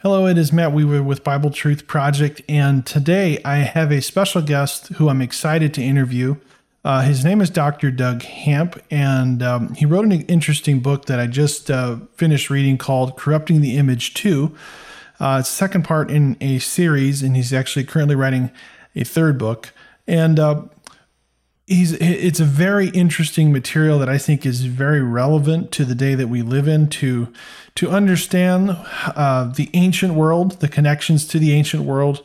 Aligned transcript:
Hello, 0.00 0.26
it 0.26 0.36
is 0.36 0.52
Matt 0.52 0.74
Weaver 0.74 1.02
with 1.02 1.24
Bible 1.24 1.48
Truth 1.48 1.86
Project, 1.86 2.42
and 2.50 2.84
today 2.84 3.40
I 3.46 3.56
have 3.56 3.90
a 3.90 4.02
special 4.02 4.42
guest 4.42 4.88
who 4.88 5.08
I'm 5.08 5.22
excited 5.22 5.72
to 5.72 5.82
interview. 5.82 6.36
Uh, 6.84 7.00
his 7.00 7.24
name 7.24 7.40
is 7.40 7.48
Dr. 7.48 7.90
Doug 7.90 8.22
Hamp, 8.22 8.78
and 8.90 9.42
um, 9.42 9.72
he 9.72 9.86
wrote 9.86 10.04
an 10.04 10.12
interesting 10.12 10.80
book 10.80 11.06
that 11.06 11.18
I 11.18 11.26
just 11.26 11.70
uh, 11.70 11.96
finished 12.12 12.50
reading 12.50 12.76
called 12.76 13.16
Corrupting 13.16 13.62
the 13.62 13.78
Image 13.78 14.12
2. 14.12 14.54
Uh, 15.18 15.38
it's 15.40 15.48
second 15.48 15.84
part 15.84 16.10
in 16.10 16.36
a 16.42 16.58
series, 16.58 17.22
and 17.22 17.34
he's 17.34 17.54
actually 17.54 17.84
currently 17.86 18.14
writing 18.14 18.50
a 18.94 19.02
third 19.02 19.38
book. 19.38 19.72
And 20.06 20.38
uh, 20.38 20.64
he's 21.66 21.92
it's 21.92 22.40
a 22.40 22.44
very 22.44 22.88
interesting 22.88 23.52
material 23.52 23.98
that 23.98 24.08
I 24.08 24.18
think 24.18 24.46
is 24.46 24.64
very 24.64 25.02
relevant 25.02 25.72
to 25.72 25.84
the 25.84 25.94
day 25.94 26.14
that 26.14 26.28
we 26.28 26.42
live 26.42 26.68
in 26.68 26.88
to 26.88 27.32
to 27.74 27.90
understand 27.90 28.70
uh, 28.70 29.52
the 29.52 29.68
ancient 29.74 30.14
world, 30.14 30.60
the 30.60 30.68
connections 30.68 31.26
to 31.28 31.38
the 31.38 31.52
ancient 31.52 31.84
world. 31.84 32.24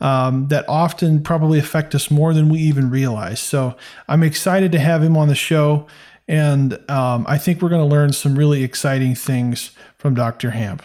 Um, 0.00 0.48
that 0.48 0.68
often 0.68 1.22
probably 1.22 1.60
affect 1.60 1.94
us 1.94 2.10
more 2.10 2.34
than 2.34 2.48
we 2.48 2.58
even 2.58 2.90
realize. 2.90 3.38
So 3.38 3.76
I'm 4.08 4.24
excited 4.24 4.72
to 4.72 4.80
have 4.80 5.00
him 5.00 5.16
on 5.16 5.28
the 5.28 5.36
show, 5.36 5.86
and 6.26 6.72
um, 6.90 7.24
I 7.28 7.38
think 7.38 7.62
we're 7.62 7.68
going 7.68 7.88
to 7.88 7.94
learn 7.94 8.12
some 8.12 8.34
really 8.34 8.64
exciting 8.64 9.14
things 9.14 9.70
from 9.98 10.14
Dr. 10.14 10.50
Hamp. 10.50 10.82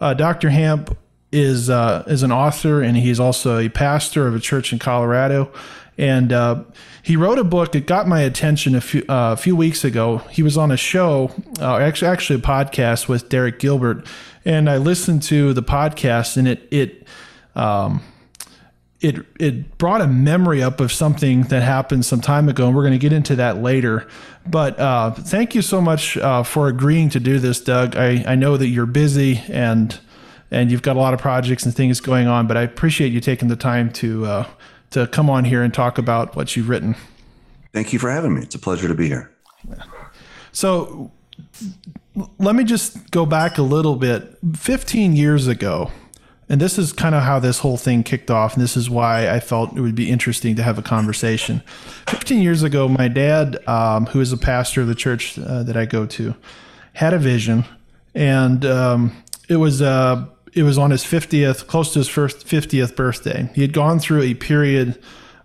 Uh, 0.00 0.14
Dr. 0.14 0.48
Hamp 0.48 0.96
is 1.30 1.68
uh, 1.68 2.04
is 2.06 2.22
an 2.22 2.32
author, 2.32 2.80
and 2.80 2.96
he's 2.96 3.20
also 3.20 3.58
a 3.58 3.68
pastor 3.68 4.26
of 4.26 4.34
a 4.34 4.40
church 4.40 4.72
in 4.72 4.78
Colorado. 4.78 5.52
And 5.96 6.32
uh, 6.32 6.64
he 7.02 7.16
wrote 7.16 7.38
a 7.38 7.44
book. 7.44 7.74
It 7.74 7.86
got 7.86 8.08
my 8.08 8.20
attention 8.20 8.74
a 8.74 8.80
few 8.80 9.02
uh, 9.02 9.32
a 9.32 9.36
few 9.36 9.54
weeks 9.54 9.84
ago. 9.84 10.18
He 10.30 10.42
was 10.42 10.56
on 10.56 10.70
a 10.72 10.76
show, 10.76 11.30
uh, 11.60 11.76
actually 11.76 12.08
actually 12.08 12.40
a 12.40 12.42
podcast 12.42 13.08
with 13.08 13.28
Derek 13.28 13.58
Gilbert, 13.60 14.06
and 14.44 14.68
I 14.68 14.78
listened 14.78 15.22
to 15.24 15.52
the 15.52 15.62
podcast, 15.62 16.36
and 16.36 16.48
it 16.48 16.66
it 16.72 17.06
um, 17.54 18.02
it 19.04 19.24
it 19.38 19.76
brought 19.78 20.00
a 20.00 20.06
memory 20.06 20.62
up 20.62 20.80
of 20.80 20.90
something 20.90 21.42
that 21.44 21.62
happened 21.62 22.04
some 22.06 22.20
time 22.20 22.48
ago, 22.48 22.66
and 22.66 22.74
we're 22.74 22.82
going 22.82 22.92
to 22.92 22.98
get 22.98 23.12
into 23.12 23.36
that 23.36 23.62
later. 23.62 24.08
But 24.46 24.78
uh, 24.78 25.10
thank 25.12 25.54
you 25.54 25.62
so 25.62 25.80
much 25.80 26.16
uh, 26.16 26.42
for 26.42 26.68
agreeing 26.68 27.10
to 27.10 27.20
do 27.20 27.38
this, 27.38 27.60
Doug. 27.60 27.96
I, 27.96 28.24
I 28.26 28.34
know 28.34 28.56
that 28.56 28.68
you're 28.68 28.86
busy 28.86 29.42
and 29.48 29.98
and 30.50 30.70
you've 30.70 30.82
got 30.82 30.96
a 30.96 30.98
lot 30.98 31.14
of 31.14 31.20
projects 31.20 31.66
and 31.66 31.74
things 31.74 32.00
going 32.00 32.28
on, 32.28 32.46
but 32.46 32.56
I 32.56 32.62
appreciate 32.62 33.12
you 33.12 33.20
taking 33.20 33.48
the 33.48 33.56
time 33.56 33.90
to 33.94 34.24
uh, 34.24 34.46
to 34.94 35.06
come 35.08 35.28
on 35.28 35.44
here 35.44 35.62
and 35.62 35.74
talk 35.74 35.98
about 35.98 36.34
what 36.34 36.56
you've 36.56 36.68
written. 36.68 36.96
Thank 37.72 37.92
you 37.92 37.98
for 37.98 38.10
having 38.10 38.34
me. 38.34 38.42
It's 38.42 38.54
a 38.54 38.58
pleasure 38.58 38.88
to 38.88 38.94
be 38.94 39.08
here. 39.08 39.30
So 40.52 41.10
let 42.38 42.54
me 42.54 42.64
just 42.64 43.10
go 43.10 43.26
back 43.26 43.58
a 43.58 43.62
little 43.62 43.96
bit. 43.96 44.38
15 44.56 45.16
years 45.16 45.48
ago, 45.48 45.90
and 46.48 46.60
this 46.60 46.78
is 46.78 46.92
kind 46.92 47.14
of 47.14 47.24
how 47.24 47.40
this 47.40 47.58
whole 47.58 47.76
thing 47.76 48.04
kicked 48.04 48.30
off, 48.30 48.54
and 48.54 48.62
this 48.62 48.76
is 48.76 48.88
why 48.88 49.28
I 49.28 49.40
felt 49.40 49.76
it 49.76 49.80
would 49.80 49.96
be 49.96 50.10
interesting 50.10 50.54
to 50.56 50.62
have 50.62 50.78
a 50.78 50.82
conversation. 50.82 51.62
15 52.08 52.40
years 52.40 52.62
ago, 52.62 52.86
my 52.86 53.08
dad, 53.08 53.66
um, 53.66 54.06
who 54.06 54.20
is 54.20 54.32
a 54.32 54.36
pastor 54.36 54.82
of 54.82 54.86
the 54.86 54.94
church 54.94 55.38
uh, 55.38 55.64
that 55.64 55.76
I 55.76 55.86
go 55.86 56.06
to, 56.06 56.36
had 56.92 57.14
a 57.14 57.18
vision, 57.18 57.64
and 58.14 58.64
um, 58.64 59.24
it 59.48 59.56
was 59.56 59.82
uh, 59.82 60.26
it 60.54 60.62
was 60.62 60.78
on 60.78 60.90
his 60.90 61.02
50th, 61.02 61.66
close 61.66 61.92
to 61.92 61.98
his 61.98 62.08
first 62.08 62.46
50th 62.46 62.94
birthday. 62.96 63.50
He 63.54 63.62
had 63.62 63.72
gone 63.72 63.98
through 63.98 64.22
a 64.22 64.34
period 64.34 65.02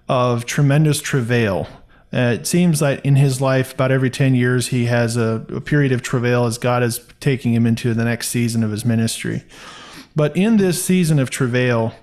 of 0.07 0.45
tremendous 0.45 1.01
travail. 1.01 1.67
Uh, 2.11 2.37
it 2.39 2.47
seems 2.47 2.79
that 2.79 3.05
in 3.05 3.15
his 3.15 3.39
life, 3.41 3.73
about 3.73 3.91
every 3.91 4.09
10 4.09 4.33
years, 4.33 4.67
he 4.67 4.85
has 4.85 5.17
a, 5.17 5.45
a 5.53 5.61
period 5.61 5.91
of 5.91 6.01
travail 6.01 6.45
as 6.45 6.57
God 6.57 6.81
is 6.83 6.99
taking 7.19 7.53
him 7.53 7.65
into 7.65 7.93
the 7.93 8.05
next 8.05 8.29
season 8.29 8.63
of 8.63 8.71
his 8.71 8.85
ministry. 8.85 9.43
But 10.15 10.35
in 10.35 10.57
this 10.57 10.83
season 10.83 11.19
of 11.19 11.29
travail, 11.29 11.93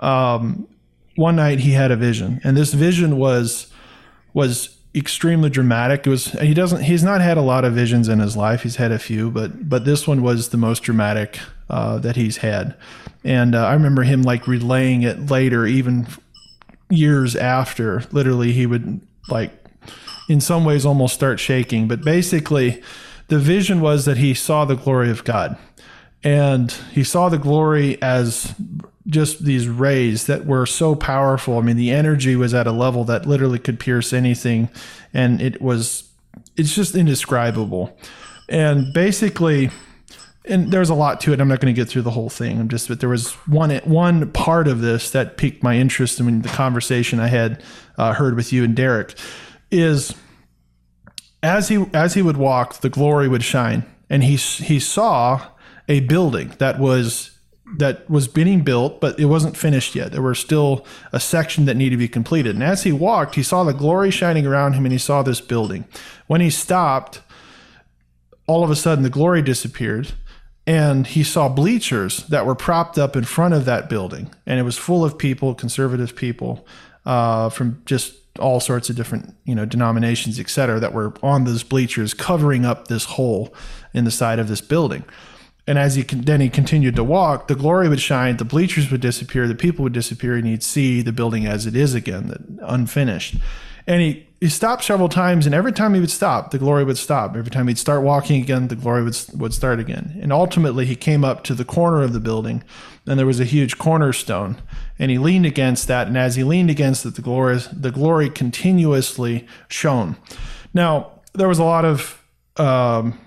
um, 0.00 0.66
one 1.16 1.36
night 1.36 1.60
he 1.60 1.72
had 1.72 1.90
a 1.90 1.96
vision, 1.96 2.40
and 2.42 2.56
this 2.56 2.72
vision 2.74 3.18
was 3.18 3.68
was 4.34 4.78
extremely 4.94 5.50
dramatic. 5.50 6.06
It 6.06 6.10
was 6.10 6.32
he 6.32 6.54
doesn't 6.54 6.82
he's 6.82 7.02
not 7.02 7.20
had 7.20 7.36
a 7.36 7.42
lot 7.42 7.64
of 7.64 7.72
visions 7.72 8.08
in 8.08 8.18
his 8.18 8.36
life. 8.36 8.62
He's 8.62 8.76
had 8.76 8.92
a 8.92 8.98
few, 8.98 9.30
but 9.30 9.68
but 9.68 9.84
this 9.84 10.06
one 10.06 10.22
was 10.22 10.50
the 10.50 10.56
most 10.56 10.82
dramatic 10.82 11.38
uh, 11.70 11.98
that 11.98 12.16
he's 12.16 12.38
had. 12.38 12.76
And 13.24 13.54
uh, 13.54 13.66
I 13.66 13.72
remember 13.72 14.02
him 14.02 14.22
like 14.22 14.46
relaying 14.46 15.02
it 15.02 15.30
later, 15.30 15.66
even 15.66 16.06
years 16.90 17.34
after. 17.36 18.02
Literally, 18.12 18.52
he 18.52 18.66
would 18.66 19.00
like, 19.28 19.52
in 20.28 20.40
some 20.40 20.64
ways, 20.64 20.84
almost 20.84 21.14
start 21.14 21.40
shaking. 21.40 21.88
But 21.88 22.02
basically, 22.02 22.82
the 23.28 23.38
vision 23.38 23.80
was 23.80 24.04
that 24.04 24.18
he 24.18 24.34
saw 24.34 24.64
the 24.64 24.76
glory 24.76 25.10
of 25.10 25.24
God. 25.24 25.56
And 26.24 26.70
he 26.92 27.02
saw 27.02 27.28
the 27.28 27.38
glory 27.38 28.00
as 28.00 28.54
just 29.06 29.44
these 29.44 29.68
rays 29.68 30.26
that 30.26 30.46
were 30.46 30.66
so 30.66 30.94
powerful. 30.94 31.58
I 31.58 31.62
mean, 31.62 31.76
the 31.76 31.90
energy 31.90 32.36
was 32.36 32.54
at 32.54 32.66
a 32.66 32.72
level 32.72 33.04
that 33.04 33.26
literally 33.26 33.58
could 33.58 33.80
pierce 33.80 34.12
anything. 34.12 34.68
And 35.12 35.40
it 35.40 35.60
was, 35.60 36.08
it's 36.56 36.74
just 36.74 36.94
indescribable. 36.94 37.96
And 38.48 38.92
basically, 38.92 39.70
and 40.44 40.72
there's 40.72 40.90
a 40.90 40.94
lot 40.94 41.20
to 41.22 41.32
it. 41.32 41.40
I'm 41.40 41.48
not 41.48 41.60
going 41.60 41.74
to 41.74 41.80
get 41.80 41.88
through 41.88 42.02
the 42.02 42.10
whole 42.10 42.28
thing. 42.28 42.60
I'm 42.60 42.68
just, 42.68 42.88
but 42.88 43.00
there 43.00 43.08
was 43.08 43.32
one 43.46 43.70
one 43.84 44.30
part 44.32 44.66
of 44.66 44.80
this 44.80 45.10
that 45.10 45.36
piqued 45.36 45.62
my 45.62 45.76
interest 45.76 46.18
in 46.18 46.42
the 46.42 46.48
conversation 46.48 47.20
I 47.20 47.28
had 47.28 47.62
uh, 47.96 48.12
heard 48.12 48.34
with 48.34 48.52
you 48.52 48.64
and 48.64 48.74
Derek 48.74 49.14
is 49.70 50.14
as 51.42 51.68
he 51.68 51.86
as 51.92 52.14
he 52.14 52.22
would 52.22 52.36
walk, 52.36 52.80
the 52.80 52.88
glory 52.88 53.28
would 53.28 53.42
shine, 53.42 53.84
and 54.08 54.22
he 54.22 54.36
he 54.36 54.78
saw 54.78 55.48
a 55.88 56.00
building 56.00 56.54
that 56.58 56.78
was 56.78 57.31
that 57.78 58.08
was 58.10 58.28
being 58.28 58.62
built, 58.62 59.00
but 59.00 59.18
it 59.18 59.26
wasn't 59.26 59.56
finished 59.56 59.94
yet. 59.94 60.12
There 60.12 60.22
were 60.22 60.34
still 60.34 60.84
a 61.12 61.20
section 61.20 61.64
that 61.64 61.76
needed 61.76 61.96
to 61.96 61.98
be 61.98 62.08
completed. 62.08 62.54
And 62.54 62.64
as 62.64 62.82
he 62.82 62.92
walked, 62.92 63.34
he 63.34 63.42
saw 63.42 63.64
the 63.64 63.72
glory 63.72 64.10
shining 64.10 64.46
around 64.46 64.74
him, 64.74 64.84
and 64.84 64.92
he 64.92 64.98
saw 64.98 65.22
this 65.22 65.40
building. 65.40 65.86
When 66.26 66.40
he 66.40 66.50
stopped, 66.50 67.20
all 68.46 68.64
of 68.64 68.70
a 68.70 68.76
sudden 68.76 69.02
the 69.02 69.10
glory 69.10 69.42
disappeared 69.42 70.12
and 70.66 71.06
he 71.06 71.24
saw 71.24 71.48
bleachers 71.48 72.18
that 72.28 72.46
were 72.46 72.54
propped 72.54 72.98
up 72.98 73.16
in 73.16 73.24
front 73.24 73.54
of 73.54 73.64
that 73.64 73.88
building 73.88 74.30
and 74.46 74.60
it 74.60 74.62
was 74.62 74.76
full 74.78 75.04
of 75.04 75.18
people 75.18 75.54
conservative 75.54 76.14
people 76.14 76.66
uh, 77.06 77.48
from 77.48 77.82
just 77.84 78.14
all 78.38 78.60
sorts 78.60 78.88
of 78.88 78.96
different 78.96 79.34
you 79.44 79.54
know 79.54 79.64
denominations 79.64 80.38
et 80.38 80.48
cetera 80.48 80.80
that 80.80 80.94
were 80.94 81.12
on 81.22 81.44
those 81.44 81.62
bleachers 81.62 82.14
covering 82.14 82.64
up 82.64 82.88
this 82.88 83.04
hole 83.04 83.54
in 83.92 84.04
the 84.04 84.10
side 84.10 84.38
of 84.38 84.48
this 84.48 84.60
building 84.60 85.04
and 85.66 85.78
as 85.78 85.94
he 85.94 86.02
then 86.02 86.40
he 86.40 86.48
continued 86.48 86.96
to 86.96 87.04
walk 87.04 87.48
the 87.48 87.54
glory 87.54 87.88
would 87.88 88.00
shine 88.00 88.36
the 88.36 88.44
bleachers 88.44 88.90
would 88.90 89.00
disappear 89.00 89.46
the 89.46 89.54
people 89.54 89.82
would 89.82 89.92
disappear 89.92 90.34
and 90.34 90.46
he'd 90.46 90.62
see 90.62 91.02
the 91.02 91.12
building 91.12 91.46
as 91.46 91.66
it 91.66 91.76
is 91.76 91.94
again 91.94 92.58
unfinished 92.62 93.36
and 93.86 94.00
he 94.00 94.26
he 94.42 94.48
stopped 94.48 94.82
several 94.82 95.08
times, 95.08 95.46
and 95.46 95.54
every 95.54 95.70
time 95.70 95.94
he 95.94 96.00
would 96.00 96.10
stop, 96.10 96.50
the 96.50 96.58
glory 96.58 96.82
would 96.82 96.98
stop. 96.98 97.36
Every 97.36 97.52
time 97.52 97.68
he'd 97.68 97.78
start 97.78 98.02
walking 98.02 98.42
again, 98.42 98.66
the 98.66 98.74
glory 98.74 99.04
would 99.04 99.16
would 99.34 99.54
start 99.54 99.78
again. 99.78 100.18
And 100.20 100.32
ultimately, 100.32 100.84
he 100.84 100.96
came 100.96 101.24
up 101.24 101.44
to 101.44 101.54
the 101.54 101.64
corner 101.64 102.02
of 102.02 102.12
the 102.12 102.18
building, 102.18 102.64
and 103.06 103.16
there 103.20 103.26
was 103.26 103.38
a 103.38 103.44
huge 103.44 103.78
cornerstone, 103.78 104.60
and 104.98 105.12
he 105.12 105.18
leaned 105.18 105.46
against 105.46 105.86
that. 105.86 106.08
And 106.08 106.18
as 106.18 106.34
he 106.34 106.42
leaned 106.42 106.70
against 106.70 107.06
it, 107.06 107.14
the 107.14 107.22
glory 107.22 107.60
the 107.72 107.92
glory 107.92 108.30
continuously 108.30 109.46
shone. 109.68 110.16
Now 110.74 111.20
there 111.34 111.46
was 111.46 111.60
a 111.60 111.64
lot 111.64 111.84
of 111.84 112.20
um, 112.56 113.20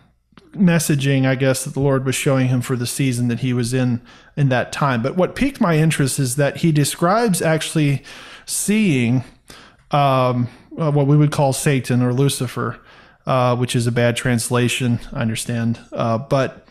messaging, 0.56 1.26
I 1.26 1.36
guess, 1.36 1.64
that 1.64 1.74
the 1.74 1.80
Lord 1.80 2.06
was 2.06 2.16
showing 2.16 2.48
him 2.48 2.62
for 2.62 2.76
the 2.76 2.88
season 2.88 3.28
that 3.28 3.40
he 3.40 3.54
was 3.54 3.74
in 3.74 4.02
in 4.36 4.50
that 4.50 4.72
time. 4.72 5.02
But 5.02 5.16
what 5.16 5.36
piqued 5.36 5.62
my 5.62 5.78
interest 5.78 6.20
is 6.20 6.36
that 6.36 6.58
he 6.58 6.72
describes 6.72 7.42
actually 7.42 8.04
seeing. 8.46 9.24
Um, 9.92 10.50
uh, 10.78 10.92
what 10.92 11.08
we 11.08 11.18
would 11.18 11.32
call 11.32 11.54
Satan 11.54 12.02
or 12.02 12.14
Lucifer, 12.14 12.80
uh, 13.26 13.56
which 13.56 13.76
is 13.76 13.88
a 13.88 13.92
bad 13.92 14.16
translation, 14.16 15.00
I 15.14 15.22
understand. 15.22 15.80
Uh, 15.92 16.18
but 16.18 16.68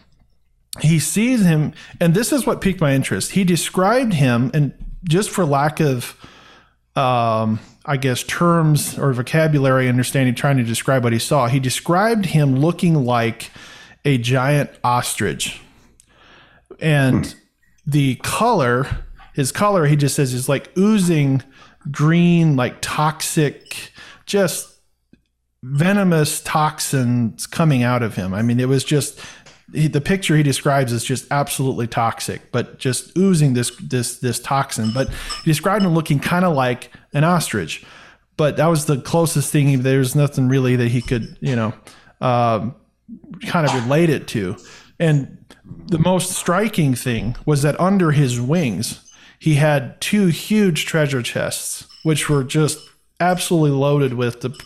he 0.80 0.98
sees 0.98 1.44
him, 1.44 1.72
and 2.00 2.14
this 2.14 2.32
is 2.32 2.46
what 2.46 2.60
piqued 2.60 2.80
my 2.80 2.94
interest. 2.94 3.32
He 3.32 3.44
described 3.44 4.14
him, 4.14 4.50
and 4.54 4.72
just 5.04 5.30
for 5.30 5.44
lack 5.44 5.80
of, 5.80 6.16
um, 6.96 7.60
I 7.84 7.96
guess, 7.96 8.22
terms 8.22 8.98
or 8.98 9.12
vocabulary 9.12 9.88
understanding, 9.88 10.34
trying 10.34 10.56
to 10.56 10.64
describe 10.64 11.04
what 11.04 11.12
he 11.12 11.18
saw, 11.18 11.46
he 11.46 11.60
described 11.60 12.26
him 12.26 12.56
looking 12.56 13.04
like 13.04 13.50
a 14.04 14.18
giant 14.18 14.70
ostrich. 14.82 15.60
And 16.80 17.26
hmm. 17.26 17.38
the 17.86 18.16
color, 18.16 18.86
his 19.34 19.52
color, 19.52 19.86
he 19.86 19.96
just 19.96 20.16
says, 20.16 20.32
is 20.32 20.48
like 20.48 20.76
oozing 20.76 21.42
green, 21.90 22.56
like 22.56 22.76
toxic 22.80 23.92
just 24.26 24.74
venomous 25.62 26.40
toxins 26.40 27.46
coming 27.46 27.82
out 27.82 28.02
of 28.02 28.16
him. 28.16 28.34
I 28.34 28.42
mean, 28.42 28.60
it 28.60 28.68
was 28.68 28.84
just 28.84 29.18
he, 29.72 29.88
the 29.88 30.00
picture 30.00 30.36
he 30.36 30.42
describes 30.42 30.92
is 30.92 31.04
just 31.04 31.26
absolutely 31.30 31.86
toxic, 31.86 32.52
but 32.52 32.78
just 32.78 33.16
oozing 33.16 33.54
this 33.54 33.74
this 33.78 34.18
this 34.18 34.38
toxin. 34.38 34.90
But 34.92 35.08
he 35.08 35.50
described 35.50 35.84
him 35.84 35.94
looking 35.94 36.20
kind 36.20 36.44
of 36.44 36.54
like 36.54 36.90
an 37.12 37.24
ostrich, 37.24 37.84
but 38.36 38.56
that 38.56 38.66
was 38.66 38.86
the 38.86 39.00
closest 39.00 39.50
thing. 39.50 39.68
He, 39.68 39.76
There's 39.76 40.14
nothing 40.14 40.48
really 40.48 40.76
that 40.76 40.88
he 40.88 41.00
could 41.00 41.36
you 41.40 41.56
know 41.56 41.74
um, 42.20 42.74
kind 43.46 43.66
of 43.66 43.74
relate 43.74 44.10
it 44.10 44.26
to. 44.28 44.56
And 44.98 45.44
the 45.86 45.98
most 45.98 46.32
striking 46.32 46.94
thing 46.94 47.36
was 47.46 47.62
that 47.62 47.78
under 47.80 48.12
his 48.12 48.40
wings, 48.40 49.00
he 49.38 49.54
had 49.54 50.00
two 50.00 50.26
huge 50.26 50.86
treasure 50.86 51.22
chests, 51.22 51.86
which 52.02 52.28
were 52.28 52.44
just 52.44 52.78
absolutely 53.20 53.70
loaded 53.70 54.14
with 54.14 54.40
the 54.40 54.58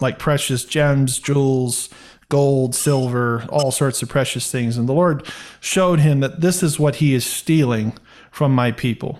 like 0.00 0.18
precious 0.18 0.64
gems, 0.64 1.18
jewels, 1.18 1.88
gold, 2.28 2.74
silver, 2.74 3.44
all 3.48 3.70
sorts 3.70 4.02
of 4.02 4.08
precious 4.08 4.50
things. 4.50 4.76
And 4.76 4.88
the 4.88 4.92
Lord 4.92 5.26
showed 5.60 6.00
him 6.00 6.20
that 6.20 6.40
this 6.40 6.62
is 6.62 6.78
what 6.78 6.96
he 6.96 7.14
is 7.14 7.24
stealing 7.24 7.96
from 8.30 8.54
my 8.54 8.70
people. 8.72 9.18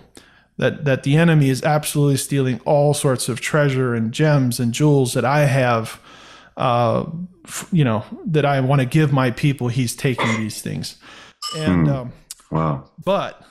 That, 0.57 0.83
that 0.85 1.03
the 1.03 1.15
enemy 1.15 1.49
is 1.49 1.63
absolutely 1.63 2.17
stealing 2.17 2.59
all 2.65 2.93
sorts 2.93 3.29
of 3.29 3.39
treasure 3.39 3.95
and 3.95 4.11
gems 4.11 4.59
and 4.59 4.73
jewels 4.73 5.13
that 5.13 5.23
I 5.23 5.45
have, 5.45 6.01
uh, 6.59 7.05
you 7.71 7.83
know, 7.83 8.03
that 8.27 8.45
I 8.45 8.59
want 8.61 8.81
to 8.81 8.85
give 8.85 9.11
my 9.11 9.31
people. 9.31 9.69
He's 9.69 9.95
taking 9.95 10.27
these 10.37 10.61
things. 10.61 10.97
And, 11.55 11.87
Hmm. 11.87 11.93
um, 11.93 12.11
Wow. 12.51 12.83
but 13.03 13.41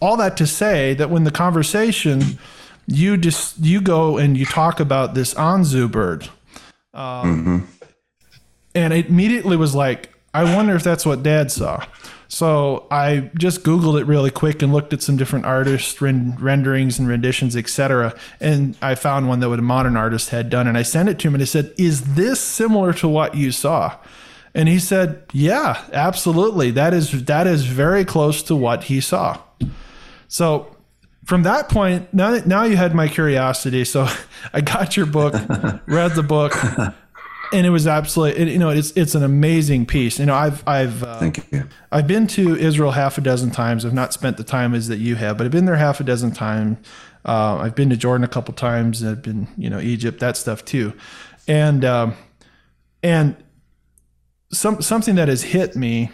all 0.00 0.16
that 0.16 0.36
to 0.38 0.46
say 0.46 0.94
that 0.94 1.10
when 1.10 1.24
the 1.24 1.30
conversation, 1.30 2.38
you 2.86 3.16
just 3.16 3.58
you 3.58 3.80
go 3.80 4.16
and 4.16 4.36
you 4.36 4.46
talk 4.46 4.80
about 4.80 5.14
this 5.14 5.34
Anzu 5.34 5.90
bird, 5.90 6.28
um, 6.94 7.68
and 8.74 8.92
it 8.92 9.06
immediately 9.08 9.56
was 9.56 9.74
like, 9.74 10.14
I 10.32 10.44
wonder 10.56 10.74
if 10.74 10.82
that's 10.84 11.04
what 11.04 11.22
Dad 11.22 11.50
saw. 11.50 11.84
So 12.28 12.86
I 12.90 13.30
just 13.38 13.62
Googled 13.62 13.98
it 14.00 14.04
really 14.04 14.30
quick 14.30 14.60
and 14.60 14.70
looked 14.70 14.92
at 14.92 15.02
some 15.02 15.16
different 15.16 15.46
artist 15.46 16.00
ren- 16.02 16.36
renderings 16.38 16.98
and 16.98 17.08
renditions, 17.08 17.56
etc. 17.56 18.14
And 18.38 18.76
I 18.82 18.94
found 18.96 19.28
one 19.28 19.40
that 19.40 19.50
a 19.50 19.62
modern 19.62 19.96
artist 19.96 20.28
had 20.28 20.50
done, 20.50 20.66
and 20.68 20.76
I 20.76 20.82
sent 20.82 21.08
it 21.08 21.18
to 21.20 21.28
him, 21.28 21.34
and 21.34 21.42
I 21.42 21.46
said, 21.46 21.72
"Is 21.78 22.14
this 22.14 22.38
similar 22.38 22.92
to 22.94 23.08
what 23.08 23.34
you 23.34 23.50
saw?" 23.50 23.96
And 24.54 24.68
he 24.68 24.78
said, 24.78 25.22
"Yeah, 25.32 25.82
absolutely. 25.92 26.70
That 26.70 26.92
is 26.92 27.24
that 27.24 27.46
is 27.46 27.64
very 27.64 28.04
close 28.04 28.42
to 28.44 28.54
what 28.54 28.84
he 28.84 29.00
saw." 29.00 29.38
So 30.28 30.76
from 31.24 31.44
that 31.44 31.70
point, 31.70 32.12
now 32.12 32.40
now 32.44 32.64
you 32.64 32.76
had 32.76 32.94
my 32.94 33.08
curiosity. 33.08 33.86
So 33.86 34.06
I 34.52 34.60
got 34.60 34.98
your 34.98 35.06
book, 35.06 35.32
read 35.86 36.14
the 36.14 36.22
book, 36.22 36.54
and 37.52 37.66
it 37.66 37.70
was 37.70 37.86
absolutely 37.86 38.42
it, 38.42 38.48
you 38.48 38.58
know 38.58 38.70
it's 38.70 38.92
it's 38.92 39.14
an 39.14 39.22
amazing 39.22 39.86
piece. 39.86 40.18
You 40.18 40.26
know 40.26 40.34
I've 40.34 40.66
I've 40.66 41.02
uh, 41.02 41.18
Thank 41.18 41.52
you. 41.52 41.68
I've 41.90 42.06
been 42.06 42.26
to 42.28 42.56
Israel 42.56 42.92
half 42.92 43.18
a 43.18 43.20
dozen 43.20 43.50
times. 43.50 43.84
I've 43.84 43.94
not 43.94 44.12
spent 44.12 44.36
the 44.36 44.44
time 44.44 44.74
as 44.74 44.88
that 44.88 44.98
you 44.98 45.14
have, 45.16 45.38
but 45.38 45.44
I've 45.44 45.52
been 45.52 45.64
there 45.64 45.76
half 45.76 46.00
a 46.00 46.04
dozen 46.04 46.32
times. 46.32 46.78
Uh, 47.24 47.56
I've 47.56 47.74
been 47.74 47.90
to 47.90 47.96
Jordan 47.96 48.24
a 48.24 48.28
couple 48.28 48.54
times. 48.54 49.04
I've 49.04 49.22
been, 49.22 49.48
you 49.56 49.68
know, 49.68 49.80
Egypt, 49.80 50.20
that 50.20 50.36
stuff 50.36 50.64
too, 50.64 50.92
and 51.46 51.84
um, 51.84 52.14
and 53.02 53.36
some 54.52 54.80
something 54.82 55.16
that 55.16 55.28
has 55.28 55.42
hit 55.42 55.76
me 55.76 56.10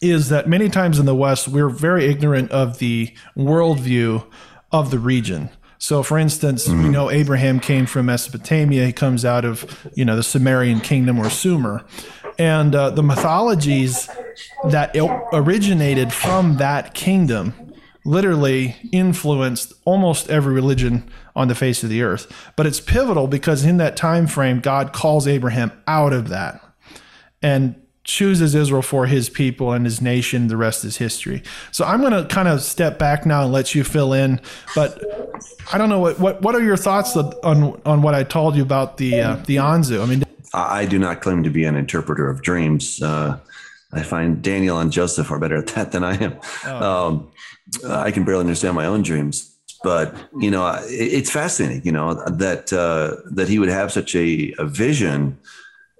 is 0.00 0.28
that 0.28 0.48
many 0.48 0.68
times 0.68 0.98
in 0.98 1.06
the 1.06 1.14
West 1.14 1.48
we're 1.48 1.68
very 1.68 2.06
ignorant 2.06 2.50
of 2.50 2.78
the 2.78 3.14
worldview 3.36 4.24
of 4.70 4.90
the 4.90 4.98
region. 4.98 5.50
So, 5.84 6.02
for 6.02 6.16
instance, 6.16 6.66
we 6.66 6.88
know 6.88 7.10
Abraham 7.10 7.60
came 7.60 7.84
from 7.84 8.06
Mesopotamia. 8.06 8.86
He 8.86 8.92
comes 8.94 9.22
out 9.22 9.44
of 9.44 9.86
you 9.94 10.02
know 10.02 10.16
the 10.16 10.22
Sumerian 10.22 10.80
kingdom 10.80 11.18
or 11.18 11.28
Sumer, 11.28 11.84
and 12.38 12.74
uh, 12.74 12.88
the 12.88 13.02
mythologies 13.02 14.08
that 14.70 14.96
originated 15.34 16.10
from 16.10 16.56
that 16.56 16.94
kingdom 16.94 17.52
literally 18.02 18.76
influenced 18.92 19.74
almost 19.84 20.30
every 20.30 20.54
religion 20.54 21.06
on 21.36 21.48
the 21.48 21.54
face 21.54 21.82
of 21.82 21.90
the 21.90 22.00
earth. 22.00 22.32
But 22.56 22.64
it's 22.64 22.80
pivotal 22.80 23.26
because 23.26 23.62
in 23.66 23.76
that 23.76 23.94
time 23.94 24.26
frame, 24.26 24.60
God 24.60 24.94
calls 24.94 25.28
Abraham 25.28 25.70
out 25.86 26.14
of 26.14 26.30
that 26.30 26.62
and 27.42 27.76
chooses 28.04 28.54
Israel 28.54 28.82
for 28.82 29.06
his 29.06 29.28
people 29.28 29.72
and 29.72 29.84
his 29.84 30.00
nation. 30.00 30.48
The 30.48 30.56
rest 30.56 30.84
is 30.84 30.98
history. 30.98 31.42
So 31.72 31.84
I'm 31.84 32.00
going 32.00 32.12
to 32.12 32.26
kind 32.32 32.48
of 32.48 32.62
step 32.62 32.98
back 32.98 33.26
now 33.26 33.44
and 33.44 33.52
let 33.52 33.74
you 33.74 33.82
fill 33.82 34.12
in. 34.12 34.40
But 34.74 35.02
I 35.72 35.78
don't 35.78 35.88
know 35.88 35.98
what 35.98 36.20
what, 36.20 36.42
what 36.42 36.54
are 36.54 36.62
your 36.62 36.76
thoughts 36.76 37.16
on 37.16 37.80
on 37.84 38.02
what 38.02 38.14
I 38.14 38.22
told 38.22 38.56
you 38.56 38.62
about 38.62 38.98
the 38.98 39.20
uh, 39.20 39.36
the 39.46 39.56
Anzu? 39.56 40.02
I 40.02 40.06
mean, 40.06 40.24
I, 40.54 40.86
do 40.86 40.98
not 40.98 41.20
claim 41.20 41.42
to 41.42 41.50
be 41.50 41.64
an 41.64 41.74
interpreter 41.74 42.28
of 42.28 42.42
dreams. 42.42 43.02
Uh, 43.02 43.38
I 43.92 44.02
find 44.02 44.40
Daniel 44.42 44.78
and 44.78 44.92
Joseph 44.92 45.30
are 45.30 45.38
better 45.38 45.56
at 45.56 45.68
that 45.68 45.92
than 45.92 46.04
I 46.04 46.16
am. 46.16 46.38
Um, 46.64 47.30
I 47.88 48.10
can 48.10 48.24
barely 48.24 48.40
understand 48.40 48.76
my 48.76 48.86
own 48.86 49.02
dreams, 49.02 49.56
but 49.82 50.14
you 50.38 50.50
know, 50.50 50.78
it's 50.84 51.30
fascinating. 51.30 51.82
You 51.84 51.92
know 51.92 52.14
that 52.14 52.72
uh, 52.72 53.16
that 53.32 53.48
he 53.48 53.58
would 53.58 53.68
have 53.68 53.90
such 53.92 54.14
a, 54.14 54.54
a 54.58 54.66
vision, 54.66 55.38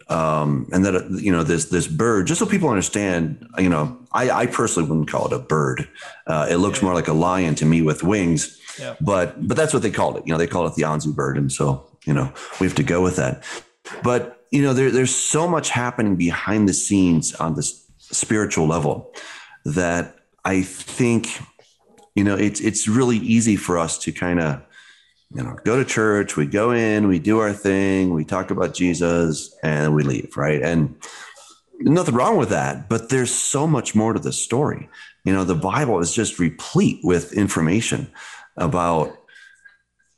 um, 0.08 0.68
and 0.72 0.84
that 0.84 1.10
you 1.10 1.32
know 1.32 1.42
this 1.42 1.66
this 1.66 1.86
bird. 1.86 2.26
Just 2.26 2.38
so 2.38 2.46
people 2.46 2.68
understand, 2.68 3.46
you 3.58 3.68
know, 3.68 3.98
I, 4.12 4.30
I 4.30 4.46
personally 4.46 4.88
wouldn't 4.88 5.10
call 5.10 5.26
it 5.26 5.32
a 5.32 5.38
bird. 5.38 5.88
Uh, 6.26 6.46
it 6.50 6.56
looks 6.56 6.82
more 6.82 6.94
like 6.94 7.08
a 7.08 7.12
lion 7.12 7.54
to 7.56 7.66
me 7.66 7.82
with 7.82 8.02
wings. 8.02 8.60
Yeah. 8.78 8.96
But 9.00 9.46
but 9.46 9.56
that's 9.56 9.72
what 9.72 9.82
they 9.82 9.90
called 9.90 10.16
it. 10.16 10.26
You 10.26 10.32
know, 10.32 10.38
they 10.38 10.46
call 10.46 10.66
it 10.66 10.74
the 10.74 10.82
Anzu 10.82 11.14
bird, 11.14 11.38
and 11.38 11.50
so 11.50 11.86
you 12.04 12.12
know 12.12 12.32
we 12.60 12.66
have 12.66 12.76
to 12.76 12.82
go 12.82 13.02
with 13.02 13.16
that. 13.16 13.44
But 14.02 14.44
you 14.50 14.62
know, 14.62 14.72
there, 14.72 14.90
there's 14.90 15.14
so 15.14 15.48
much 15.48 15.70
happening 15.70 16.16
behind 16.16 16.68
the 16.68 16.72
scenes 16.72 17.34
on 17.34 17.56
this 17.56 17.84
spiritual 17.98 18.68
level 18.68 19.12
that 19.64 20.14
I 20.44 20.62
think, 20.62 21.40
you 22.14 22.22
know, 22.22 22.36
it's 22.36 22.60
it's 22.60 22.86
really 22.86 23.16
easy 23.16 23.56
for 23.56 23.78
us 23.78 23.98
to 23.98 24.12
kind 24.12 24.38
of, 24.38 24.62
you 25.32 25.42
know, 25.42 25.56
go 25.64 25.76
to 25.76 25.84
church, 25.84 26.36
we 26.36 26.46
go 26.46 26.70
in, 26.70 27.08
we 27.08 27.18
do 27.18 27.40
our 27.40 27.52
thing, 27.52 28.14
we 28.14 28.24
talk 28.24 28.50
about 28.50 28.74
Jesus, 28.74 29.54
and 29.62 29.94
we 29.94 30.02
leave, 30.02 30.36
right? 30.36 30.62
And 30.62 30.96
nothing 31.80 32.14
wrong 32.14 32.36
with 32.36 32.50
that, 32.50 32.88
but 32.88 33.08
there's 33.08 33.34
so 33.34 33.66
much 33.66 33.94
more 33.94 34.12
to 34.12 34.20
the 34.20 34.32
story. 34.32 34.88
You 35.24 35.32
know, 35.32 35.44
the 35.44 35.54
Bible 35.54 36.00
is 36.00 36.14
just 36.14 36.38
replete 36.38 37.00
with 37.02 37.32
information 37.32 38.10
about 38.56 39.16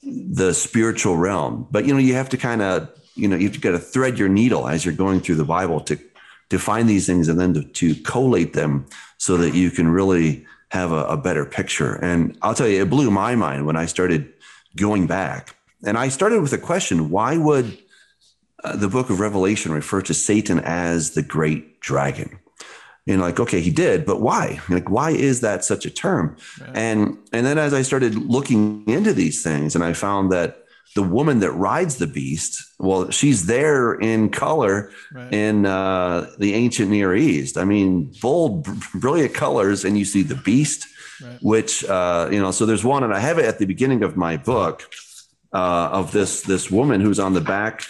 the 0.02 0.52
spiritual 0.52 1.16
realm. 1.16 1.66
But 1.70 1.86
you 1.86 1.92
know, 1.92 2.00
you 2.00 2.14
have 2.14 2.28
to 2.30 2.36
kind 2.36 2.62
of, 2.62 2.90
you 3.14 3.28
know, 3.28 3.36
you've 3.36 3.60
got 3.60 3.72
to 3.72 3.78
thread 3.78 4.18
your 4.18 4.28
needle 4.28 4.68
as 4.68 4.84
you're 4.84 4.94
going 4.94 5.20
through 5.20 5.36
the 5.36 5.44
Bible 5.44 5.80
to 5.80 5.98
to 6.50 6.58
find 6.60 6.88
these 6.88 7.06
things 7.06 7.28
and 7.28 7.40
then 7.40 7.54
to, 7.54 7.64
to 7.64 7.94
collate 8.02 8.52
them 8.52 8.86
so 9.18 9.36
that 9.36 9.54
you 9.54 9.68
can 9.68 9.88
really 9.88 10.46
have 10.70 10.92
a, 10.92 11.04
a 11.06 11.16
better 11.16 11.44
picture. 11.44 11.94
And 11.94 12.38
I'll 12.42 12.54
tell 12.54 12.68
you, 12.68 12.82
it 12.82 12.90
blew 12.90 13.10
my 13.10 13.34
mind 13.34 13.66
when 13.66 13.76
I 13.76 13.86
started 13.86 14.32
going 14.76 15.06
back. 15.06 15.56
And 15.84 15.98
I 15.98 16.08
started 16.08 16.40
with 16.42 16.52
a 16.52 16.58
question: 16.58 17.10
Why 17.10 17.36
would 17.36 17.78
uh, 18.64 18.76
the 18.76 18.88
Book 18.88 19.10
of 19.10 19.20
Revelation 19.20 19.72
refer 19.72 20.02
to 20.02 20.14
Satan 20.14 20.58
as 20.60 21.12
the 21.12 21.22
great 21.22 21.80
dragon? 21.80 22.38
And 23.08 23.20
like, 23.20 23.38
okay, 23.38 23.60
he 23.60 23.70
did, 23.70 24.04
but 24.04 24.20
why? 24.20 24.60
Like, 24.68 24.90
why 24.90 25.10
is 25.12 25.40
that 25.40 25.64
such 25.64 25.86
a 25.86 25.90
term? 25.90 26.36
And 26.74 27.16
and 27.32 27.46
then 27.46 27.56
as 27.58 27.72
I 27.72 27.82
started 27.82 28.16
looking 28.16 28.84
into 28.88 29.12
these 29.12 29.42
things, 29.44 29.74
and 29.76 29.84
I 29.84 29.92
found 29.92 30.32
that 30.32 30.64
the 30.96 31.02
woman 31.04 31.38
that 31.40 31.52
rides 31.52 31.98
the 31.98 32.06
beast, 32.08 32.64
well, 32.80 33.10
she's 33.10 33.46
there 33.46 33.94
in 33.94 34.30
color 34.30 34.90
Right. 35.12 35.32
in 35.32 35.66
uh, 35.66 36.30
the 36.38 36.54
ancient 36.54 36.90
Near 36.90 37.14
East. 37.14 37.58
I 37.58 37.64
mean, 37.64 38.12
bold, 38.22 38.64
br- 38.64 38.98
brilliant 38.98 39.34
colors, 39.34 39.84
and 39.84 39.96
you 39.98 40.04
see 40.06 40.22
the 40.22 40.34
beast, 40.34 40.86
Right. 41.22 41.38
which 41.42 41.84
uh, 41.84 42.28
you 42.30 42.40
know. 42.40 42.50
So 42.50 42.66
there's 42.66 42.84
one, 42.84 43.02
and 43.04 43.14
I 43.14 43.18
have 43.18 43.38
it 43.38 43.44
at 43.46 43.58
the 43.58 43.66
beginning 43.66 44.02
of 44.02 44.16
my 44.16 44.36
book 44.36 44.88
uh, 45.52 45.88
of 45.92 46.12
this 46.12 46.42
this 46.42 46.70
woman 46.70 47.00
who's 47.00 47.18
on 47.18 47.32
the 47.34 47.40
back. 47.40 47.84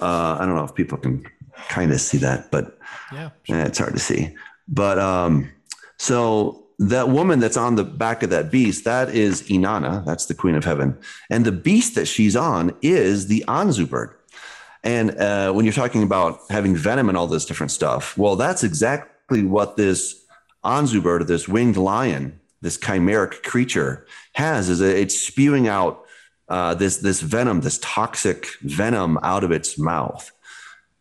Uh, 0.00 0.36
I 0.38 0.44
don't 0.46 0.54
know 0.56 0.64
if 0.64 0.74
people 0.74 0.98
can 0.98 1.24
kind 1.68 1.92
of 1.92 2.00
see 2.00 2.18
that, 2.18 2.50
but 2.50 2.78
yeah, 3.12 3.30
Eh, 3.48 3.64
it's 3.64 3.78
hard 3.78 3.92
to 3.94 3.98
see. 4.00 4.34
But 4.68 4.98
um, 4.98 5.50
so 5.98 6.66
that 6.78 7.08
woman 7.08 7.38
that's 7.38 7.56
on 7.56 7.76
the 7.76 7.84
back 7.84 8.22
of 8.22 8.30
that 8.30 8.50
beast, 8.50 8.84
that 8.84 9.08
is 9.10 9.42
Inanna. 9.42 10.04
That's 10.04 10.26
the 10.26 10.34
queen 10.34 10.56
of 10.56 10.64
heaven. 10.64 10.98
And 11.30 11.44
the 11.44 11.52
beast 11.52 11.94
that 11.94 12.06
she's 12.06 12.34
on 12.34 12.76
is 12.82 13.28
the 13.28 13.44
Anzu 13.46 13.88
bird. 13.88 14.14
And 14.82 15.16
uh, 15.18 15.52
when 15.52 15.64
you're 15.64 15.72
talking 15.72 16.02
about 16.02 16.40
having 16.50 16.76
venom 16.76 17.08
and 17.08 17.16
all 17.16 17.26
this 17.26 17.46
different 17.46 17.70
stuff, 17.70 18.18
well, 18.18 18.36
that's 18.36 18.62
exactly 18.64 19.42
what 19.44 19.76
this 19.76 20.23
Anzu 20.64 21.02
bird, 21.02 21.22
or 21.22 21.24
this 21.24 21.48
winged 21.48 21.76
lion, 21.76 22.40
this 22.60 22.78
chimeric 22.78 23.42
creature 23.42 24.06
has, 24.34 24.68
is 24.68 24.80
it's 24.80 25.18
spewing 25.20 25.68
out 25.68 26.04
uh, 26.48 26.74
this, 26.74 26.98
this 26.98 27.20
venom, 27.20 27.60
this 27.60 27.78
toxic 27.78 28.48
venom 28.62 29.18
out 29.22 29.44
of 29.44 29.50
its 29.50 29.78
mouth 29.78 30.30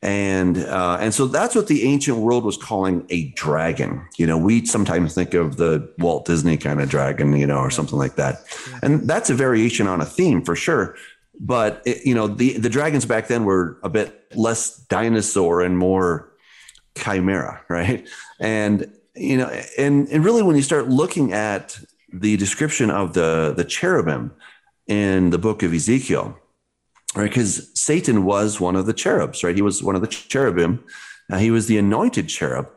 and 0.04 0.58
uh, 0.58 0.98
and 1.00 1.14
so 1.14 1.28
that's 1.28 1.56
what 1.56 1.68
the 1.68 1.84
ancient 1.84 2.18
world 2.18 2.44
was 2.44 2.58
calling 2.58 3.06
a 3.10 3.30
dragon. 3.32 4.06
You 4.18 4.28
know, 4.28 4.38
we 4.38 4.66
sometimes 4.66 5.16
think 5.16 5.34
of 5.34 5.56
the 5.56 5.90
Walt 5.98 6.26
Disney 6.26 6.58
kind 6.58 6.82
of 6.82 6.90
dragon, 6.90 7.34
you 7.38 7.48
know, 7.48 7.60
or 7.60 7.72
something 7.72 7.98
like 7.98 8.18
that, 8.18 8.44
and 8.84 9.08
that's 9.08 9.30
a 9.30 9.34
variation 9.34 9.88
on 9.88 10.02
a 10.02 10.06
theme 10.06 10.44
for 10.44 10.58
sure. 10.58 10.98
But 11.40 11.82
it, 11.86 12.06
you 12.06 12.14
know, 12.14 12.28
the 12.28 12.58
the 12.58 12.70
dragons 12.70 13.06
back 13.06 13.30
then 13.30 13.46
were 13.46 13.78
a 13.82 13.88
bit 13.88 14.28
less 14.36 14.76
dinosaur 14.76 15.62
and 15.62 15.78
more 15.78 16.34
chimera, 16.96 17.62
right? 17.70 18.06
And 18.42 18.92
you 19.16 19.38
know, 19.38 19.48
and 19.78 20.08
and 20.10 20.26
really, 20.26 20.44
when 20.44 20.56
you 20.56 20.64
start 20.64 20.88
looking 20.90 21.34
at 21.34 21.80
the 22.12 22.38
description 22.38 22.90
of 22.90 23.14
the 23.14 23.54
the 23.56 23.66
cherubim 23.66 24.32
in 24.88 25.30
the 25.30 25.38
book 25.38 25.64
of 25.64 25.74
Ezekiel, 25.74 26.38
right? 27.16 27.30
Because 27.30 27.72
Satan 27.74 28.24
was 28.26 28.60
one 28.60 28.76
of 28.76 28.86
the 28.86 28.94
cherubs, 28.94 29.44
right? 29.44 29.56
He 29.56 29.62
was 29.62 29.82
one 29.84 29.96
of 29.96 30.02
the 30.02 30.08
cherubim 30.08 30.84
Uh, 31.32 31.38
he 31.38 31.52
was 31.52 31.68
the 31.68 31.78
anointed 31.78 32.28
cherub. 32.28 32.68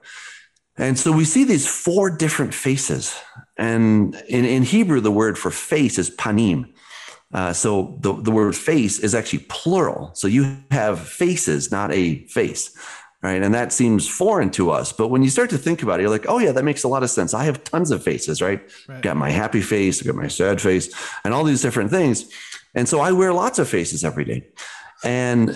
And 0.78 0.98
so 0.98 1.10
we 1.10 1.24
see 1.24 1.44
these 1.44 1.66
four 1.66 2.10
different 2.10 2.54
faces. 2.54 3.18
And 3.56 4.14
in, 4.28 4.44
in 4.44 4.62
Hebrew, 4.62 5.00
the 5.00 5.10
word 5.10 5.38
for 5.38 5.50
face 5.50 5.98
is 5.98 6.10
panim. 6.10 6.72
Uh, 7.32 7.52
so 7.52 7.98
the, 8.00 8.12
the 8.22 8.30
word 8.30 8.54
face 8.54 8.98
is 8.98 9.14
actually 9.14 9.44
plural. 9.48 10.10
So 10.14 10.28
you 10.28 10.58
have 10.70 11.00
faces, 11.00 11.70
not 11.72 11.92
a 11.92 12.24
face, 12.26 12.76
right? 13.22 13.42
And 13.42 13.54
that 13.54 13.72
seems 13.72 14.08
foreign 14.08 14.50
to 14.52 14.70
us. 14.70 14.92
But 14.92 15.08
when 15.08 15.22
you 15.22 15.30
start 15.30 15.50
to 15.50 15.58
think 15.58 15.82
about 15.82 15.98
it, 15.98 16.02
you're 16.02 16.10
like, 16.10 16.26
oh, 16.28 16.38
yeah, 16.38 16.52
that 16.52 16.64
makes 16.64 16.84
a 16.84 16.88
lot 16.88 17.02
of 17.02 17.10
sense. 17.10 17.34
I 17.34 17.44
have 17.44 17.64
tons 17.64 17.90
of 17.90 18.02
faces, 18.02 18.40
right? 18.42 18.60
right. 18.88 19.02
Got 19.02 19.16
my 19.16 19.30
happy 19.30 19.62
face, 19.62 20.02
I 20.02 20.06
got 20.06 20.14
my 20.14 20.28
sad 20.28 20.60
face, 20.60 20.94
and 21.24 21.34
all 21.34 21.44
these 21.44 21.62
different 21.62 21.90
things. 21.90 22.30
And 22.74 22.88
so 22.88 23.00
I 23.00 23.12
wear 23.12 23.32
lots 23.32 23.58
of 23.58 23.68
faces 23.68 24.04
every 24.04 24.24
day. 24.24 24.46
And 25.02 25.50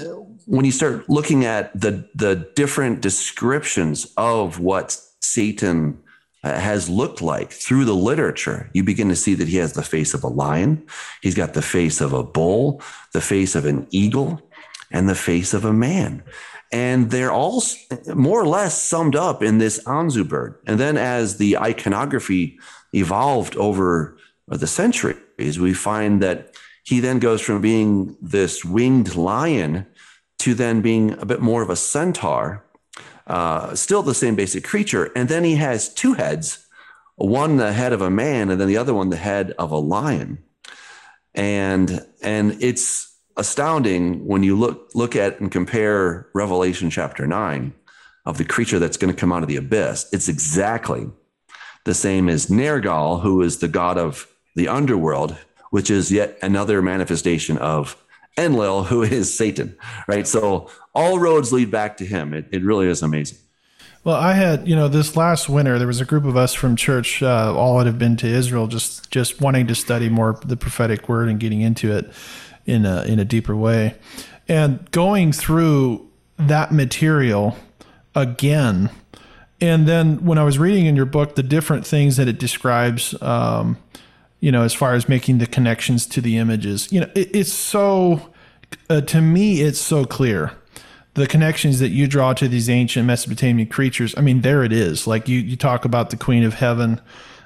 when 0.46 0.64
you 0.64 0.72
start 0.72 1.08
looking 1.08 1.44
at 1.44 1.78
the, 1.78 2.08
the 2.14 2.50
different 2.56 3.00
descriptions 3.00 4.12
of 4.16 4.58
what 4.58 4.98
Satan 5.20 6.02
uh, 6.42 6.58
has 6.58 6.88
looked 6.88 7.20
like 7.20 7.52
through 7.52 7.84
the 7.84 7.94
literature, 7.94 8.70
you 8.72 8.82
begin 8.82 9.08
to 9.10 9.16
see 9.16 9.34
that 9.34 9.48
he 9.48 9.58
has 9.58 9.74
the 9.74 9.82
face 9.82 10.14
of 10.14 10.24
a 10.24 10.28
lion, 10.28 10.86
he's 11.20 11.34
got 11.34 11.54
the 11.54 11.62
face 11.62 12.00
of 12.00 12.12
a 12.12 12.22
bull, 12.22 12.82
the 13.12 13.20
face 13.20 13.54
of 13.54 13.66
an 13.66 13.86
eagle, 13.90 14.40
and 14.90 15.08
the 15.08 15.14
face 15.14 15.54
of 15.54 15.64
a 15.64 15.72
man. 15.72 16.22
And 16.72 17.10
they're 17.10 17.32
all 17.32 17.62
more 18.14 18.40
or 18.40 18.46
less 18.46 18.80
summed 18.80 19.16
up 19.16 19.42
in 19.42 19.58
this 19.58 19.82
Anzu 19.84 20.28
bird. 20.28 20.56
And 20.66 20.78
then 20.78 20.96
as 20.96 21.38
the 21.38 21.58
iconography 21.58 22.58
evolved 22.94 23.56
over 23.56 24.16
the 24.46 24.66
centuries, 24.66 25.58
we 25.58 25.74
find 25.74 26.22
that 26.22 26.54
he 26.84 27.00
then 27.00 27.18
goes 27.18 27.40
from 27.40 27.60
being 27.60 28.16
this 28.22 28.64
winged 28.64 29.16
lion 29.16 29.86
to 30.38 30.54
then 30.54 30.80
being 30.80 31.12
a 31.18 31.26
bit 31.26 31.40
more 31.40 31.62
of 31.62 31.70
a 31.70 31.76
centaur 31.76 32.64
uh, 33.30 33.74
still 33.76 34.02
the 34.02 34.14
same 34.14 34.34
basic 34.34 34.64
creature. 34.64 35.10
And 35.14 35.28
then 35.28 35.44
he 35.44 35.54
has 35.54 35.92
two 35.94 36.14
heads, 36.14 36.66
one 37.14 37.58
the 37.58 37.72
head 37.72 37.92
of 37.92 38.02
a 38.02 38.10
man, 38.10 38.50
and 38.50 38.60
then 38.60 38.66
the 38.66 38.76
other 38.76 38.92
one 38.92 39.08
the 39.08 39.16
head 39.16 39.52
of 39.52 39.70
a 39.70 39.78
lion. 39.78 40.42
And 41.32 42.04
and 42.22 42.56
it's 42.60 43.09
astounding 43.40 44.26
when 44.26 44.42
you 44.42 44.54
look 44.54 44.90
look 44.94 45.16
at 45.16 45.40
and 45.40 45.50
compare 45.50 46.28
Revelation 46.34 46.90
chapter 46.90 47.26
nine 47.26 47.72
of 48.26 48.36
the 48.36 48.44
creature 48.44 48.78
that's 48.78 48.98
going 48.98 49.12
to 49.12 49.18
come 49.18 49.32
out 49.32 49.42
of 49.42 49.48
the 49.48 49.56
abyss. 49.56 50.06
It's 50.12 50.28
exactly 50.28 51.08
the 51.84 51.94
same 51.94 52.28
as 52.28 52.46
Nergal, 52.48 53.22
who 53.22 53.40
is 53.40 53.58
the 53.58 53.66
god 53.66 53.96
of 53.96 54.28
the 54.54 54.68
underworld, 54.68 55.36
which 55.70 55.90
is 55.90 56.12
yet 56.12 56.38
another 56.42 56.82
manifestation 56.82 57.56
of 57.56 57.96
Enlil, 58.36 58.84
who 58.84 59.02
is 59.02 59.36
Satan, 59.36 59.74
right? 60.06 60.26
So 60.26 60.70
all 60.94 61.18
roads 61.18 61.50
lead 61.50 61.70
back 61.70 61.96
to 61.96 62.04
him. 62.04 62.34
It, 62.34 62.46
it 62.52 62.62
really 62.62 62.88
is 62.88 63.02
amazing. 63.02 63.38
Well, 64.04 64.16
I 64.16 64.34
had, 64.34 64.68
you 64.68 64.76
know, 64.76 64.88
this 64.88 65.16
last 65.16 65.48
winter, 65.48 65.78
there 65.78 65.86
was 65.86 66.00
a 66.00 66.06
group 66.06 66.24
of 66.24 66.36
us 66.36 66.52
from 66.52 66.76
church, 66.76 67.22
uh, 67.22 67.54
all 67.54 67.78
that 67.78 67.86
have 67.86 67.98
been 67.98 68.16
to 68.18 68.26
Israel, 68.26 68.66
just 68.66 69.10
just 69.10 69.40
wanting 69.40 69.66
to 69.68 69.74
study 69.74 70.10
more 70.10 70.38
the 70.44 70.56
prophetic 70.56 71.08
word 71.08 71.28
and 71.28 71.40
getting 71.40 71.62
into 71.62 71.90
it 71.92 72.10
in 72.66 72.84
a 72.84 73.02
in 73.02 73.18
a 73.18 73.24
deeper 73.24 73.56
way, 73.56 73.94
and 74.48 74.90
going 74.90 75.32
through 75.32 76.08
that 76.38 76.72
material 76.72 77.56
again, 78.14 78.90
and 79.60 79.86
then 79.86 80.24
when 80.24 80.38
I 80.38 80.44
was 80.44 80.58
reading 80.58 80.86
in 80.86 80.96
your 80.96 81.06
book 81.06 81.34
the 81.34 81.42
different 81.42 81.86
things 81.86 82.16
that 82.16 82.28
it 82.28 82.38
describes, 82.38 83.20
um, 83.22 83.76
you 84.40 84.50
know, 84.50 84.62
as 84.62 84.74
far 84.74 84.94
as 84.94 85.08
making 85.08 85.38
the 85.38 85.46
connections 85.46 86.06
to 86.06 86.20
the 86.20 86.36
images, 86.36 86.90
you 86.92 87.00
know, 87.00 87.10
it, 87.14 87.34
it's 87.34 87.52
so 87.52 88.30
uh, 88.88 89.00
to 89.02 89.20
me, 89.20 89.60
it's 89.60 89.80
so 89.80 90.04
clear 90.04 90.52
the 91.14 91.26
connections 91.26 91.80
that 91.80 91.88
you 91.88 92.06
draw 92.06 92.32
to 92.34 92.48
these 92.48 92.70
ancient 92.70 93.06
Mesopotamian 93.06 93.68
creatures. 93.68 94.14
I 94.16 94.20
mean, 94.20 94.42
there 94.42 94.62
it 94.62 94.72
is. 94.72 95.06
Like 95.06 95.28
you, 95.28 95.38
you 95.38 95.56
talk 95.56 95.84
about 95.84 96.10
the 96.10 96.16
Queen 96.16 96.44
of 96.44 96.54
Heaven. 96.54 97.00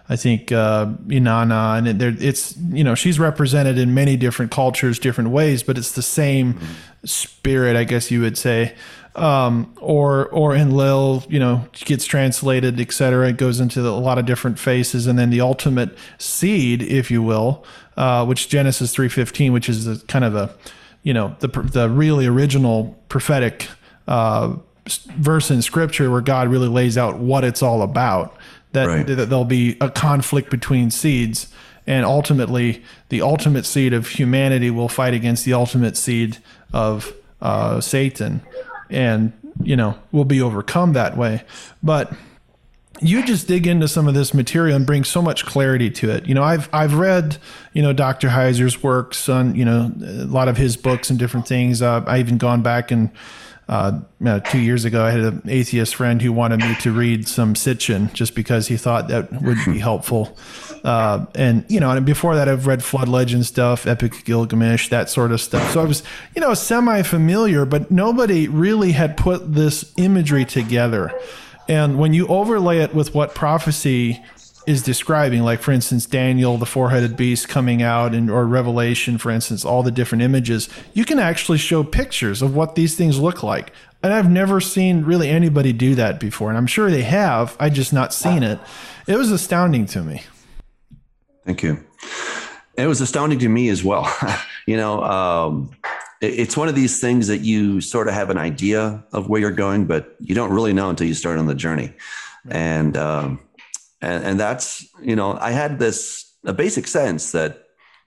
I 0.08 0.16
think 0.16 0.52
uh, 0.52 0.86
Inanna, 1.06 1.78
and 1.78 2.02
it, 2.02 2.22
it's 2.22 2.56
you 2.56 2.84
know 2.84 2.94
she's 2.94 3.18
represented 3.18 3.78
in 3.78 3.94
many 3.94 4.16
different 4.16 4.50
cultures, 4.50 4.98
different 4.98 5.30
ways, 5.30 5.62
but 5.62 5.78
it's 5.78 5.92
the 5.92 6.02
same 6.02 6.60
spirit, 7.04 7.76
I 7.76 7.84
guess 7.84 8.10
you 8.10 8.20
would 8.20 8.36
say. 8.36 8.74
Um, 9.16 9.72
or 9.80 10.26
or 10.28 10.54
Enlil, 10.54 11.24
you 11.28 11.38
know, 11.38 11.66
gets 11.72 12.04
translated, 12.04 12.80
etc. 12.80 13.28
It 13.28 13.38
goes 13.38 13.60
into 13.60 13.80
the, 13.80 13.88
a 13.88 13.92
lot 13.92 14.18
of 14.18 14.26
different 14.26 14.58
faces, 14.58 15.06
and 15.06 15.18
then 15.18 15.30
the 15.30 15.40
ultimate 15.40 15.96
seed, 16.18 16.82
if 16.82 17.10
you 17.10 17.22
will, 17.22 17.64
uh, 17.96 18.26
which 18.26 18.48
Genesis 18.48 18.92
three 18.92 19.08
fifteen, 19.08 19.52
which 19.52 19.68
is 19.68 19.86
a, 19.86 20.04
kind 20.06 20.24
of 20.24 20.34
a 20.34 20.54
you 21.02 21.14
know 21.14 21.34
the 21.38 21.48
the 21.48 21.88
really 21.88 22.26
original 22.26 22.98
prophetic 23.08 23.68
uh, 24.06 24.56
verse 25.16 25.50
in 25.50 25.62
Scripture 25.62 26.10
where 26.10 26.20
God 26.20 26.48
really 26.48 26.68
lays 26.68 26.98
out 26.98 27.18
what 27.18 27.44
it's 27.44 27.62
all 27.62 27.82
about. 27.82 28.36
That, 28.74 28.86
right. 28.86 29.06
that 29.06 29.28
there'll 29.28 29.44
be 29.44 29.76
a 29.80 29.88
conflict 29.88 30.50
between 30.50 30.90
seeds, 30.90 31.48
and 31.86 32.04
ultimately, 32.04 32.82
the 33.08 33.22
ultimate 33.22 33.66
seed 33.66 33.92
of 33.92 34.08
humanity 34.08 34.70
will 34.70 34.88
fight 34.88 35.14
against 35.14 35.44
the 35.44 35.54
ultimate 35.54 35.96
seed 35.96 36.38
of 36.72 37.12
uh, 37.40 37.80
Satan, 37.80 38.42
and 38.90 39.32
you 39.62 39.76
know 39.76 39.98
will 40.12 40.24
be 40.24 40.42
overcome 40.42 40.92
that 40.94 41.16
way. 41.16 41.44
But 41.82 42.12
you 43.00 43.24
just 43.24 43.48
dig 43.48 43.66
into 43.66 43.88
some 43.88 44.06
of 44.08 44.14
this 44.14 44.32
material 44.32 44.76
and 44.76 44.86
bring 44.86 45.04
so 45.04 45.20
much 45.20 45.44
clarity 45.44 45.90
to 45.90 46.10
it. 46.10 46.26
You 46.26 46.34
know, 46.34 46.42
I've 46.42 46.68
I've 46.72 46.94
read 46.94 47.36
you 47.72 47.82
know 47.82 47.92
Dr. 47.92 48.28
Heiser's 48.28 48.82
works 48.82 49.28
on 49.28 49.54
you 49.54 49.64
know 49.64 49.92
a 50.00 50.24
lot 50.24 50.48
of 50.48 50.56
his 50.56 50.76
books 50.76 51.10
and 51.10 51.18
different 51.18 51.46
things. 51.46 51.82
Uh, 51.82 52.04
I 52.06 52.18
even 52.20 52.38
gone 52.38 52.62
back 52.62 52.90
and 52.90 53.10
uh, 53.68 54.00
uh, 54.24 54.40
two 54.40 54.58
years 54.58 54.84
ago 54.84 55.04
I 55.04 55.10
had 55.10 55.20
an 55.20 55.42
atheist 55.48 55.94
friend 55.94 56.20
who 56.20 56.32
wanted 56.32 56.60
me 56.60 56.74
to 56.80 56.92
read 56.92 57.26
some 57.26 57.54
Sitchin 57.54 58.12
just 58.12 58.34
because 58.34 58.68
he 58.68 58.76
thought 58.76 59.08
that 59.08 59.42
would 59.42 59.58
be 59.64 59.78
helpful. 59.90 60.36
Uh, 60.84 61.24
and 61.34 61.64
you 61.68 61.80
know, 61.80 61.90
and 61.90 62.04
before 62.04 62.34
that 62.36 62.48
I've 62.48 62.66
read 62.66 62.84
Flood 62.84 63.08
Legend 63.08 63.46
stuff, 63.46 63.86
Epic 63.86 64.24
Gilgamesh, 64.24 64.88
that 64.90 65.08
sort 65.08 65.32
of 65.32 65.40
stuff. 65.40 65.72
So 65.72 65.80
I 65.80 65.84
was 65.84 66.02
you 66.34 66.40
know 66.40 66.52
semi 66.54 67.02
familiar, 67.02 67.64
but 67.64 67.90
nobody 67.90 68.48
really 68.48 68.92
had 68.92 69.16
put 69.16 69.54
this 69.54 69.92
imagery 69.96 70.44
together. 70.44 71.10
And 71.68 71.98
when 71.98 72.12
you 72.12 72.26
overlay 72.26 72.78
it 72.80 72.94
with 72.94 73.14
what 73.14 73.34
prophecy 73.34 74.22
is 74.66 74.82
describing, 74.82 75.42
like 75.42 75.60
for 75.60 75.72
instance, 75.72 76.06
Daniel, 76.06 76.56
the 76.56 76.66
four-headed 76.66 77.16
beast 77.16 77.48
coming 77.48 77.82
out, 77.82 78.14
and 78.14 78.30
or 78.30 78.46
Revelation, 78.46 79.18
for 79.18 79.30
instance, 79.30 79.64
all 79.64 79.82
the 79.82 79.90
different 79.90 80.22
images, 80.22 80.68
you 80.92 81.04
can 81.04 81.18
actually 81.18 81.58
show 81.58 81.84
pictures 81.84 82.42
of 82.42 82.54
what 82.54 82.74
these 82.74 82.96
things 82.96 83.18
look 83.18 83.42
like. 83.42 83.72
And 84.02 84.12
I've 84.12 84.30
never 84.30 84.60
seen 84.60 85.04
really 85.04 85.30
anybody 85.30 85.72
do 85.72 85.94
that 85.94 86.20
before, 86.20 86.48
and 86.50 86.58
I'm 86.58 86.66
sure 86.66 86.90
they 86.90 87.02
have. 87.02 87.56
I 87.58 87.70
just 87.70 87.92
not 87.92 88.12
seen 88.12 88.42
it. 88.42 88.58
It 89.06 89.16
was 89.16 89.30
astounding 89.30 89.86
to 89.86 90.02
me. 90.02 90.22
Thank 91.44 91.62
you. 91.62 91.84
It 92.76 92.86
was 92.86 93.00
astounding 93.00 93.38
to 93.38 93.48
me 93.48 93.68
as 93.68 93.84
well. 93.84 94.12
you 94.66 94.76
know, 94.76 95.02
um, 95.02 95.70
it's 96.20 96.56
one 96.56 96.68
of 96.68 96.74
these 96.74 97.00
things 97.00 97.28
that 97.28 97.38
you 97.38 97.80
sort 97.80 98.08
of 98.08 98.14
have 98.14 98.30
an 98.30 98.38
idea 98.38 99.04
of 99.12 99.28
where 99.28 99.40
you're 99.40 99.50
going, 99.50 99.86
but 99.86 100.16
you 100.20 100.34
don't 100.34 100.52
really 100.52 100.72
know 100.72 100.90
until 100.90 101.06
you 101.06 101.14
start 101.14 101.38
on 101.38 101.46
the 101.46 101.54
journey. 101.54 101.94
Right. 102.44 102.56
And, 102.56 102.96
um, 102.96 103.40
and, 104.04 104.24
and 104.24 104.40
that's, 104.40 104.86
you 105.02 105.16
know, 105.16 105.38
I 105.40 105.52
had 105.52 105.78
this, 105.78 106.32
a 106.44 106.52
basic 106.52 106.86
sense 106.86 107.32
that 107.32 107.64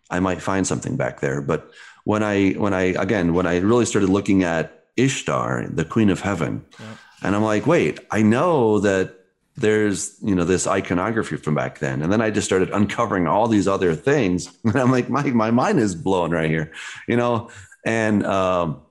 I 0.09 0.19
might 0.19 0.41
find 0.41 0.65
something 0.65 0.95
back 0.95 1.19
there. 1.19 1.41
But 1.41 1.71
when 2.03 2.23
I, 2.23 2.51
when 2.51 2.73
I, 2.73 2.83
again, 2.83 3.33
when 3.33 3.47
I 3.47 3.57
really 3.57 3.85
started 3.85 4.09
looking 4.09 4.43
at 4.43 4.85
Ishtar, 4.95 5.67
the 5.69 5.85
queen 5.85 6.09
of 6.09 6.21
heaven, 6.21 6.65
yeah. 6.79 6.85
and 7.23 7.35
I'm 7.35 7.43
like, 7.43 7.67
wait, 7.67 7.99
I 8.11 8.21
know 8.21 8.79
that 8.79 9.13
there's 9.59 10.17
you 10.21 10.35
know 10.35 10.43
this 10.43 10.67
iconography 10.67 11.35
from 11.35 11.55
back 11.55 11.79
then 11.79 12.03
and 12.03 12.13
then 12.13 12.21
i 12.21 12.29
just 12.29 12.45
started 12.45 12.69
uncovering 12.69 13.25
all 13.25 13.47
these 13.47 13.67
other 13.67 13.95
things 13.95 14.55
and 14.63 14.75
i'm 14.75 14.91
like 14.91 15.09
my, 15.09 15.23
my 15.23 15.49
mind 15.49 15.79
is 15.79 15.95
blown 15.95 16.29
right 16.29 16.49
here 16.49 16.71
you 17.07 17.17
know 17.17 17.49
and 17.83 18.23
um, 18.23 18.81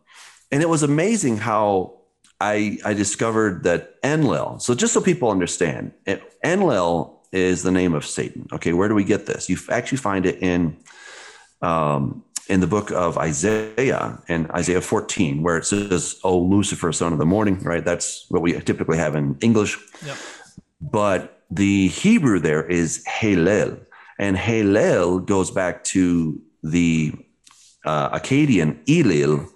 and 0.50 0.62
it 0.62 0.68
was 0.68 0.82
amazing 0.82 1.36
how 1.36 1.96
I 2.40 2.78
I 2.84 2.94
discovered 2.94 3.64
that 3.64 3.96
Enlil. 4.02 4.60
So 4.60 4.74
just 4.74 4.92
so 4.92 5.00
people 5.00 5.30
understand, 5.30 5.92
Enlil 6.44 7.16
is 7.32 7.62
the 7.62 7.70
name 7.70 7.94
of 7.94 8.04
Satan. 8.04 8.46
Okay, 8.52 8.72
where 8.72 8.88
do 8.88 8.94
we 8.94 9.04
get 9.04 9.26
this? 9.26 9.48
You 9.48 9.56
actually 9.70 9.98
find 9.98 10.26
it 10.26 10.42
in 10.42 10.76
um, 11.62 12.24
in 12.48 12.60
the 12.60 12.66
book 12.66 12.90
of 12.90 13.18
Isaiah 13.18 14.22
and 14.28 14.50
Isaiah 14.52 14.80
14, 14.80 15.42
where 15.42 15.56
it 15.56 15.66
says, 15.66 16.20
"Oh 16.22 16.38
Lucifer, 16.38 16.92
son 16.92 17.12
of 17.12 17.18
the 17.18 17.26
morning." 17.26 17.58
Right, 17.62 17.84
that's 17.84 18.26
what 18.28 18.42
we 18.42 18.52
typically 18.60 18.98
have 18.98 19.14
in 19.16 19.36
English. 19.40 19.78
Yep. 20.04 20.16
But 20.80 21.42
the 21.50 21.88
Hebrew 21.88 22.38
there 22.38 22.64
is 22.64 23.04
Halel, 23.08 23.80
and 24.18 24.36
Halel 24.36 25.24
goes 25.24 25.50
back 25.50 25.84
to 25.84 26.40
the 26.62 27.12
uh, 27.84 28.18
Akkadian 28.18 28.84
Elil, 28.86 29.48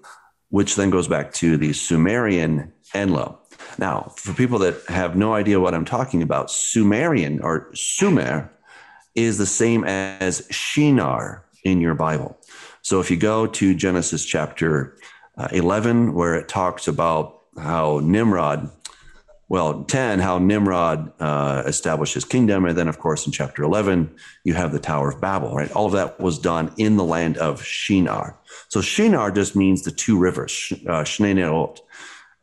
which 0.50 0.76
then 0.76 0.90
goes 0.90 1.08
back 1.08 1.32
to 1.34 1.56
the 1.56 1.72
Sumerian 1.72 2.72
Enlil. 2.94 3.38
Now, 3.78 4.12
for 4.16 4.34
people 4.34 4.58
that 4.60 4.84
have 4.88 5.16
no 5.16 5.34
idea 5.34 5.60
what 5.60 5.74
I'm 5.74 5.84
talking 5.84 6.22
about, 6.22 6.50
Sumerian 6.50 7.40
or 7.40 7.70
Sumer 7.74 8.50
is 9.14 9.38
the 9.38 9.46
same 9.46 9.84
as 9.84 10.46
Shinar 10.50 11.44
in 11.64 11.80
your 11.80 11.94
Bible. 11.94 12.38
So 12.82 13.00
if 13.00 13.10
you 13.10 13.16
go 13.16 13.46
to 13.46 13.74
Genesis 13.74 14.24
chapter 14.24 14.96
uh, 15.36 15.48
11, 15.52 16.14
where 16.14 16.34
it 16.34 16.48
talks 16.48 16.88
about 16.88 17.40
how 17.58 18.00
Nimrod 18.02 18.70
well, 19.50 19.82
10, 19.82 20.20
how 20.20 20.38
Nimrod 20.38 21.12
uh, 21.20 21.64
established 21.66 22.14
his 22.14 22.24
kingdom. 22.24 22.64
And 22.66 22.78
then, 22.78 22.86
of 22.86 23.00
course, 23.00 23.26
in 23.26 23.32
chapter 23.32 23.64
11, 23.64 24.14
you 24.44 24.54
have 24.54 24.70
the 24.70 24.78
Tower 24.78 25.10
of 25.10 25.20
Babel, 25.20 25.52
right? 25.56 25.70
All 25.72 25.86
of 25.86 25.92
that 25.92 26.20
was 26.20 26.38
done 26.38 26.72
in 26.76 26.96
the 26.96 27.02
land 27.02 27.36
of 27.36 27.60
Shinar. 27.60 28.38
So 28.68 28.80
Shinar 28.80 29.32
just 29.32 29.56
means 29.56 29.82
the 29.82 29.90
two 29.90 30.16
rivers, 30.16 30.72
uh, 30.86 31.04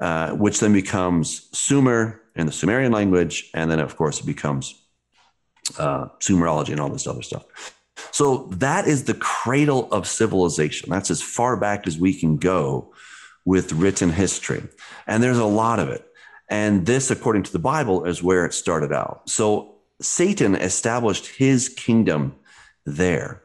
uh, 0.01 0.31
which 0.31 0.59
then 0.59 0.73
becomes 0.73 1.47
Sumer 1.57 2.21
in 2.35 2.45
the 2.45 2.51
Sumerian 2.51 2.91
language. 2.91 3.51
And 3.53 3.71
then, 3.71 3.79
of 3.79 3.95
course, 3.95 4.19
it 4.19 4.25
becomes 4.25 4.75
uh, 5.79 6.09
Sumerology 6.19 6.71
and 6.71 6.81
all 6.81 6.89
this 6.89 7.07
other 7.07 7.21
stuff. 7.21 7.45
So 8.11 8.49
that 8.57 8.85
is 8.85 9.05
the 9.05 9.13
cradle 9.13 9.89
of 9.93 10.09
civilization. 10.09 10.89
That's 10.89 11.09
as 11.09 11.21
far 11.21 11.55
back 11.55 11.87
as 11.87 11.97
we 11.97 12.13
can 12.13 12.35
go 12.35 12.93
with 13.45 13.71
written 13.71 14.09
history. 14.09 14.61
And 15.07 15.23
there's 15.23 15.37
a 15.37 15.45
lot 15.45 15.79
of 15.79 15.87
it. 15.87 16.03
And 16.49 16.85
this, 16.85 17.11
according 17.11 17.43
to 17.43 17.51
the 17.51 17.59
Bible, 17.59 18.05
is 18.05 18.23
where 18.23 18.45
it 18.45 18.53
started 18.53 18.93
out. 18.93 19.29
So 19.29 19.75
Satan 20.01 20.55
established 20.55 21.27
his 21.27 21.69
kingdom 21.69 22.35
there. 22.85 23.43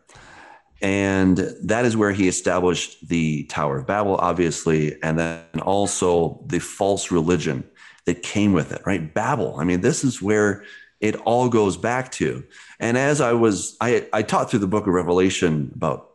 And 0.81 1.37
that 1.63 1.85
is 1.85 1.97
where 1.97 2.13
he 2.13 2.27
established 2.27 3.09
the 3.09 3.45
Tower 3.45 3.79
of 3.79 3.87
Babel, 3.87 4.17
obviously, 4.17 5.01
and 5.03 5.19
then 5.19 5.45
also 5.63 6.43
the 6.47 6.59
false 6.59 7.11
religion 7.13 7.65
that 8.05 8.23
came 8.23 8.53
with 8.53 8.73
it, 8.73 8.83
right? 8.85 9.15
Babel. 9.15 9.57
I 9.59 9.65
mean, 9.65 9.81
this 9.81 10.03
is 10.03 10.21
where 10.21 10.65
it 11.01 11.15
all 11.17 11.49
goes 11.49 11.77
back 11.77 12.11
to. 12.13 12.45
And 12.81 12.99
as 12.99 13.21
I 13.21 13.33
was, 13.33 13.77
I, 13.81 14.09
I 14.13 14.23
taught 14.23 14.51
through 14.51 14.59
the 14.61 14.67
book 14.67 14.89
of 14.89 14.93
Revelation 14.93 15.71
about 15.75 16.11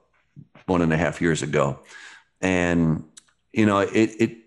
one 0.65 0.81
and 0.81 0.91
a 0.91 0.97
half 0.97 1.21
years 1.21 1.41
ago. 1.41 1.79
And, 2.41 3.05
you 3.53 3.65
know, 3.65 3.79
it, 3.79 4.11
it 4.19 4.37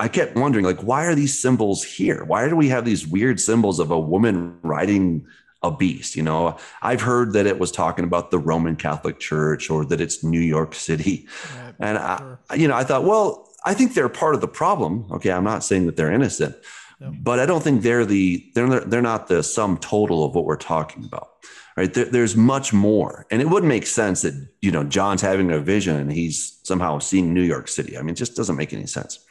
I 0.00 0.08
kept 0.08 0.36
wondering, 0.36 0.64
like, 0.64 0.80
why 0.80 1.06
are 1.06 1.14
these 1.14 1.38
symbols 1.38 1.82
here? 1.82 2.24
Why 2.24 2.48
do 2.48 2.54
we 2.54 2.68
have 2.68 2.84
these 2.84 3.06
weird 3.06 3.40
symbols 3.40 3.80
of 3.80 3.90
a 3.90 3.98
woman 3.98 4.58
riding 4.62 5.26
a 5.62 5.72
beast? 5.72 6.14
You 6.14 6.22
know, 6.22 6.56
I've 6.82 7.00
heard 7.00 7.32
that 7.32 7.46
it 7.46 7.58
was 7.58 7.72
talking 7.72 8.04
about 8.04 8.30
the 8.30 8.38
Roman 8.38 8.76
Catholic 8.76 9.18
Church 9.18 9.70
or 9.70 9.84
that 9.86 10.00
it's 10.00 10.22
New 10.22 10.40
York 10.40 10.74
City. 10.74 11.26
Right, 11.56 11.74
and 11.80 11.98
sure. 11.98 12.38
I, 12.48 12.54
you 12.54 12.68
know, 12.68 12.76
I 12.76 12.84
thought, 12.84 13.04
well, 13.04 13.48
I 13.64 13.74
think 13.74 13.94
they're 13.94 14.08
part 14.08 14.36
of 14.36 14.40
the 14.40 14.48
problem. 14.48 15.06
Okay, 15.10 15.32
I'm 15.32 15.44
not 15.44 15.64
saying 15.64 15.86
that 15.86 15.96
they're 15.96 16.12
innocent, 16.12 16.54
but 17.00 17.40
I 17.40 17.46
don't 17.46 17.62
think 17.62 17.82
they're 17.82 18.06
the 18.06 18.48
they're 18.54 18.80
they're 18.80 19.02
not 19.02 19.26
the 19.26 19.42
sum 19.42 19.78
total 19.78 20.24
of 20.24 20.34
what 20.34 20.44
we're 20.44 20.56
talking 20.56 21.04
about. 21.04 21.30
Right? 21.76 21.92
There, 21.92 22.06
there's 22.06 22.36
much 22.36 22.72
more, 22.72 23.26
and 23.30 23.42
it 23.42 23.48
wouldn't 23.48 23.68
make 23.68 23.86
sense 23.86 24.22
that 24.22 24.34
you 24.62 24.70
know 24.70 24.84
John's 24.84 25.22
having 25.22 25.50
a 25.50 25.58
vision 25.58 25.96
and 25.96 26.12
he's 26.12 26.60
somehow 26.62 27.00
seeing 27.00 27.34
New 27.34 27.42
York 27.42 27.66
City. 27.66 27.98
I 27.98 28.02
mean, 28.02 28.10
it 28.10 28.16
just 28.16 28.36
doesn't 28.36 28.56
make 28.56 28.72
any 28.72 28.86
sense 28.86 29.24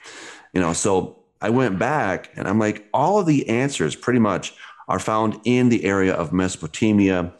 you 0.58 0.64
know 0.64 0.74
so 0.74 0.92
i 1.42 1.50
went 1.50 1.78
back 1.78 2.32
and 2.36 2.48
i'm 2.48 2.60
like 2.60 2.88
all 2.94 3.20
of 3.20 3.26
the 3.26 3.48
answers 3.48 3.96
pretty 3.96 4.20
much 4.20 4.54
are 4.88 5.00
found 5.00 5.40
in 5.44 5.70
the 5.70 5.86
area 5.86 6.14
of 6.14 6.34
mesopotamia 6.34 7.32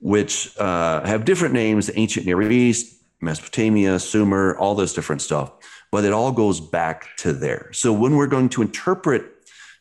which 0.00 0.56
uh, 0.58 1.04
have 1.04 1.24
different 1.24 1.54
names 1.54 1.86
the 1.86 1.98
ancient 1.98 2.26
near 2.26 2.40
east 2.42 3.02
mesopotamia 3.20 3.98
sumer 3.98 4.56
all 4.58 4.74
this 4.74 4.92
different 4.92 5.22
stuff 5.22 5.52
but 5.90 6.04
it 6.04 6.12
all 6.12 6.32
goes 6.32 6.60
back 6.60 7.16
to 7.18 7.32
there. 7.32 7.70
So 7.72 7.92
when 7.92 8.16
we're 8.16 8.26
going 8.26 8.48
to 8.50 8.62
interpret 8.62 9.24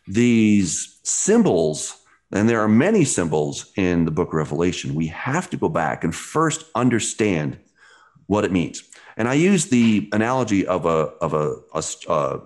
these 0.08 1.00
symbols 1.04 2.02
and 2.32 2.50
there 2.50 2.62
are 2.62 2.68
many 2.68 3.06
symbols 3.06 3.72
in 3.76 4.06
the 4.06 4.12
book 4.12 4.30
of 4.30 4.34
revelation 4.34 4.96
we 4.96 5.08
have 5.08 5.50
to 5.50 5.58
go 5.58 5.70
back 5.70 6.04
and 6.04 6.16
first 6.16 6.66
understand 6.76 7.58
what 8.28 8.46
it 8.46 8.52
means. 8.52 8.84
And 9.18 9.28
i 9.28 9.34
use 9.34 9.66
the 9.66 10.10
analogy 10.14 10.66
of 10.68 10.86
a 10.86 11.10
of 11.22 11.34
a, 11.34 11.56
a, 11.74 11.84
a 12.10 12.40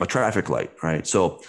a 0.00 0.06
traffic 0.06 0.48
light, 0.48 0.70
right? 0.82 1.06
So 1.06 1.40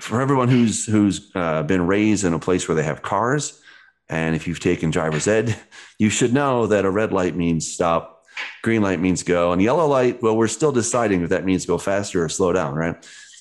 for 0.00 0.20
everyone 0.20 0.48
who's 0.48 0.86
who's 0.86 1.30
uh, 1.34 1.62
been 1.62 1.86
raised 1.86 2.24
in 2.24 2.32
a 2.32 2.38
place 2.38 2.68
where 2.68 2.74
they 2.74 2.82
have 2.84 3.02
cars, 3.02 3.60
and 4.08 4.34
if 4.34 4.46
you've 4.46 4.60
taken 4.60 4.90
driver's 4.90 5.28
ed, 5.28 5.56
you 5.98 6.10
should 6.10 6.32
know 6.32 6.66
that 6.66 6.84
a 6.84 6.90
red 6.90 7.12
light 7.12 7.36
means 7.36 7.70
stop, 7.72 8.24
green 8.62 8.82
light 8.82 9.00
means 9.00 9.22
go, 9.22 9.52
and 9.52 9.62
yellow 9.62 9.86
light. 9.86 10.22
Well, 10.22 10.36
we're 10.36 10.48
still 10.48 10.72
deciding 10.72 11.22
if 11.22 11.30
that 11.30 11.44
means 11.44 11.66
go 11.66 11.78
faster 11.78 12.24
or 12.24 12.28
slow 12.28 12.52
down, 12.52 12.74
right? 12.74 12.96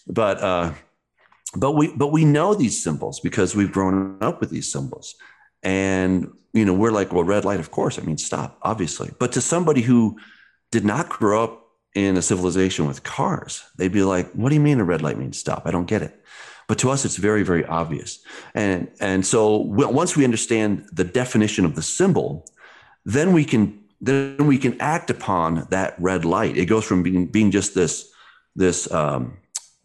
But 0.08 0.42
uh, 0.42 0.74
but 1.56 1.74
we 1.74 1.96
but 1.96 2.08
we 2.08 2.26
know 2.26 2.54
these 2.54 2.82
symbols 2.82 3.20
because 3.20 3.56
we've 3.56 3.72
grown 3.72 4.18
up 4.22 4.40
with 4.40 4.50
these 4.50 4.72
symbols, 4.72 5.16
and 5.64 6.32
you 6.54 6.66
know 6.66 6.74
we're 6.74 6.92
like, 6.92 7.14
well, 7.14 7.24
red 7.24 7.46
light, 7.46 7.60
of 7.60 7.72
course, 7.72 7.98
it 7.98 8.06
means 8.06 8.26
stop, 8.26 8.58
obviously. 8.62 9.12
But 9.20 9.32
to 9.34 9.42
somebody 9.42 9.82
who 9.82 10.20
did 10.72 10.86
not 10.86 11.10
grow 11.10 11.44
up 11.44 11.69
in 11.96 12.18
a 12.18 12.22
civilization 12.22 12.88
with 12.88 13.04
cars, 13.04 13.64
they'd 13.78 13.92
be 13.92 14.04
like, 14.04 14.32
"What 14.34 14.50
do 14.50 14.56
you 14.56 14.62
mean 14.62 14.80
a 14.80 14.84
red 14.84 15.02
light 15.02 15.18
means 15.18 15.38
stop? 15.38 15.64
I 15.66 15.72
don't 15.72 15.88
get 15.88 16.02
it." 16.02 16.20
But 16.68 16.78
to 16.80 16.92
us, 16.92 17.04
it's 17.04 17.18
very, 17.18 17.44
very 17.44 17.66
obvious. 17.66 18.20
And 18.54 18.90
and 19.00 19.26
so 19.26 19.58
once 19.58 20.16
we 20.16 20.24
understand 20.24 20.88
the 20.92 21.04
definition 21.04 21.66
of 21.66 21.76
the 21.76 21.82
symbol, 21.82 22.46
then 23.06 23.34
we 23.34 23.44
can 23.44 23.80
then 24.02 24.38
we 24.46 24.58
can 24.58 24.80
act 24.80 25.10
upon 25.10 25.68
that 25.72 25.96
red 26.00 26.26
light. 26.26 26.58
It 26.58 26.66
goes 26.66 26.86
from 26.86 27.04
being 27.04 27.26
being 27.26 27.52
just 27.52 27.74
this 27.74 28.12
this 28.56 28.92
um, 28.92 29.38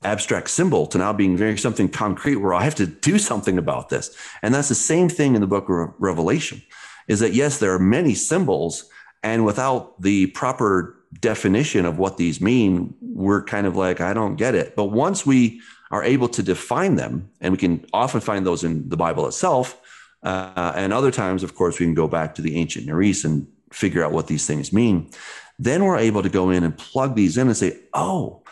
abstract 0.02 0.50
symbol 0.50 0.86
to 0.88 0.98
now 0.98 1.12
being 1.12 1.36
very 1.36 1.56
something 1.56 1.88
concrete 1.88 2.36
where 2.36 2.54
I 2.54 2.64
have 2.64 2.74
to 2.76 2.86
do 2.86 3.18
something 3.18 3.58
about 3.58 3.88
this. 3.88 4.16
And 4.42 4.54
that's 4.54 4.68
the 4.68 4.74
same 4.74 5.08
thing 5.08 5.34
in 5.34 5.40
the 5.40 5.46
book 5.46 5.68
of 5.68 5.94
Revelation. 5.98 6.62
Is 7.08 7.20
that 7.20 7.32
yes, 7.32 7.58
there 7.58 7.72
are 7.72 7.78
many 7.78 8.14
symbols, 8.14 8.88
and 9.22 9.44
without 9.44 10.00
the 10.00 10.28
proper 10.28 10.96
definition 11.20 11.86
of 11.86 11.98
what 11.98 12.16
these 12.16 12.40
mean, 12.40 12.94
we're 13.00 13.44
kind 13.44 13.66
of 13.66 13.76
like, 13.76 14.00
I 14.00 14.14
don't 14.14 14.36
get 14.36 14.54
it. 14.54 14.76
But 14.76 14.86
once 14.86 15.24
we 15.24 15.60
are 15.90 16.02
able 16.02 16.28
to 16.28 16.42
define 16.42 16.96
them, 16.96 17.30
and 17.40 17.52
we 17.52 17.58
can 17.58 17.84
often 17.92 18.20
find 18.20 18.46
those 18.46 18.64
in 18.64 18.88
the 18.88 18.96
Bible 18.96 19.26
itself, 19.26 19.80
uh, 20.22 20.72
and 20.74 20.92
other 20.92 21.10
times, 21.10 21.42
of 21.42 21.54
course, 21.54 21.78
we 21.78 21.86
can 21.86 21.94
go 21.94 22.08
back 22.08 22.34
to 22.34 22.42
the 22.42 22.56
ancient 22.56 22.86
Near 22.86 23.02
East 23.02 23.24
and 23.24 23.46
figure 23.72 24.02
out 24.02 24.12
what 24.12 24.26
these 24.26 24.46
things 24.46 24.72
mean. 24.72 25.10
Then 25.58 25.84
we're 25.84 25.98
able 25.98 26.22
to 26.22 26.28
go 26.28 26.50
in 26.50 26.64
and 26.64 26.76
plug 26.76 27.14
these 27.14 27.36
in 27.36 27.46
and 27.46 27.56
say, 27.56 27.78
oh, 27.92 28.42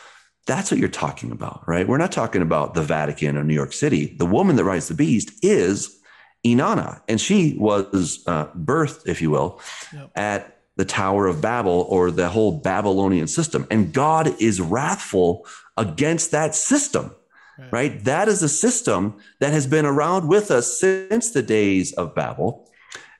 that's 0.47 0.71
what 0.71 0.79
you're 0.79 0.89
talking 0.89 1.31
about, 1.31 1.67
right? 1.67 1.87
We're 1.87 1.99
not 1.99 2.13
talking 2.13 2.43
about 2.43 2.75
the 2.75 2.83
Vatican 2.83 3.37
or 3.37 3.45
New 3.45 3.55
York 3.55 3.73
City. 3.73 4.15
The 4.19 4.27
woman 4.27 4.57
that 4.57 4.65
rides 4.65 4.89
the 4.89 4.95
beast 4.95 5.33
is 5.43 6.01
Inanna, 6.45 7.01
and 7.09 7.21
she 7.21 7.57
was 7.59 8.23
uh, 8.27 8.47
birthed, 8.49 9.07
if 9.07 9.23
you 9.23 9.31
will, 9.31 9.61
yep. 9.93 10.11
at 10.17 10.62
the 10.77 10.85
Tower 10.85 11.27
of 11.27 11.41
Babel 11.41 11.87
or 11.89 12.11
the 12.11 12.29
whole 12.29 12.59
Babylonian 12.59 13.27
system. 13.27 13.67
And 13.71 13.93
God 13.93 14.41
is 14.41 14.61
wrathful 14.61 15.47
against 15.77 16.31
that 16.31 16.55
system, 16.55 17.15
right. 17.59 17.73
right? 17.73 18.05
That 18.05 18.29
is 18.29 18.43
a 18.43 18.49
system 18.49 19.17
that 19.41 19.53
has 19.53 19.67
been 19.67 19.87
around 19.87 20.29
with 20.29 20.51
us 20.51 20.79
since 20.81 21.31
the 21.31 21.43
days 21.43 21.93
of 21.95 22.15
Babel. 22.15 22.69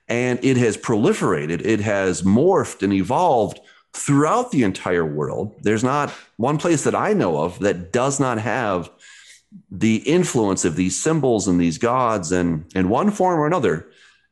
And 0.07 0.43
it 0.43 0.57
has 0.57 0.77
proliferated, 0.77 1.61
it 1.65 1.79
has 1.79 2.23
morphed 2.23 2.83
and 2.83 2.91
evolved 2.91 3.59
throughout 3.93 4.51
the 4.51 4.63
entire 4.63 5.05
world. 5.05 5.55
There's 5.61 5.83
not 5.83 6.09
one 6.37 6.57
place 6.57 6.83
that 6.83 6.95
I 6.95 7.13
know 7.13 7.37
of 7.37 7.59
that 7.59 7.93
does 7.93 8.19
not 8.19 8.39
have 8.39 8.89
the 9.69 9.97
influence 9.97 10.65
of 10.65 10.75
these 10.75 11.01
symbols 11.01 11.47
and 11.47 11.61
these 11.61 11.77
gods 11.77 12.31
and 12.31 12.65
in 12.75 12.89
one 12.89 13.11
form 13.11 13.39
or 13.39 13.45
another 13.45 13.87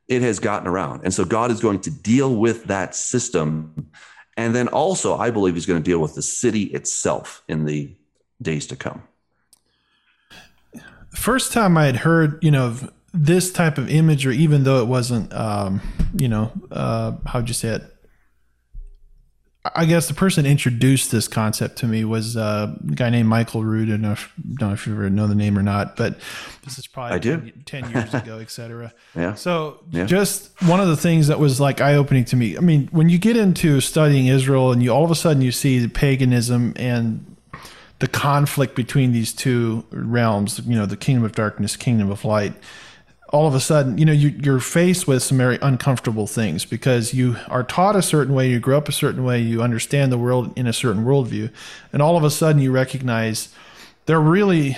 it 0.07 0.21
has 0.21 0.39
gotten 0.39 0.67
around. 0.67 1.01
And 1.03 1.13
so 1.13 1.25
God 1.25 1.51
is 1.51 1.59
going 1.59 1.79
to 1.81 1.91
deal 1.91 2.35
with 2.35 2.65
that 2.65 2.95
system. 2.95 3.89
And 4.37 4.55
then 4.55 4.67
also, 4.67 5.17
I 5.17 5.31
believe 5.31 5.55
he's 5.55 5.65
going 5.65 5.81
to 5.81 5.89
deal 5.89 5.99
with 5.99 6.15
the 6.15 6.21
city 6.21 6.63
itself 6.63 7.43
in 7.47 7.65
the 7.65 7.95
days 8.41 8.67
to 8.67 8.75
come. 8.75 9.03
First 11.13 11.51
time 11.51 11.77
I 11.77 11.85
had 11.85 11.97
heard, 11.97 12.39
you 12.41 12.51
know, 12.51 12.75
this 13.13 13.51
type 13.51 13.77
of 13.77 13.89
imagery, 13.89 14.37
even 14.37 14.63
though 14.63 14.81
it 14.81 14.87
wasn't, 14.87 15.33
um, 15.33 15.81
you 16.15 16.29
know, 16.29 16.51
uh, 16.71 17.13
how'd 17.25 17.49
you 17.49 17.53
say 17.53 17.69
it? 17.69 17.83
I 19.63 19.85
guess 19.85 20.07
the 20.07 20.15
person 20.15 20.47
introduced 20.47 21.11
this 21.11 21.27
concept 21.27 21.77
to 21.79 21.87
me 21.87 22.03
was 22.03 22.35
uh, 22.35 22.75
a 22.79 22.95
guy 22.95 23.11
named 23.11 23.29
Michael 23.29 23.63
Rood. 23.63 23.89
I 23.89 23.91
don't 23.91 24.01
know 24.01 24.13
if, 24.13 24.33
don't 24.55 24.69
know 24.69 24.73
if 24.73 24.87
you 24.87 24.93
ever 24.93 25.07
know 25.07 25.27
the 25.27 25.35
name 25.35 25.55
or 25.55 25.61
not, 25.61 25.95
but 25.95 26.19
this 26.63 26.79
is 26.79 26.87
probably 26.87 27.17
I 27.17 27.19
10, 27.19 27.63
10 27.65 27.91
years 27.91 28.13
ago, 28.15 28.39
et 28.39 28.49
cetera. 28.49 28.91
yeah. 29.15 29.35
So 29.35 29.83
yeah. 29.91 30.05
just 30.05 30.49
one 30.63 30.79
of 30.79 30.87
the 30.87 30.97
things 30.97 31.27
that 31.27 31.39
was 31.39 31.59
like 31.59 31.79
eye 31.79 31.93
opening 31.93 32.25
to 32.25 32.35
me. 32.35 32.57
I 32.57 32.59
mean, 32.61 32.87
when 32.91 33.09
you 33.09 33.19
get 33.19 33.37
into 33.37 33.81
studying 33.81 34.25
Israel 34.25 34.71
and 34.71 34.81
you 34.81 34.89
all 34.89 35.05
of 35.05 35.11
a 35.11 35.15
sudden 35.15 35.43
you 35.43 35.51
see 35.51 35.77
the 35.77 35.89
paganism 35.89 36.73
and 36.75 37.35
the 37.99 38.07
conflict 38.07 38.73
between 38.75 39.11
these 39.11 39.31
two 39.31 39.85
realms, 39.91 40.59
you 40.65 40.75
know, 40.75 40.87
the 40.87 40.97
kingdom 40.97 41.23
of 41.23 41.33
darkness, 41.33 41.75
kingdom 41.75 42.09
of 42.09 42.25
light 42.25 42.53
all 43.31 43.47
of 43.47 43.55
a 43.55 43.59
sudden, 43.59 43.97
you 43.97 44.05
know, 44.05 44.11
you, 44.11 44.53
are 44.53 44.59
faced 44.59 45.07
with 45.07 45.23
some 45.23 45.37
very 45.37 45.57
uncomfortable 45.61 46.27
things 46.27 46.65
because 46.65 47.13
you 47.13 47.37
are 47.47 47.63
taught 47.63 47.95
a 47.95 48.01
certain 48.01 48.33
way, 48.33 48.49
you 48.49 48.59
grew 48.59 48.75
up 48.75 48.89
a 48.89 48.91
certain 48.91 49.23
way, 49.23 49.39
you 49.39 49.61
understand 49.61 50.11
the 50.11 50.17
world 50.17 50.51
in 50.57 50.67
a 50.67 50.73
certain 50.73 51.05
worldview, 51.05 51.49
and 51.93 52.01
all 52.01 52.17
of 52.17 52.23
a 52.25 52.29
sudden 52.29 52.61
you 52.61 52.71
recognize 52.71 53.49
there 54.05 54.19
really 54.19 54.77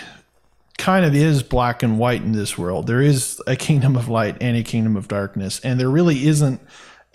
kind 0.78 1.06
of 1.06 1.16
is 1.16 1.42
black 1.42 1.82
and 1.82 1.98
white 1.98 2.22
in 2.22 2.34
this 2.34 2.58
world. 2.58 2.86
There 2.86 3.02
is 3.02 3.42
a 3.48 3.56
kingdom 3.56 3.96
of 3.96 4.08
light 4.08 4.38
and 4.40 4.56
a 4.56 4.64
kingdom 4.64 4.96
of 4.96 5.08
darkness, 5.08 5.60
and 5.62 5.80
there 5.80 5.90
really 5.90 6.28
isn't 6.28 6.62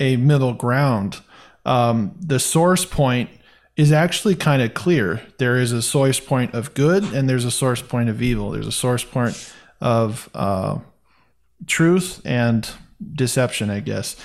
a 0.01 0.17
middle 0.17 0.55
ground. 0.55 1.21
Um, 1.65 2.17
the 2.21 2.41
source 2.41 2.85
point 2.85 3.31
is 3.77 3.93
actually 3.93 4.35
kind 4.35 4.61
of 4.61 4.75
clear. 4.75 5.23
There 5.39 5.57
is 5.57 5.71
a 5.71 5.83
source 5.83 6.19
point 6.19 6.53
of 6.53 6.75
good 6.75 7.05
and 7.05 7.29
there's 7.29 7.45
a 7.45 7.51
source 7.51 7.81
point 7.81 8.09
of 8.09 8.21
evil. 8.21 8.51
There's 8.51 8.67
a 8.67 8.73
source 8.73 9.05
point 9.05 9.55
of 9.81 10.29
uh, 10.35 10.79
truth 11.67 12.21
and 12.25 12.69
deception, 13.15 13.71
I 13.71 13.81
guess. 13.81 14.17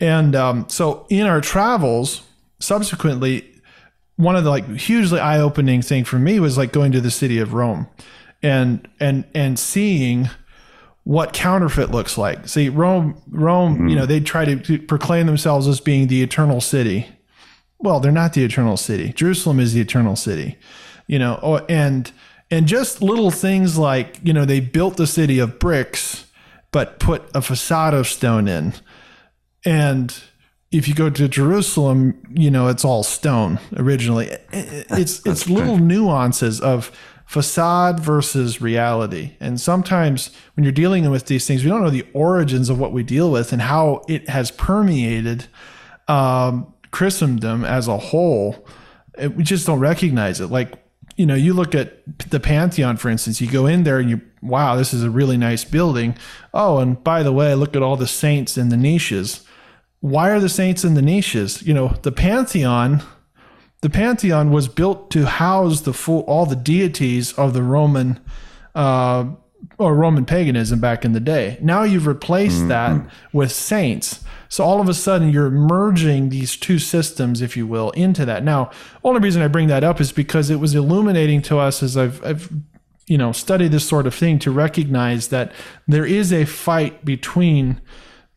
And 0.00 0.34
um, 0.34 0.68
so 0.68 1.06
in 1.08 1.26
our 1.26 1.40
travels, 1.40 2.22
subsequently, 2.58 3.48
one 4.16 4.36
of 4.36 4.44
the 4.44 4.50
like 4.50 4.68
hugely 4.76 5.20
eye-opening 5.20 5.82
thing 5.82 6.04
for 6.04 6.18
me 6.18 6.40
was 6.40 6.58
like 6.58 6.72
going 6.72 6.92
to 6.92 7.00
the 7.00 7.10
city 7.10 7.38
of 7.38 7.54
Rome 7.54 7.88
and 8.42 8.88
and 9.00 9.24
and 9.34 9.58
seeing 9.58 10.28
what 11.04 11.32
counterfeit 11.32 11.90
looks 11.90 12.16
like. 12.16 12.46
See, 12.48 12.68
Rome, 12.68 13.20
Rome, 13.28 13.74
mm-hmm. 13.74 13.88
you 13.88 13.96
know, 13.96 14.06
they 14.06 14.20
try 14.20 14.44
to, 14.44 14.56
to 14.56 14.78
proclaim 14.78 15.26
themselves 15.26 15.66
as 15.66 15.80
being 15.80 16.06
the 16.06 16.22
eternal 16.22 16.60
city. 16.60 17.08
Well, 17.80 17.98
they're 17.98 18.12
not 18.12 18.34
the 18.34 18.44
eternal 18.44 18.76
city. 18.76 19.12
Jerusalem 19.12 19.58
is 19.58 19.72
the 19.72 19.80
eternal 19.80 20.14
city, 20.14 20.56
you 21.08 21.18
know, 21.18 21.40
oh, 21.42 21.56
and 21.68 22.12
and 22.50 22.66
just 22.68 23.02
little 23.02 23.30
things 23.30 23.76
like 23.78 24.20
you 24.22 24.32
know 24.32 24.44
they 24.44 24.60
built 24.60 24.96
the 24.96 25.06
city 25.06 25.38
of 25.38 25.58
bricks, 25.58 26.26
but 26.72 26.98
put 26.98 27.22
a 27.34 27.40
facade 27.40 27.94
of 27.94 28.06
stone 28.08 28.48
in, 28.48 28.74
and 29.64 30.20
if 30.72 30.88
you 30.88 30.94
go 30.94 31.10
to 31.10 31.28
Jerusalem, 31.28 32.20
you 32.30 32.50
know 32.50 32.68
it's 32.68 32.84
all 32.84 33.02
stone 33.02 33.60
originally. 33.76 34.36
It's 34.52 35.24
it's 35.26 35.48
little 35.48 35.76
nuances 35.78 36.60
of 36.60 36.90
facade 37.26 37.98
versus 37.98 38.60
reality. 38.60 39.36
And 39.40 39.60
sometimes 39.60 40.30
when 40.54 40.64
you're 40.64 40.72
dealing 40.72 41.08
with 41.10 41.26
these 41.26 41.46
things, 41.46 41.64
we 41.64 41.70
don't 41.70 41.82
know 41.82 41.90
the 41.90 42.06
origins 42.12 42.68
of 42.68 42.78
what 42.78 42.92
we 42.92 43.02
deal 43.02 43.30
with 43.30 43.52
and 43.52 43.62
how 43.62 44.02
it 44.06 44.28
has 44.28 44.50
permeated 44.50 45.46
um, 46.08 46.74
Christendom 46.90 47.64
as 47.64 47.88
a 47.88 47.96
whole. 47.96 48.66
It, 49.18 49.34
we 49.34 49.44
just 49.44 49.66
don't 49.66 49.80
recognize 49.80 50.40
it. 50.40 50.48
Like, 50.48 50.74
you 51.16 51.24
know, 51.24 51.34
you 51.34 51.54
look 51.54 51.74
at 51.74 52.02
the 52.30 52.40
Pantheon, 52.40 52.98
for 52.98 53.08
instance, 53.08 53.40
you 53.40 53.50
go 53.50 53.66
in 53.66 53.84
there 53.84 53.98
and 53.98 54.10
you, 54.10 54.20
wow, 54.42 54.76
this 54.76 54.92
is 54.92 55.02
a 55.02 55.10
really 55.10 55.36
nice 55.36 55.64
building. 55.64 56.16
Oh, 56.52 56.78
and 56.78 57.02
by 57.02 57.22
the 57.22 57.32
way, 57.32 57.54
look 57.54 57.76
at 57.76 57.82
all 57.82 57.96
the 57.96 58.06
saints 58.06 58.58
in 58.58 58.68
the 58.68 58.76
niches. 58.76 59.46
Why 60.00 60.30
are 60.30 60.40
the 60.40 60.48
saints 60.48 60.84
in 60.84 60.94
the 60.94 61.02
niches? 61.02 61.62
You 61.62 61.74
know, 61.74 61.88
the 62.02 62.12
Pantheon 62.12 63.02
the 63.82 63.90
pantheon 63.90 64.52
was 64.52 64.68
built 64.68 65.10
to 65.10 65.26
house 65.26 65.82
the 65.82 65.92
full 65.92 66.20
all 66.20 66.46
the 66.46 66.56
deities 66.56 67.32
of 67.32 67.52
the 67.52 67.62
Roman 67.62 68.20
uh, 68.74 69.26
or 69.78 69.94
Roman 69.94 70.24
paganism 70.24 70.80
back 70.80 71.04
in 71.04 71.12
the 71.12 71.20
day. 71.20 71.58
Now 71.60 71.82
you've 71.82 72.06
replaced 72.06 72.60
mm-hmm. 72.60 72.68
that 72.68 73.10
with 73.32 73.52
saints. 73.52 74.24
So 74.48 74.64
all 74.64 74.80
of 74.80 74.88
a 74.88 74.94
sudden 74.94 75.30
you're 75.30 75.50
merging 75.50 76.28
these 76.28 76.56
two 76.56 76.78
systems, 76.78 77.42
if 77.42 77.56
you 77.56 77.66
will, 77.66 77.90
into 77.90 78.24
that. 78.24 78.44
Now, 78.44 78.70
only 79.02 79.20
reason 79.20 79.42
I 79.42 79.48
bring 79.48 79.68
that 79.68 79.82
up 79.82 80.00
is 80.00 80.12
because 80.12 80.50
it 80.50 80.60
was 80.60 80.74
illuminating 80.74 81.42
to 81.42 81.58
us 81.58 81.82
as 81.82 81.96
I've, 81.96 82.24
I've 82.24 82.52
you 83.06 83.18
know 83.18 83.32
study 83.32 83.68
this 83.68 83.88
sort 83.88 84.06
of 84.06 84.14
thing 84.14 84.38
to 84.40 84.50
recognize 84.50 85.28
that 85.28 85.52
there 85.86 86.06
is 86.06 86.32
a 86.32 86.44
fight 86.44 87.04
between 87.04 87.80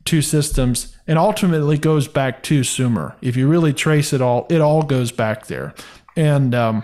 two 0.06 0.22
systems 0.22 0.96
and 1.08 1.18
ultimately 1.18 1.78
goes 1.78 2.08
back 2.08 2.44
to 2.44 2.64
Sumer. 2.64 3.16
If 3.22 3.36
you 3.36 3.48
really 3.48 3.74
trace 3.74 4.14
it 4.14 4.22
all, 4.22 4.46
it 4.50 4.62
all 4.62 4.84
goes 4.84 5.12
back 5.12 5.48
there. 5.48 5.74
And 6.16 6.56
um, 6.56 6.84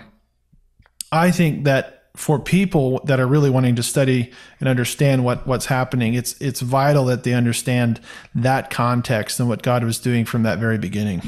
I 1.10 1.30
think 1.30 1.64
that 1.64 2.02
for 2.14 2.38
people 2.38 3.00
that 3.04 3.20
are 3.20 3.26
really 3.26 3.48
wanting 3.48 3.76
to 3.76 3.82
study 3.82 4.32
and 4.60 4.68
understand 4.68 5.24
what 5.24 5.46
what's 5.46 5.66
happening, 5.66 6.14
it's 6.14 6.38
it's 6.40 6.60
vital 6.60 7.06
that 7.06 7.24
they 7.24 7.32
understand 7.32 8.00
that 8.34 8.70
context 8.70 9.40
and 9.40 9.48
what 9.48 9.62
God 9.62 9.82
was 9.82 9.98
doing 9.98 10.24
from 10.24 10.42
that 10.42 10.58
very 10.58 10.78
beginning. 10.78 11.22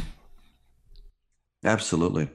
Absolutely, 1.64 2.28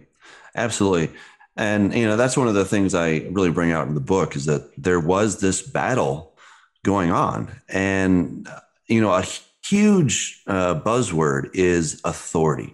absolutely, 0.56 1.16
and 1.60 1.94
you 1.94 2.08
know 2.08 2.16
that's 2.16 2.38
one 2.38 2.48
of 2.48 2.54
the 2.54 2.66
things 2.66 2.96
I 2.96 3.28
really 3.32 3.52
bring 3.52 3.72
out 3.72 3.88
in 3.88 3.94
the 3.94 4.00
book 4.00 4.36
is 4.36 4.46
that 4.46 4.72
there 4.82 5.00
was 5.00 5.42
this 5.42 5.62
battle 5.62 6.34
going 6.84 7.12
on, 7.12 7.52
and 7.68 8.48
you 8.88 9.02
know 9.02 9.14
a 9.14 9.26
huge 9.66 10.42
uh, 10.48 10.80
buzzword 10.80 11.50
is 11.54 12.02
authority. 12.06 12.74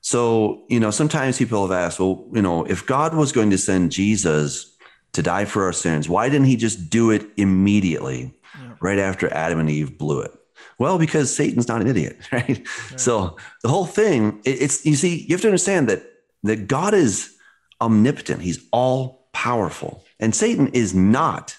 So, 0.00 0.64
you 0.68 0.80
know, 0.80 0.90
sometimes 0.90 1.36
people 1.36 1.60
have 1.68 1.76
asked, 1.76 2.00
well, 2.00 2.26
you 2.32 2.40
know, 2.40 2.64
if 2.64 2.86
God 2.86 3.14
was 3.14 3.30
going 3.30 3.50
to 3.50 3.58
send 3.58 3.92
Jesus 3.92 4.74
to 5.12 5.22
die 5.22 5.44
for 5.44 5.64
our 5.64 5.72
sins, 5.72 6.08
why 6.08 6.30
didn't 6.30 6.46
he 6.46 6.56
just 6.56 6.88
do 6.88 7.10
it 7.10 7.26
immediately 7.36 8.34
yeah. 8.58 8.74
right 8.80 8.98
after 8.98 9.30
Adam 9.34 9.58
and 9.58 9.68
Eve 9.68 9.98
blew 9.98 10.20
it? 10.22 10.32
Well, 10.78 10.98
because 10.98 11.34
Satan's 11.34 11.68
not 11.68 11.82
an 11.82 11.88
idiot, 11.88 12.16
right? 12.32 12.58
Yeah. 12.58 12.96
So 12.96 13.36
the 13.62 13.68
whole 13.68 13.84
thing, 13.84 14.40
it, 14.44 14.62
it's, 14.62 14.86
you 14.86 14.96
see, 14.96 15.26
you 15.28 15.34
have 15.34 15.42
to 15.42 15.48
understand 15.48 15.90
that, 15.90 16.02
that 16.44 16.68
God 16.68 16.94
is 16.94 17.34
omnipotent. 17.80 18.42
He's 18.42 18.66
all 18.72 19.28
powerful 19.32 20.04
and 20.20 20.34
Satan 20.34 20.68
is 20.68 20.94
not 20.94 21.56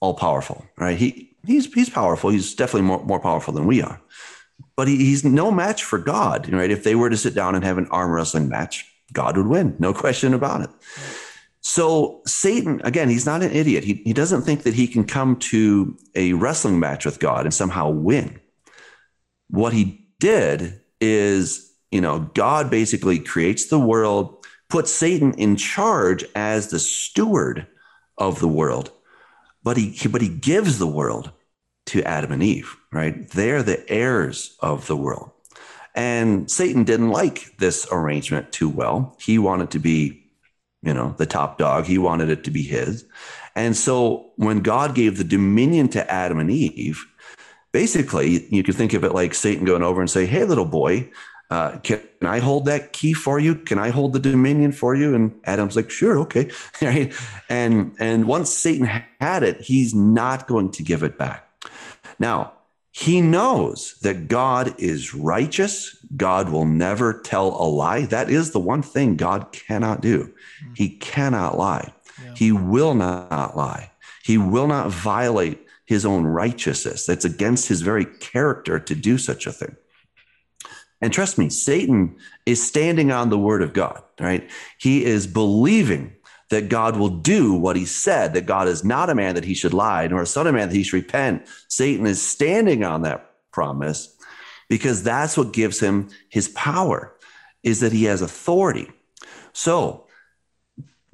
all 0.00 0.14
powerful, 0.14 0.64
right? 0.76 0.96
He, 0.96 1.36
he's 1.46 1.72
he's 1.72 1.88
powerful. 1.88 2.30
He's 2.30 2.54
definitely 2.54 2.82
more, 2.82 3.04
more 3.04 3.20
powerful 3.20 3.54
than 3.54 3.66
we 3.66 3.82
are. 3.82 4.00
But 4.76 4.88
he, 4.88 4.96
he's 4.96 5.24
no 5.24 5.50
match 5.50 5.82
for 5.84 5.98
God, 5.98 6.52
right? 6.52 6.70
If 6.70 6.84
they 6.84 6.94
were 6.94 7.10
to 7.10 7.16
sit 7.16 7.34
down 7.34 7.54
and 7.54 7.64
have 7.64 7.78
an 7.78 7.88
arm 7.90 8.10
wrestling 8.10 8.48
match, 8.48 8.84
God 9.12 9.36
would 9.36 9.46
win, 9.46 9.76
no 9.78 9.94
question 9.94 10.34
about 10.34 10.62
it. 10.62 10.70
So 11.60 12.20
Satan, 12.26 12.82
again, 12.84 13.08
he's 13.08 13.24
not 13.24 13.42
an 13.42 13.52
idiot. 13.52 13.84
He, 13.84 13.94
he 14.04 14.12
doesn't 14.12 14.42
think 14.42 14.64
that 14.64 14.74
he 14.74 14.86
can 14.86 15.04
come 15.04 15.36
to 15.36 15.96
a 16.14 16.34
wrestling 16.34 16.78
match 16.78 17.06
with 17.06 17.20
God 17.20 17.46
and 17.46 17.54
somehow 17.54 17.88
win. 17.88 18.38
What 19.48 19.72
he 19.72 20.06
did 20.20 20.80
is, 21.00 21.72
you 21.90 22.02
know, 22.02 22.30
God 22.34 22.70
basically 22.70 23.18
creates 23.18 23.68
the 23.68 23.78
world, 23.78 24.43
puts 24.68 24.92
Satan 24.92 25.34
in 25.34 25.56
charge 25.56 26.24
as 26.34 26.68
the 26.68 26.78
steward 26.78 27.66
of 28.18 28.40
the 28.40 28.48
world 28.48 28.90
but 29.64 29.78
he, 29.78 30.08
but 30.08 30.20
he 30.20 30.28
gives 30.28 30.78
the 30.78 30.86
world 30.86 31.32
to 31.86 32.02
Adam 32.04 32.30
and 32.30 32.42
Eve, 32.42 32.76
right? 32.92 33.28
They're 33.30 33.62
the 33.62 33.90
heirs 33.90 34.56
of 34.60 34.86
the 34.86 34.96
world. 34.96 35.30
And 35.94 36.50
Satan 36.50 36.84
didn't 36.84 37.10
like 37.10 37.56
this 37.58 37.86
arrangement 37.90 38.52
too 38.52 38.68
well. 38.68 39.16
He 39.20 39.38
wanted 39.38 39.70
to 39.70 39.78
be, 39.78 40.26
you 40.82 40.92
know, 40.92 41.14
the 41.16 41.26
top 41.26 41.56
dog. 41.56 41.86
He 41.86 41.98
wanted 41.98 42.28
it 42.28 42.44
to 42.44 42.50
be 42.50 42.62
his. 42.62 43.06
And 43.56 43.76
so 43.76 44.32
when 44.36 44.60
God 44.60 44.94
gave 44.94 45.16
the 45.16 45.24
dominion 45.24 45.88
to 45.90 46.10
Adam 46.10 46.38
and 46.38 46.50
Eve, 46.50 47.04
basically 47.72 48.46
you 48.54 48.62
could 48.62 48.74
think 48.74 48.92
of 48.92 49.04
it 49.04 49.14
like 49.14 49.34
Satan 49.34 49.64
going 49.64 49.82
over 49.82 50.00
and 50.00 50.10
say, 50.10 50.26
Hey, 50.26 50.44
little 50.44 50.64
boy, 50.64 51.08
uh, 51.50 51.78
can 51.78 52.00
I 52.22 52.38
hold 52.38 52.64
that 52.66 52.92
key 52.92 53.12
for 53.12 53.38
you? 53.38 53.54
Can 53.54 53.78
I 53.78 53.90
hold 53.90 54.12
the 54.12 54.18
dominion 54.18 54.72
for 54.72 54.94
you? 54.94 55.14
And 55.14 55.38
Adam's 55.44 55.76
like, 55.76 55.90
sure, 55.90 56.18
okay. 56.20 56.50
right? 56.82 57.12
And 57.48 57.94
and 57.98 58.26
once 58.26 58.50
Satan 58.50 58.86
had 59.20 59.42
it, 59.42 59.60
he's 59.60 59.94
not 59.94 60.46
going 60.46 60.70
to 60.72 60.82
give 60.82 61.02
it 61.02 61.18
back. 61.18 61.48
Now, 62.18 62.52
he 62.90 63.20
knows 63.20 63.98
that 64.02 64.28
God 64.28 64.74
is 64.78 65.14
righteous. 65.14 65.96
God 66.16 66.48
will 66.48 66.64
never 66.64 67.20
tell 67.20 67.48
a 67.48 67.66
lie. 67.66 68.02
That 68.06 68.30
is 68.30 68.52
the 68.52 68.60
one 68.60 68.82
thing 68.82 69.16
God 69.16 69.50
cannot 69.52 70.00
do. 70.00 70.32
Hmm. 70.64 70.72
He 70.74 70.90
cannot 70.90 71.58
lie. 71.58 71.92
Yeah. 72.22 72.34
He 72.36 72.52
will 72.52 72.94
not 72.94 73.56
lie. 73.56 73.90
He 74.22 74.38
will 74.38 74.68
not 74.68 74.90
violate 74.90 75.66
his 75.84 76.06
own 76.06 76.24
righteousness. 76.24 77.04
That's 77.04 77.24
against 77.24 77.68
his 77.68 77.82
very 77.82 78.04
character 78.04 78.78
to 78.78 78.94
do 78.94 79.18
such 79.18 79.46
a 79.46 79.52
thing. 79.52 79.76
And 81.04 81.12
trust 81.12 81.36
me, 81.36 81.50
Satan 81.50 82.16
is 82.46 82.66
standing 82.66 83.12
on 83.12 83.28
the 83.28 83.38
word 83.38 83.60
of 83.60 83.74
God, 83.74 84.02
right? 84.18 84.48
He 84.78 85.04
is 85.04 85.26
believing 85.26 86.14
that 86.48 86.70
God 86.70 86.96
will 86.96 87.10
do 87.10 87.52
what 87.52 87.76
he 87.76 87.84
said, 87.84 88.32
that 88.32 88.46
God 88.46 88.68
is 88.68 88.84
not 88.84 89.10
a 89.10 89.14
man 89.14 89.34
that 89.34 89.44
he 89.44 89.52
should 89.52 89.74
lie, 89.74 90.06
nor 90.06 90.22
a 90.22 90.26
son 90.26 90.46
of 90.46 90.54
man 90.54 90.70
that 90.70 90.74
he 90.74 90.82
should 90.82 90.94
repent. 90.94 91.46
Satan 91.68 92.06
is 92.06 92.26
standing 92.26 92.84
on 92.84 93.02
that 93.02 93.34
promise 93.52 94.16
because 94.70 95.02
that's 95.02 95.36
what 95.36 95.52
gives 95.52 95.78
him 95.78 96.08
his 96.30 96.48
power, 96.48 97.14
is 97.62 97.80
that 97.80 97.92
he 97.92 98.04
has 98.04 98.22
authority. 98.22 98.90
So 99.52 100.06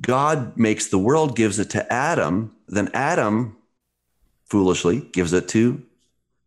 God 0.00 0.57
makes 0.57 0.87
the 0.87 0.98
world, 0.98 1.35
gives 1.35 1.59
it 1.59 1.70
to 1.70 1.92
Adam, 1.92 2.55
then 2.68 2.90
Adam 2.94 3.57
foolishly 4.44 5.00
gives 5.12 5.33
it 5.33 5.48
to 5.48 5.83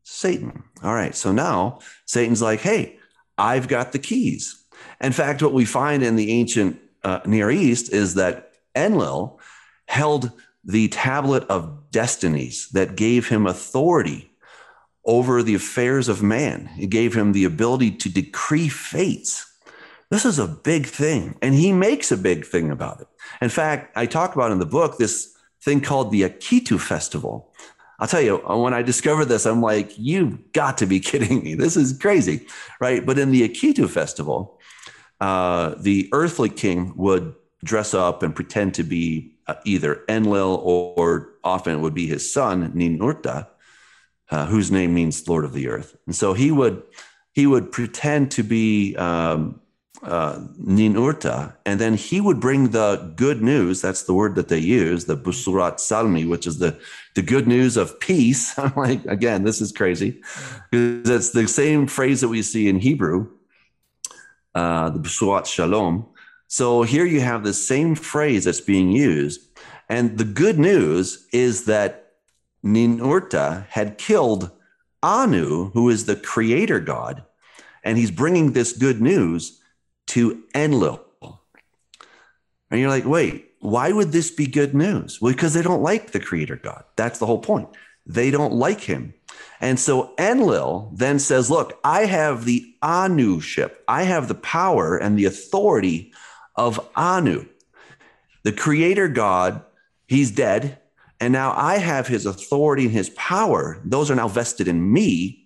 Satan. 0.03 0.63
All 0.81 0.93
right, 0.93 1.13
so 1.13 1.33
now 1.33 1.79
Satan's 2.05 2.41
like, 2.41 2.61
hey, 2.61 2.99
I've 3.37 3.67
got 3.67 3.91
the 3.91 3.99
keys. 3.99 4.63
In 5.01 5.11
fact, 5.11 5.41
what 5.41 5.53
we 5.53 5.65
find 5.65 6.03
in 6.03 6.15
the 6.15 6.31
ancient 6.31 6.79
uh, 7.03 7.19
Near 7.25 7.51
East 7.51 7.91
is 7.91 8.15
that 8.15 8.53
Enlil 8.75 9.39
held 9.87 10.31
the 10.63 10.87
tablet 10.87 11.43
of 11.49 11.91
destinies 11.91 12.69
that 12.69 12.95
gave 12.95 13.27
him 13.27 13.45
authority 13.45 14.31
over 15.05 15.43
the 15.43 15.55
affairs 15.55 16.07
of 16.07 16.23
man. 16.23 16.69
It 16.79 16.89
gave 16.89 17.13
him 17.13 17.33
the 17.33 17.43
ability 17.43 17.91
to 17.91 18.09
decree 18.09 18.69
fates. 18.69 19.49
This 20.09 20.25
is 20.25 20.39
a 20.39 20.47
big 20.47 20.85
thing, 20.85 21.37
and 21.41 21.53
he 21.55 21.73
makes 21.73 22.11
a 22.11 22.17
big 22.17 22.45
thing 22.45 22.71
about 22.71 23.01
it. 23.01 23.07
In 23.41 23.49
fact, 23.49 23.91
I 23.97 24.05
talk 24.05 24.35
about 24.35 24.51
in 24.51 24.59
the 24.59 24.65
book 24.65 24.97
this 24.97 25.35
thing 25.61 25.81
called 25.81 26.11
the 26.11 26.21
Akitu 26.21 26.79
Festival. 26.79 27.51
I'll 28.03 28.09
tell 28.09 28.19
you, 28.19 28.45
uh, 28.45 28.57
when 28.57 28.73
I 28.73 28.81
discovered 28.81 29.25
this, 29.27 29.45
I'm 29.45 29.61
like, 29.61 29.97
you've 29.97 30.51
got 30.51 30.79
to 30.79 30.85
be 30.85 30.99
kidding 31.09 31.41
me. 31.41 31.55
This 31.55 31.77
is 31.77 31.97
crazy, 31.97 32.47
right? 32.81 33.05
But 33.05 33.17
in 33.17 33.31
the 33.31 33.47
Akitu 33.47 33.89
festival, 33.89 34.59
uh, 35.21 35.75
the 35.79 36.09
earthly 36.11 36.49
king 36.49 36.91
would 36.97 37.33
dress 37.63 37.93
up 37.93 38.21
and 38.21 38.35
pretend 38.35 38.73
to 38.73 38.83
be 38.83 39.37
uh, 39.47 39.55
either 39.63 40.03
Enlil 40.09 40.61
or, 40.65 40.93
or, 40.97 41.29
often 41.45 41.75
it 41.75 41.79
would 41.79 41.93
be 41.93 42.05
his 42.05 42.31
son 42.31 42.73
Ninurta, 42.73 43.47
uh, 44.31 44.45
whose 44.47 44.69
name 44.69 44.93
means 44.93 45.25
Lord 45.29 45.45
of 45.45 45.53
the 45.53 45.69
Earth. 45.69 45.95
And 46.05 46.13
so 46.13 46.33
he 46.33 46.51
would 46.51 46.83
he 47.31 47.47
would 47.47 47.71
pretend 47.71 48.31
to 48.31 48.43
be 48.43 48.97
um, 48.97 49.61
uh, 50.03 50.39
Ninurta, 50.61 51.55
and 51.65 51.79
then 51.79 51.93
he 51.93 52.19
would 52.19 52.39
bring 52.39 52.69
the 52.69 53.13
good 53.15 53.41
news. 53.41 53.81
That's 53.81 54.03
the 54.03 54.13
word 54.13 54.35
that 54.35 54.49
they 54.49 54.59
use, 54.59 55.05
the 55.05 55.15
Busurat 55.15 55.79
Salmi, 55.79 56.25
which 56.25 56.45
is 56.45 56.59
the 56.59 56.79
the 57.15 57.21
good 57.21 57.47
news 57.47 57.77
of 57.77 57.99
peace. 57.99 58.57
I'm 58.59 58.73
like, 58.75 59.05
again, 59.05 59.43
this 59.43 59.61
is 59.61 59.71
crazy 59.71 60.21
because 60.71 61.09
it's 61.09 61.29
the 61.31 61.47
same 61.47 61.87
phrase 61.87 62.21
that 62.21 62.27
we 62.27 62.41
see 62.41 62.67
in 62.67 62.79
Hebrew, 62.79 63.29
uh, 64.53 64.89
the 64.89 64.99
Busurat 64.99 65.45
Shalom. 65.45 66.07
So 66.47 66.83
here 66.83 67.05
you 67.05 67.21
have 67.21 67.43
the 67.43 67.53
same 67.53 67.95
phrase 67.95 68.43
that's 68.43 68.61
being 68.61 68.91
used, 68.91 69.41
and 69.89 70.17
the 70.17 70.25
good 70.25 70.59
news 70.59 71.27
is 71.31 71.65
that 71.65 72.11
Ninurta 72.63 73.67
had 73.67 73.97
killed 73.97 74.51
Anu, 75.01 75.71
who 75.71 75.89
is 75.89 76.05
the 76.05 76.15
creator 76.15 76.79
god, 76.79 77.23
and 77.83 77.97
he's 77.97 78.11
bringing 78.11 78.51
this 78.51 78.73
good 78.73 79.01
news 79.01 79.61
to 80.13 80.43
Enlil. 80.53 81.03
And 82.69 82.79
you're 82.79 82.89
like, 82.89 83.05
wait, 83.05 83.51
why 83.59 83.91
would 83.91 84.11
this 84.11 84.29
be 84.29 84.45
good 84.45 84.75
news? 84.75 85.19
Well, 85.19 85.33
because 85.33 85.55
they 85.55 85.63
don't 85.63 85.81
like 85.81 86.11
the 86.11 86.19
creator 86.19 86.55
God. 86.55 86.83
That's 86.95 87.17
the 87.17 87.25
whole 87.25 87.39
point. 87.39 87.69
They 88.05 88.29
don't 88.29 88.53
like 88.53 88.81
him. 88.81 89.15
And 89.59 89.79
so 89.79 90.13
Enlil 90.19 90.91
then 90.93 91.17
says, 91.17 91.49
Look, 91.49 91.79
I 91.83 92.05
have 92.05 92.45
the 92.45 92.75
Anu 92.81 93.39
ship. 93.39 93.83
I 93.87 94.03
have 94.03 94.27
the 94.27 94.35
power 94.35 94.97
and 94.97 95.17
the 95.17 95.25
authority 95.25 96.13
of 96.55 96.85
Anu. 96.95 97.47
The 98.43 98.51
creator 98.51 99.07
God, 99.07 99.63
he's 100.07 100.29
dead. 100.29 100.79
And 101.19 101.31
now 101.31 101.53
I 101.55 101.77
have 101.77 102.07
his 102.07 102.25
authority 102.25 102.83
and 102.83 102.93
his 102.93 103.09
power. 103.11 103.81
Those 103.85 104.11
are 104.11 104.15
now 104.15 104.27
vested 104.27 104.67
in 104.67 104.91
me. 104.91 105.42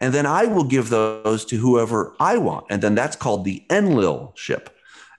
And 0.00 0.12
then 0.12 0.26
I 0.26 0.44
will 0.44 0.64
give 0.64 0.88
those 0.88 1.44
to 1.46 1.56
whoever 1.56 2.14
I 2.20 2.36
want. 2.36 2.66
And 2.70 2.82
then 2.82 2.94
that's 2.94 3.16
called 3.16 3.44
the 3.44 3.64
Enlil 3.70 4.32
ship. 4.36 4.70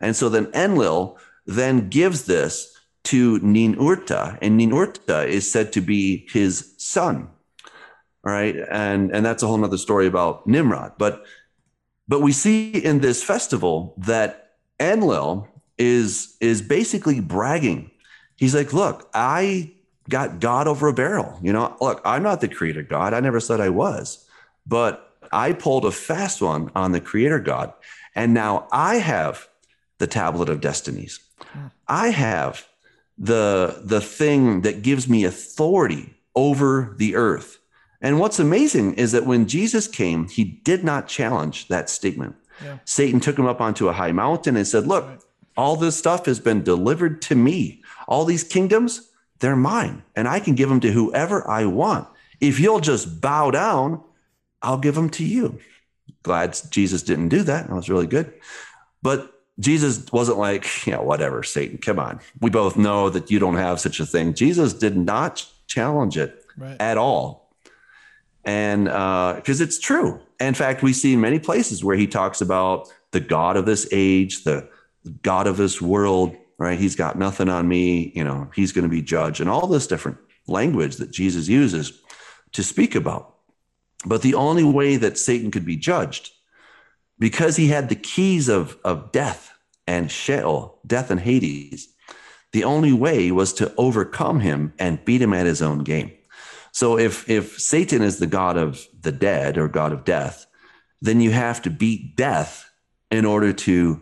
And 0.02 0.16
so 0.16 0.30
then 0.30 0.48
Enlil 0.54 1.18
then 1.46 1.90
gives 1.90 2.26
this 2.26 2.72
to 3.06 3.40
Ninurta, 3.40 4.38
and 4.42 4.60
Ninurta 4.60 5.28
is 5.28 5.50
said 5.50 5.72
to 5.74 5.82
be 5.82 6.28
his 6.32 6.74
son. 6.78 7.30
Right. 8.24 8.56
And, 8.72 9.16
and 9.16 9.24
that's 9.24 9.44
a 9.44 9.48
whole 9.48 9.58
nother 9.58 9.78
story 9.78 10.08
about 10.08 10.48
Nimrod. 10.48 10.94
But 10.98 11.24
but 12.08 12.22
we 12.22 12.32
see 12.32 12.72
in 12.72 13.00
this 13.00 13.24
festival 13.24 13.96
that 13.98 14.58
Enlil 14.80 15.48
is 15.78 16.36
is 16.40 16.62
basically 16.62 17.20
bragging. 17.20 17.92
He's 18.36 18.56
like, 18.56 18.74
look, 18.74 19.10
I 19.14 19.74
got 20.10 20.40
God 20.40 20.68
over 20.68 20.88
a 20.88 20.94
barrel. 20.94 21.40
You 21.42 21.54
know, 21.54 21.76
look, 21.82 22.02
I'm 22.06 22.24
not 22.24 22.42
the 22.42 22.48
creator 22.48 22.84
God. 22.84 23.14
I 23.14 23.20
never 23.20 23.40
said 23.40 23.60
I 23.60 23.70
was. 23.70 24.25
But 24.66 25.16
I 25.32 25.54
pulled 25.54 25.86
a 25.86 25.92
fast 25.92 26.42
one 26.42 26.72
on 26.76 26.92
the 26.92 27.02
creator 27.02 27.40
God. 27.40 27.74
And 28.16 28.34
now 28.34 28.68
I 28.72 28.96
have 28.96 29.48
the 29.98 30.08
tablet 30.08 30.50
of 30.50 30.62
destinies. 30.62 31.20
Ah. 31.54 31.72
I 31.88 32.08
have 32.10 32.66
the, 33.18 33.82
the 33.84 34.02
thing 34.02 34.62
that 34.62 34.82
gives 34.82 35.08
me 35.08 35.24
authority 35.24 36.16
over 36.36 36.96
the 36.98 37.16
earth. 37.16 37.60
And 38.02 38.20
what's 38.20 38.40
amazing 38.40 38.96
is 38.96 39.12
that 39.14 39.26
when 39.26 39.48
Jesus 39.48 39.88
came, 39.88 40.28
he 40.28 40.44
did 40.44 40.84
not 40.84 41.08
challenge 41.08 41.68
that 41.70 41.90
statement. 41.90 42.36
Yeah. 42.64 42.78
Satan 42.86 43.20
took 43.20 43.38
him 43.38 43.48
up 43.48 43.62
onto 43.62 43.90
a 43.90 43.94
high 43.94 44.12
mountain 44.12 44.56
and 44.56 44.68
said, 44.68 44.86
Look, 44.86 45.22
all 45.58 45.76
this 45.76 45.98
stuff 45.98 46.26
has 46.26 46.40
been 46.40 46.64
delivered 46.64 47.22
to 47.24 47.36
me. 47.36 47.82
All 48.08 48.26
these 48.26 48.44
kingdoms, 48.44 49.10
they're 49.40 49.56
mine, 49.56 50.04
and 50.16 50.28
I 50.28 50.40
can 50.40 50.56
give 50.56 50.70
them 50.70 50.80
to 50.82 50.92
whoever 50.92 51.50
I 51.50 51.66
want. 51.66 52.08
If 52.40 52.60
you'll 52.60 52.80
just 52.80 53.22
bow 53.22 53.52
down 53.52 54.04
I'll 54.62 54.78
give 54.78 54.96
them 54.96 55.10
to 55.12 55.26
you. 55.26 55.60
Glad 56.24 56.58
Jesus 56.70 57.04
didn't 57.04 57.30
do 57.30 57.44
that. 57.44 57.68
That 57.68 57.76
was 57.76 57.90
really 57.90 58.08
good. 58.08 58.34
But 59.02 59.32
Jesus 59.60 60.12
wasn't 60.12 60.38
like, 60.38 60.86
yeah, 60.88 61.00
whatever, 61.00 61.44
Satan, 61.44 61.78
come 61.78 62.00
on. 62.00 62.20
We 62.42 62.50
both 62.50 62.78
know 62.78 63.10
that 63.10 63.32
you 63.32 63.40
don't 63.40 63.56
have 63.56 63.80
such 63.80 64.00
a 64.00 64.06
thing. 64.06 64.34
Jesus 64.34 64.74
did 64.74 64.98
not 64.98 65.46
challenge 65.68 66.18
it 66.18 66.44
right. 66.58 66.78
at 66.80 66.98
all. 66.98 67.54
And 68.44 68.86
because 68.86 69.62
uh, 69.62 69.64
it's 69.64 69.80
true. 69.80 70.22
In 70.40 70.54
fact, 70.54 70.84
we 70.84 70.94
see 70.94 71.14
in 71.14 71.22
many 71.22 71.40
places 71.40 71.84
where 71.84 71.96
he 71.96 72.08
talks 72.08 72.42
about 72.42 72.92
the 73.12 73.20
God 73.20 73.58
of 73.58 73.66
this 73.66 73.88
age, 73.92 74.44
the 74.44 74.70
God 75.22 75.48
of 75.48 75.58
this 75.58 75.82
world, 75.82 76.36
right? 76.58 76.78
He's 76.78 76.96
got 76.96 77.18
nothing 77.18 77.50
on 77.50 77.68
me. 77.68 78.12
You 78.16 78.24
know, 78.24 78.50
he's 78.54 78.72
going 78.72 78.84
to 78.84 78.90
be 78.90 79.02
judged, 79.02 79.42
and 79.42 79.50
all 79.50 79.68
this 79.68 79.88
different 79.88 80.18
language 80.48 80.98
that 80.98 81.12
Jesus 81.12 81.48
uses 81.48 82.02
to 82.52 82.64
speak 82.64 82.96
about. 82.96 83.35
But 84.06 84.22
the 84.22 84.36
only 84.36 84.64
way 84.64 84.98
that 84.98 85.18
Satan 85.18 85.52
could 85.52 85.66
be 85.66 85.76
judged, 85.76 86.32
because 87.18 87.56
he 87.56 87.68
had 87.68 87.90
the 87.90 87.96
keys 87.96 88.50
of, 88.50 88.78
of 88.84 89.12
death 89.12 89.52
and 89.88 90.12
Sheol, 90.12 90.80
death 90.86 91.10
and 91.10 91.20
Hades, 91.20 91.90
the 92.54 92.64
only 92.64 92.94
way 92.94 93.32
was 93.32 93.54
to 93.54 93.74
overcome 93.78 94.40
him 94.40 94.74
and 94.80 95.04
beat 95.04 95.22
him 95.22 95.34
at 95.34 95.46
his 95.46 95.62
own 95.62 95.80
game. 95.80 96.12
So 96.72 96.98
if 96.98 97.30
if 97.30 97.60
Satan 97.60 98.02
is 98.02 98.20
the 98.20 98.28
god 98.28 98.58
of 98.58 98.86
the 99.00 99.12
dead 99.12 99.58
or 99.58 99.68
god 99.68 99.92
of 99.92 100.04
death, 100.04 100.46
then 101.02 101.22
you 101.22 101.32
have 101.32 101.62
to 101.64 101.70
beat 101.70 102.16
death 102.16 102.70
in 103.12 103.26
order 103.26 103.54
to 103.54 104.02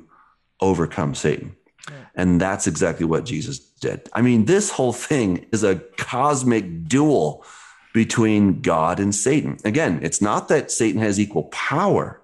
overcome 0.60 1.14
Satan. 1.16 1.56
Yeah. 1.90 1.96
And 2.16 2.42
that's 2.42 2.68
exactly 2.68 3.06
what 3.06 3.26
Jesus 3.26 3.60
did. 3.60 4.10
I 4.14 4.22
mean, 4.22 4.46
this 4.46 4.72
whole 4.72 4.94
thing 4.94 5.46
is 5.52 5.64
a 5.64 5.82
cosmic 5.98 6.88
duel 6.88 7.46
between 7.94 8.62
God 8.62 9.00
and 9.00 9.14
Satan. 9.14 9.58
Again, 9.64 10.00
it's 10.02 10.22
not 10.22 10.48
that 10.50 10.72
Satan 10.72 11.00
has 11.02 11.20
equal 11.20 11.44
power, 11.44 12.20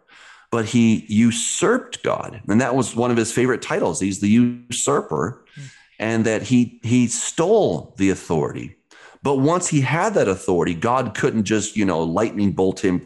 but 0.51 0.65
he 0.65 1.05
usurped 1.07 2.03
God. 2.03 2.41
And 2.47 2.59
that 2.59 2.75
was 2.75 2.95
one 2.95 3.11
of 3.11 3.17
his 3.17 3.31
favorite 3.31 3.61
titles. 3.61 3.99
He's 3.99 4.19
the 4.19 4.29
usurper, 4.29 5.45
hmm. 5.55 5.61
and 5.99 6.25
that 6.25 6.43
he 6.43 6.79
he 6.83 7.07
stole 7.07 7.93
the 7.97 8.09
authority. 8.09 8.75
But 9.21 9.35
once 9.35 9.67
he 9.67 9.81
had 9.81 10.13
that 10.15 10.27
authority, 10.27 10.73
God 10.73 11.13
couldn't 11.13 11.43
just, 11.43 11.75
you 11.75 11.85
know, 11.85 12.01
lightning 12.03 12.53
bolt 12.53 12.83
him 12.83 13.05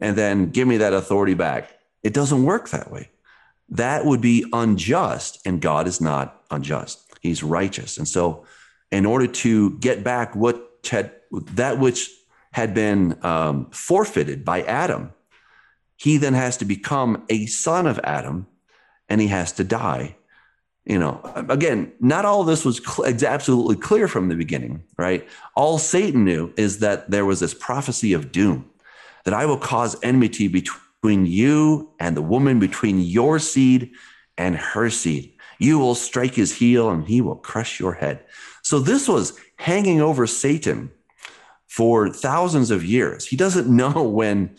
and 0.00 0.16
then 0.16 0.50
give 0.50 0.66
me 0.66 0.76
that 0.78 0.92
authority 0.92 1.34
back. 1.34 1.70
It 2.02 2.12
doesn't 2.12 2.44
work 2.44 2.70
that 2.70 2.90
way. 2.90 3.10
That 3.68 4.04
would 4.04 4.20
be 4.20 4.44
unjust, 4.52 5.40
and 5.46 5.60
God 5.60 5.86
is 5.86 6.00
not 6.00 6.42
unjust. 6.50 7.00
He's 7.20 7.42
righteous. 7.42 7.96
And 7.96 8.06
so, 8.06 8.44
in 8.90 9.06
order 9.06 9.26
to 9.26 9.78
get 9.78 10.04
back 10.04 10.36
what 10.36 10.73
had 10.90 11.12
that 11.30 11.78
which 11.78 12.10
had 12.52 12.74
been 12.74 13.18
um, 13.24 13.70
forfeited 13.70 14.44
by 14.44 14.62
Adam, 14.62 15.12
he 15.96 16.16
then 16.16 16.34
has 16.34 16.56
to 16.58 16.64
become 16.64 17.24
a 17.28 17.46
son 17.46 17.86
of 17.86 17.98
Adam 18.04 18.46
and 19.08 19.20
he 19.20 19.28
has 19.28 19.52
to 19.52 19.64
die. 19.64 20.16
You 20.84 20.98
know, 20.98 21.20
again, 21.48 21.92
not 21.98 22.26
all 22.26 22.44
this 22.44 22.64
was 22.64 22.76
cl- 22.76 23.08
absolutely 23.26 23.76
clear 23.76 24.06
from 24.06 24.28
the 24.28 24.36
beginning, 24.36 24.84
right? 24.98 25.26
All 25.56 25.78
Satan 25.78 26.24
knew 26.24 26.52
is 26.56 26.80
that 26.80 27.10
there 27.10 27.24
was 27.24 27.40
this 27.40 27.54
prophecy 27.54 28.12
of 28.12 28.30
doom 28.30 28.70
that 29.24 29.32
I 29.34 29.46
will 29.46 29.56
cause 29.56 29.96
enmity 30.02 30.46
between 30.46 31.26
you 31.26 31.90
and 31.98 32.16
the 32.16 32.22
woman, 32.22 32.60
between 32.60 33.00
your 33.00 33.38
seed 33.38 33.92
and 34.36 34.56
her 34.56 34.90
seed. 34.90 35.32
You 35.58 35.78
will 35.78 35.94
strike 35.94 36.34
his 36.34 36.52
heel 36.52 36.90
and 36.90 37.06
he 37.06 37.20
will 37.20 37.36
crush 37.36 37.80
your 37.80 37.94
head. 37.94 38.20
So 38.62 38.78
this 38.78 39.08
was 39.08 39.38
hanging 39.56 40.00
over 40.00 40.26
Satan 40.26 40.90
for 41.66 42.08
thousands 42.08 42.70
of 42.70 42.84
years. 42.84 43.26
He 43.26 43.36
doesn't 43.36 43.68
know 43.76 44.02
when 44.02 44.56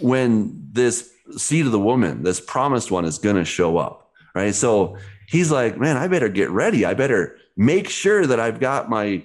when 0.00 0.68
this 0.72 1.10
seed 1.36 1.66
of 1.66 1.72
the 1.72 1.78
woman, 1.78 2.22
this 2.22 2.40
promised 2.40 2.90
one 2.90 3.04
is 3.04 3.18
going 3.18 3.36
to 3.36 3.44
show 3.44 3.78
up, 3.78 4.10
right? 4.34 4.54
So 4.54 4.96
he's 5.26 5.50
like, 5.50 5.78
"Man, 5.78 5.96
I 5.96 6.08
better 6.08 6.28
get 6.28 6.50
ready. 6.50 6.84
I 6.84 6.94
better 6.94 7.36
make 7.56 7.88
sure 7.88 8.26
that 8.26 8.40
I've 8.40 8.60
got 8.60 8.90
my 8.90 9.24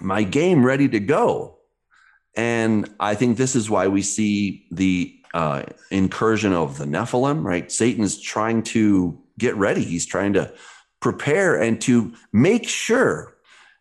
my 0.00 0.22
game 0.22 0.64
ready 0.64 0.88
to 0.88 1.00
go." 1.00 1.58
And 2.36 2.88
I 3.00 3.14
think 3.14 3.36
this 3.36 3.56
is 3.56 3.68
why 3.68 3.88
we 3.88 4.02
see 4.02 4.66
the 4.70 5.16
uh, 5.34 5.64
incursion 5.90 6.52
of 6.52 6.78
the 6.78 6.84
Nephilim, 6.84 7.44
right? 7.44 7.70
Satan's 7.70 8.20
trying 8.20 8.62
to 8.64 9.20
get 9.38 9.56
ready. 9.56 9.82
He's 9.82 10.06
trying 10.06 10.34
to 10.34 10.52
prepare 11.00 11.60
and 11.60 11.80
to 11.82 12.12
make 12.32 12.68
sure 12.68 13.36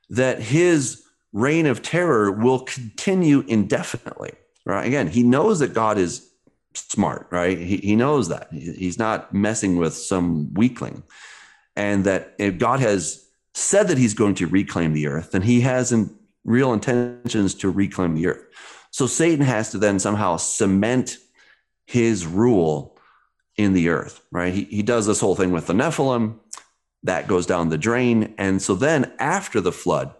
that 0.09 0.41
his 0.41 1.03
reign 1.33 1.65
of 1.65 1.81
terror 1.81 2.31
will 2.31 2.59
continue 2.59 3.43
indefinitely. 3.47 4.33
Right? 4.65 4.85
Again, 4.85 5.07
he 5.07 5.23
knows 5.23 5.59
that 5.59 5.73
God 5.73 5.97
is 5.97 6.29
smart, 6.73 7.27
right? 7.31 7.57
He, 7.57 7.77
he 7.77 7.95
knows 7.95 8.29
that. 8.29 8.49
he's 8.51 8.99
not 8.99 9.33
messing 9.33 9.77
with 9.77 9.93
some 9.93 10.53
weakling. 10.53 11.03
And 11.75 12.03
that 12.05 12.35
if 12.37 12.57
God 12.57 12.79
has 12.79 13.25
said 13.53 13.87
that 13.87 13.97
he's 13.97 14.13
going 14.13 14.35
to 14.35 14.47
reclaim 14.47 14.93
the 14.93 15.07
earth, 15.07 15.31
then 15.31 15.41
he 15.41 15.61
has 15.61 15.91
in 15.91 16.15
real 16.43 16.73
intentions 16.73 17.53
to 17.55 17.69
reclaim 17.69 18.15
the 18.15 18.27
earth. 18.27 18.43
So 18.91 19.07
Satan 19.07 19.45
has 19.45 19.71
to 19.71 19.77
then 19.77 19.99
somehow 19.99 20.37
cement 20.37 21.17
his 21.85 22.25
rule 22.25 22.97
in 23.55 23.73
the 23.73 23.89
earth, 23.89 24.21
right? 24.31 24.53
He, 24.53 24.63
he 24.65 24.81
does 24.81 25.05
this 25.05 25.19
whole 25.19 25.35
thing 25.35 25.51
with 25.51 25.67
the 25.67 25.73
Nephilim 25.73 26.39
that 27.03 27.27
goes 27.27 27.45
down 27.45 27.69
the 27.69 27.77
drain. 27.77 28.33
And 28.37 28.61
so 28.61 28.75
then 28.75 29.11
after 29.19 29.61
the 29.61 29.71
flood, 29.71 30.13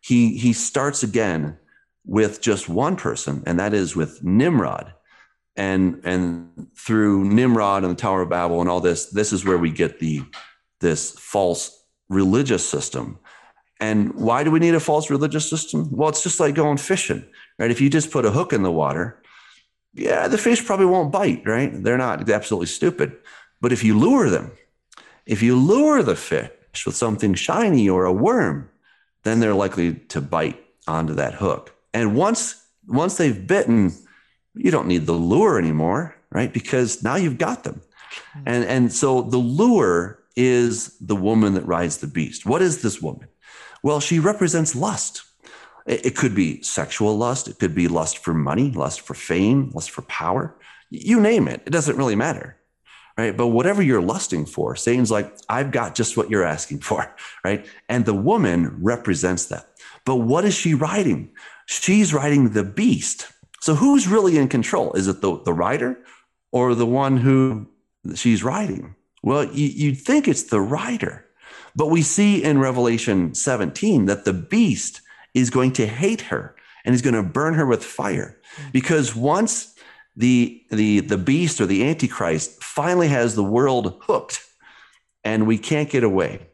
he, 0.00 0.36
he 0.36 0.52
starts 0.52 1.02
again 1.02 1.58
with 2.06 2.40
just 2.40 2.68
one 2.68 2.96
person, 2.96 3.42
and 3.46 3.58
that 3.58 3.72
is 3.72 3.96
with 3.96 4.22
Nimrod. 4.22 4.92
And, 5.56 6.00
and 6.04 6.68
through 6.76 7.24
Nimrod 7.24 7.84
and 7.84 7.92
the 7.92 8.00
Tower 8.00 8.22
of 8.22 8.28
Babel 8.28 8.60
and 8.60 8.68
all 8.68 8.80
this, 8.80 9.06
this 9.06 9.32
is 9.32 9.44
where 9.44 9.56
we 9.56 9.70
get 9.70 10.00
the, 10.00 10.22
this 10.80 11.12
false 11.12 11.84
religious 12.08 12.68
system. 12.68 13.18
And 13.80 14.14
why 14.14 14.44
do 14.44 14.50
we 14.50 14.58
need 14.58 14.74
a 14.74 14.80
false 14.80 15.10
religious 15.10 15.48
system? 15.48 15.88
Well, 15.90 16.08
it's 16.08 16.22
just 16.22 16.40
like 16.40 16.54
going 16.54 16.76
fishing, 16.76 17.24
right? 17.58 17.70
If 17.70 17.80
you 17.80 17.88
just 17.88 18.10
put 18.10 18.26
a 18.26 18.30
hook 18.30 18.52
in 18.52 18.62
the 18.62 18.70
water, 18.70 19.22
yeah, 19.94 20.28
the 20.28 20.38
fish 20.38 20.64
probably 20.64 20.86
won't 20.86 21.12
bite, 21.12 21.42
right? 21.46 21.70
They're 21.72 21.98
not 21.98 22.28
absolutely 22.28 22.66
stupid. 22.66 23.16
But 23.60 23.72
if 23.72 23.84
you 23.84 23.98
lure 23.98 24.28
them, 24.28 24.52
if 25.26 25.42
you 25.42 25.56
lure 25.56 26.02
the 26.02 26.16
fish 26.16 26.86
with 26.86 26.96
something 26.96 27.34
shiny 27.34 27.88
or 27.88 28.04
a 28.04 28.12
worm, 28.12 28.68
then 29.22 29.40
they're 29.40 29.54
likely 29.54 29.94
to 29.94 30.20
bite 30.20 30.62
onto 30.86 31.14
that 31.14 31.34
hook. 31.34 31.74
And 31.92 32.16
once 32.16 32.60
once 32.86 33.16
they've 33.16 33.46
bitten, 33.46 33.92
you 34.54 34.70
don't 34.70 34.88
need 34.88 35.06
the 35.06 35.12
lure 35.12 35.58
anymore, 35.58 36.14
right? 36.30 36.52
Because 36.52 37.02
now 37.02 37.16
you've 37.16 37.38
got 37.38 37.64
them. 37.64 37.80
And 38.44 38.64
and 38.64 38.92
so 38.92 39.22
the 39.22 39.38
lure 39.38 40.20
is 40.36 40.96
the 40.98 41.16
woman 41.16 41.54
that 41.54 41.66
rides 41.66 41.98
the 41.98 42.06
beast. 42.06 42.44
What 42.44 42.60
is 42.60 42.82
this 42.82 43.00
woman? 43.00 43.28
Well, 43.82 44.00
she 44.00 44.18
represents 44.18 44.74
lust. 44.74 45.22
It 45.86 46.16
could 46.16 46.34
be 46.34 46.62
sexual 46.62 47.14
lust, 47.16 47.46
it 47.46 47.58
could 47.58 47.74
be 47.74 47.88
lust 47.88 48.18
for 48.18 48.32
money, 48.32 48.70
lust 48.70 49.02
for 49.02 49.12
fame, 49.12 49.70
lust 49.74 49.90
for 49.90 50.00
power. 50.02 50.56
You 50.88 51.20
name 51.20 51.46
it. 51.46 51.62
It 51.66 51.70
doesn't 51.70 51.98
really 51.98 52.16
matter 52.16 52.56
right? 53.16 53.36
But 53.36 53.48
whatever 53.48 53.82
you're 53.82 54.02
lusting 54.02 54.46
for, 54.46 54.76
Satan's 54.76 55.10
like, 55.10 55.34
I've 55.48 55.70
got 55.70 55.94
just 55.94 56.16
what 56.16 56.30
you're 56.30 56.44
asking 56.44 56.80
for, 56.80 57.14
right? 57.44 57.66
And 57.88 58.04
the 58.04 58.14
woman 58.14 58.76
represents 58.82 59.46
that. 59.46 59.68
But 60.04 60.16
what 60.16 60.44
is 60.44 60.54
she 60.54 60.74
riding? 60.74 61.30
She's 61.66 62.12
riding 62.12 62.50
the 62.50 62.64
beast. 62.64 63.28
So 63.60 63.74
who's 63.74 64.06
really 64.06 64.36
in 64.36 64.48
control? 64.48 64.92
Is 64.92 65.08
it 65.08 65.22
the, 65.22 65.40
the 65.42 65.52
rider 65.52 65.98
or 66.52 66.74
the 66.74 66.86
one 66.86 67.16
who 67.16 67.66
she's 68.14 68.44
riding? 68.44 68.94
Well, 69.22 69.44
you, 69.46 69.68
you'd 69.68 70.00
think 70.00 70.28
it's 70.28 70.44
the 70.44 70.60
rider. 70.60 71.24
But 71.74 71.90
we 71.90 72.02
see 72.02 72.42
in 72.42 72.58
Revelation 72.58 73.34
17 73.34 74.04
that 74.06 74.24
the 74.24 74.34
beast 74.34 75.00
is 75.32 75.50
going 75.50 75.72
to 75.72 75.86
hate 75.86 76.20
her 76.22 76.54
and 76.84 76.94
is 76.94 77.02
going 77.02 77.14
to 77.14 77.22
burn 77.22 77.54
her 77.54 77.66
with 77.66 77.82
fire. 77.82 78.38
Mm. 78.56 78.72
Because 78.72 79.16
once 79.16 79.73
the 80.16 80.62
the 80.70 81.00
the 81.00 81.18
beast 81.18 81.60
or 81.60 81.66
the 81.66 81.84
antichrist 81.84 82.62
finally 82.62 83.08
has 83.08 83.34
the 83.34 83.44
world 83.44 84.00
hooked 84.02 84.44
and 85.24 85.46
we 85.46 85.58
can't 85.58 85.90
get 85.90 86.04
away. 86.04 86.46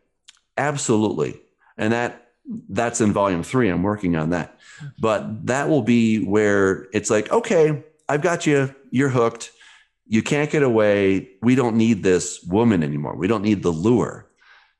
Absolutely. 0.57 1.41
And 1.77 1.93
that 1.93 2.29
that's 2.69 3.01
in 3.01 3.13
volume 3.13 3.43
3 3.43 3.69
I'm 3.69 3.83
working 3.83 4.17
on 4.17 4.31
that. 4.31 4.59
But 4.99 5.47
that 5.47 5.69
will 5.69 5.83
be 5.83 6.25
where 6.25 6.89
it's 6.93 7.11
like 7.11 7.31
okay 7.31 7.85
I've 8.09 8.23
got 8.23 8.45
you. 8.45 8.75
You're 8.91 9.11
hooked. 9.11 9.53
You 10.09 10.21
can't 10.21 10.51
get 10.51 10.65
away. 10.65 11.29
We 11.43 11.55
don't 11.55 11.77
need 11.77 12.03
this 12.03 12.43
woman 12.43 12.83
anymore. 12.83 13.15
We 13.15 13.29
don't 13.29 13.45
need 13.45 13.63
the 13.63 13.71
lure 13.71 14.27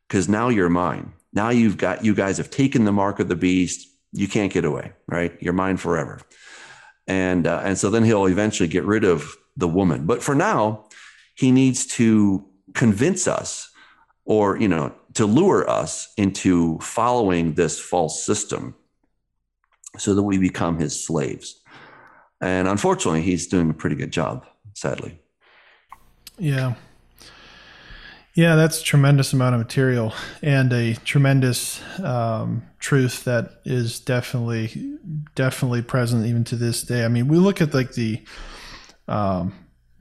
cuz 0.09 0.29
now 0.29 0.49
you're 0.49 0.71
mine. 0.71 1.13
Now 1.33 1.51
you've 1.51 1.77
got 1.77 2.05
you 2.05 2.15
guys 2.15 2.39
have 2.39 2.51
taken 2.51 2.85
the 2.85 2.93
mark 2.93 3.21
of 3.21 3.29
the 3.29 3.37
beast. 3.37 3.87
You 4.13 4.27
can't 4.27 4.53
get 4.53 4.65
away 4.65 4.93
right? 5.07 5.37
You're 5.41 5.53
mine 5.53 5.77
forever 5.77 6.21
and 7.11 7.49
uh, 7.49 7.61
and 7.65 7.77
so 7.77 7.91
then 7.91 8.05
he'll 8.05 8.27
eventually 8.27 8.69
get 8.69 8.85
rid 8.85 9.03
of 9.03 9.37
the 9.57 9.67
woman. 9.67 10.07
But 10.07 10.23
for 10.23 10.35
now, 10.37 10.85
he 11.35 11.51
needs 11.51 11.85
to 11.99 12.47
convince 12.75 13.27
us, 13.27 13.69
or 14.25 14.57
you 14.57 14.69
know, 14.69 14.95
to 15.15 15.27
lure 15.27 15.69
us 15.69 16.13
into 16.17 16.79
following 16.79 17.55
this 17.55 17.81
false 17.81 18.25
system, 18.25 18.77
so 19.99 20.15
that 20.15 20.23
we 20.23 20.39
become 20.39 20.79
his 20.79 21.05
slaves. 21.05 21.61
And 22.41 22.69
unfortunately, 22.69 23.23
he's 23.23 23.49
doing 23.49 23.71
a 23.71 23.75
pretty 23.75 23.97
good 23.97 24.13
job. 24.13 24.47
Sadly. 24.75 25.19
Yeah. 26.39 26.75
Yeah, 28.35 28.55
that's 28.55 28.81
tremendous 28.81 29.33
amount 29.33 29.55
of 29.55 29.61
material 29.61 30.15
and 30.41 30.73
a 30.73 30.95
tremendous 30.95 31.81
um, 32.01 32.63
truth 32.79 33.25
that 33.25 33.61
is 33.65 33.99
definitely 33.99 34.99
definitely 35.35 35.83
present 35.83 36.27
even 36.27 36.45
to 36.45 36.57
this 36.57 36.83
day. 36.83 37.05
I 37.05 37.09
mean, 37.09 37.27
we 37.27 37.39
look 37.39 37.61
at 37.61 37.75
like 37.75 37.93
the 37.95 38.23
um, 39.09 39.53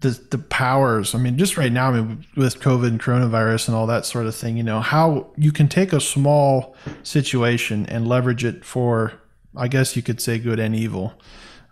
the 0.02 0.10
the 0.30 0.38
powers. 0.38 1.16
I 1.16 1.18
mean, 1.18 1.38
just 1.38 1.58
right 1.58 1.72
now, 1.72 1.90
I 1.90 2.02
mean, 2.02 2.26
with 2.36 2.60
COVID 2.60 2.88
and 2.88 3.02
coronavirus 3.02 3.70
and 3.70 3.76
all 3.76 3.88
that 3.88 4.06
sort 4.06 4.28
of 4.28 4.36
thing, 4.36 4.58
you 4.58 4.64
know, 4.64 4.80
how 4.80 5.32
you 5.36 5.52
can 5.52 5.68
take 5.68 5.92
a 5.92 6.00
small 6.00 6.76
situation 7.02 7.86
and 7.88 8.08
leverage 8.08 8.46
it 8.46 8.64
for, 8.64 9.14
I 9.56 9.68
guess 9.68 9.96
you 9.96 10.02
could 10.02 10.22
say, 10.22 10.38
good 10.38 10.60
and 10.60 10.76
evil. 10.76 11.14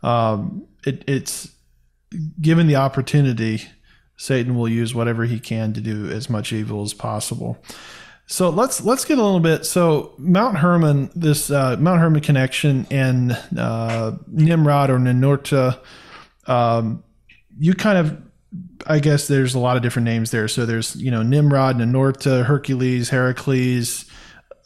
Um, 0.01 0.65
it, 0.85 1.03
it's 1.07 1.53
given 2.41 2.67
the 2.67 2.75
opportunity 2.75 3.61
Satan 4.17 4.55
will 4.55 4.67
use 4.67 4.93
whatever 4.93 5.25
he 5.25 5.39
can 5.39 5.73
to 5.73 5.81
do 5.81 6.09
as 6.09 6.29
much 6.29 6.51
evil 6.51 6.81
as 6.81 6.93
possible. 6.93 7.57
So 8.25 8.49
let's 8.49 8.83
let's 8.83 9.05
get 9.05 9.19
a 9.19 9.23
little 9.23 9.39
bit. 9.39 9.65
So 9.65 10.13
Mount 10.17 10.57
Hermon, 10.57 11.09
this 11.15 11.49
uh, 11.49 11.77
Mount 11.79 12.01
Hermon 12.01 12.21
connection, 12.21 12.85
and 12.91 13.39
uh, 13.57 14.17
Nimrod 14.27 14.89
or 14.89 14.97
Ninurta, 14.97 15.79
um, 16.45 17.03
you 17.57 17.73
kind 17.73 17.97
of, 17.97 18.21
I 18.85 18.99
guess 18.99 19.29
there's 19.29 19.55
a 19.55 19.59
lot 19.59 19.77
of 19.77 19.83
different 19.83 20.05
names 20.05 20.31
there. 20.31 20.49
So 20.49 20.65
there's 20.65 20.93
you 20.97 21.09
know 21.09 21.23
Nimrod, 21.23 21.77
Ninurta, 21.77 22.43
Hercules, 22.43 23.09
Heracles, 23.09 24.03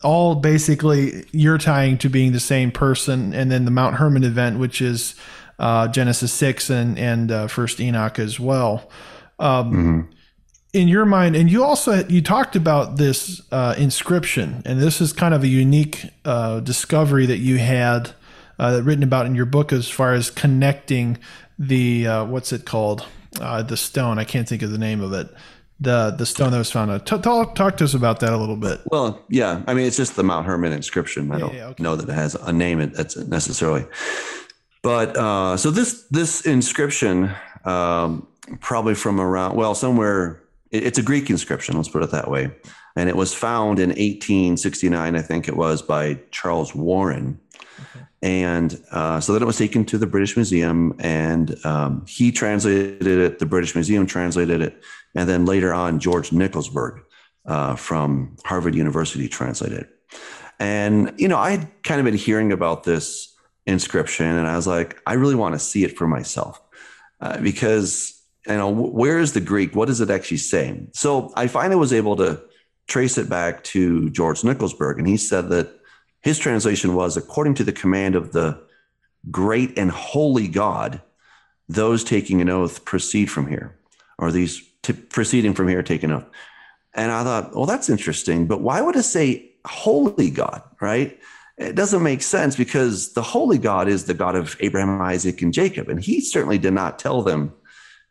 all 0.02 0.34
basically 0.34 1.28
you're 1.32 1.60
tying 1.60 2.00
to 2.00 2.10
being 2.10 2.32
the 2.32 2.40
same 2.40 2.72
person, 2.72 3.32
and 3.32 3.52
then 3.52 3.66
the 3.66 3.72
Mount 3.72 3.98
Hermon 3.98 4.24
event, 4.24 4.58
which 4.58 4.82
is 4.82 5.14
uh, 5.60 5.88
Genesis 5.88 6.34
six 6.34 6.72
and 6.72 6.98
and 6.98 7.32
uh, 7.32 7.48
First 7.48 7.80
Enoch 7.80 8.18
as 8.18 8.40
well. 8.40 8.90
Um, 9.42 9.72
mm-hmm. 9.72 10.02
In 10.74 10.88
your 10.88 11.06
mind, 11.06 11.36
and 11.36 11.52
you 11.52 11.66
also 11.66 12.08
you 12.08 12.22
talked 12.22 12.56
about 12.56 12.96
this 12.96 13.42
uh, 13.52 13.76
inscription, 13.78 14.62
and 14.66 14.80
this 14.80 15.02
is 15.02 15.12
kind 15.12 15.34
of 15.34 15.44
a 15.44 15.48
unique 15.48 16.06
uh, 16.24 16.62
discovery 16.62 17.26
that 17.26 17.40
you 17.40 17.58
had 17.58 18.12
uh, 18.58 18.80
written 18.82 19.04
about 19.04 19.26
in 19.26 19.36
your 19.36 19.46
book 19.46 19.74
as 19.74 19.90
far 19.90 20.14
as 20.14 20.30
connecting 20.30 21.18
the 21.60 22.08
uh, 22.08 22.26
what's 22.26 22.54
it 22.54 22.66
called 22.66 23.06
uh, 23.42 23.62
the 23.64 23.76
stone. 23.76 24.18
I 24.18 24.24
can't 24.24 24.48
think 24.48 24.62
of 24.62 24.72
the 24.72 24.78
name 24.78 25.02
of 25.02 25.12
it. 25.12 25.28
The 25.82 26.12
the 26.18 26.26
stone 26.26 26.52
that 26.52 26.58
was 26.60 26.72
found. 26.72 27.06
Talk, 27.06 27.24
talk, 27.24 27.56
talk 27.56 27.76
to 27.78 27.84
us 27.84 27.94
about 27.94 28.22
that 28.22 28.32
a 28.32 28.38
little 28.38 28.56
bit. 28.56 28.80
Well, 28.86 29.26
yeah, 29.30 29.64
I 29.68 29.74
mean 29.74 29.88
it's 29.88 29.98
just 29.98 30.16
the 30.16 30.24
Mount 30.24 30.46
Hermon 30.46 30.72
inscription. 30.72 31.32
I 31.32 31.36
yeah, 31.36 31.40
don't 31.40 31.54
yeah, 31.54 31.66
okay. 31.68 31.84
know 31.84 31.96
that 31.98 32.08
it 32.08 32.14
has 32.14 32.36
a 32.36 32.54
name 32.54 32.80
that's 32.92 33.18
necessarily. 33.18 33.86
But 34.84 35.18
uh, 35.18 35.58
so 35.58 35.70
this 35.70 36.04
this 36.12 36.46
inscription 36.46 37.32
um, 37.66 38.28
probably 38.60 38.96
from 38.96 39.20
around, 39.20 39.56
well, 39.56 39.76
somewhere, 39.76 40.42
it's 40.72 40.98
a 40.98 41.04
Greek 41.04 41.30
inscription, 41.30 41.76
let's 41.76 41.90
put 41.90 42.04
it 42.04 42.12
that 42.12 42.30
way. 42.30 42.52
And 42.96 43.10
it 43.10 43.16
was 43.16 43.34
found 43.34 43.80
in 43.80 43.90
1869, 43.90 45.16
I 45.16 45.22
think 45.22 45.48
it 45.48 45.56
was, 45.56 45.82
by 45.82 46.20
Charles 46.32 46.76
Warren. 46.76 47.40
Okay. 47.80 48.06
And 48.22 48.80
uh, 48.92 49.20
so 49.20 49.34
then 49.34 49.42
it 49.42 49.46
was 49.46 49.58
taken 49.58 49.86
to 49.86 49.98
the 49.98 50.06
British 50.06 50.36
Museum, 50.36 50.94
and 51.00 51.56
um, 51.66 52.06
he 52.08 52.32
translated 52.32 53.08
it. 53.08 53.40
The 53.40 53.46
British 53.46 53.74
Museum 53.74 54.06
translated 54.06 54.62
it, 54.62 54.84
and 55.16 55.28
then 55.28 55.46
later 55.46 55.74
on, 55.74 56.00
George 56.00 56.30
Nickelsburg 56.30 57.02
uh, 57.46 57.76
from 57.76 58.36
Harvard 58.46 58.76
University 58.76 59.28
translated 59.28 59.80
it. 59.80 59.90
And 60.60 61.14
you 61.18 61.28
know, 61.28 61.38
I 61.38 61.52
had 61.52 61.84
kind 61.84 62.00
of 62.00 62.06
been 62.06 62.14
hearing 62.14 62.52
about 62.52 62.84
this 62.84 63.36
inscription, 63.66 64.28
and 64.28 64.48
I 64.48 64.56
was 64.56 64.68
like, 64.68 65.02
I 65.08 65.14
really 65.14 65.36
want 65.36 65.56
to 65.56 65.60
see 65.60 65.84
it 65.84 65.98
for 65.98 66.08
myself 66.08 66.62
uh, 67.22 67.40
because 67.40 68.21
you 68.48 68.56
know, 68.56 68.70
where 68.70 69.20
is 69.20 69.34
the 69.34 69.42
Greek? 69.42 69.76
What 69.76 69.88
does 69.88 70.02
it 70.02 70.10
actually 70.10 70.38
say? 70.38 70.88
So 70.94 71.32
I 71.36 71.48
finally 71.48 71.76
was 71.76 71.94
able 71.94 72.16
to 72.18 72.42
trace 72.88 73.18
it 73.18 73.30
back 73.30 73.64
to 73.66 74.10
George 74.10 74.42
Nickelsburg, 74.42 74.98
and 74.98 75.08
he 75.08 75.18
said 75.18 75.50
that 75.50 75.80
his 76.22 76.40
translation 76.40 76.94
was 76.94 77.18
according 77.18 77.56
to 77.56 77.64
the 77.64 77.72
command 77.72 78.16
of 78.16 78.32
the 78.32 78.62
great 79.30 79.78
and 79.78 79.92
holy 79.92 80.48
God, 80.48 81.02
those 81.70 82.04
taking 82.04 82.42
an 82.42 82.50
oath 82.50 82.86
proceed 82.86 83.30
from 83.30 83.48
here, 83.48 83.78
or 84.18 84.32
these 84.32 84.62
t- 84.82 84.94
proceeding 84.94 85.54
from 85.54 85.68
here 85.68 85.84
take 85.84 86.04
an 86.04 86.12
oath. 86.12 86.26
And 86.94 87.12
I 87.12 87.24
thought, 87.24 87.56
well, 87.56 87.66
that's 87.66 87.90
interesting, 87.90 88.48
but 88.48 88.62
why 88.62 88.82
would 88.82 88.96
it 88.96 89.04
say 89.04 89.52
holy 89.66 90.30
God, 90.30 90.62
right? 90.82 91.20
It 91.58 91.76
doesn't 91.76 92.02
make 92.02 92.24
sense 92.24 92.56
because 92.56 93.14
the 93.14 93.22
holy 93.22 93.58
God 93.58 93.88
is 93.88 94.06
the 94.06 94.14
God 94.14 94.36
of 94.36 94.58
Abraham, 94.60 95.00
Isaac, 95.02 95.42
and 95.42 95.54
Jacob. 95.54 95.90
And 95.90 96.04
he 96.04 96.20
certainly 96.20 96.58
did 96.58 96.74
not 96.74 96.98
tell 96.98 97.22
them 97.22 97.54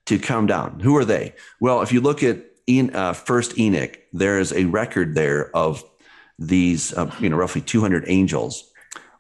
to 0.07 0.18
come 0.18 0.46
down. 0.46 0.80
Who 0.80 0.96
are 0.96 1.05
they? 1.05 1.34
Well, 1.61 1.82
if 1.82 1.92
you 1.92 2.01
look 2.01 2.22
at 2.22 2.38
uh, 2.68 3.12
First 3.12 3.59
Enoch, 3.59 3.98
there 4.12 4.38
is 4.38 4.53
a 4.53 4.64
record 4.64 5.14
there 5.14 5.55
of 5.57 5.84
these, 6.38 6.92
uh, 6.94 7.14
you 7.20 7.28
know, 7.28 7.36
roughly 7.36 7.61
200 7.61 8.05
angels 8.07 8.70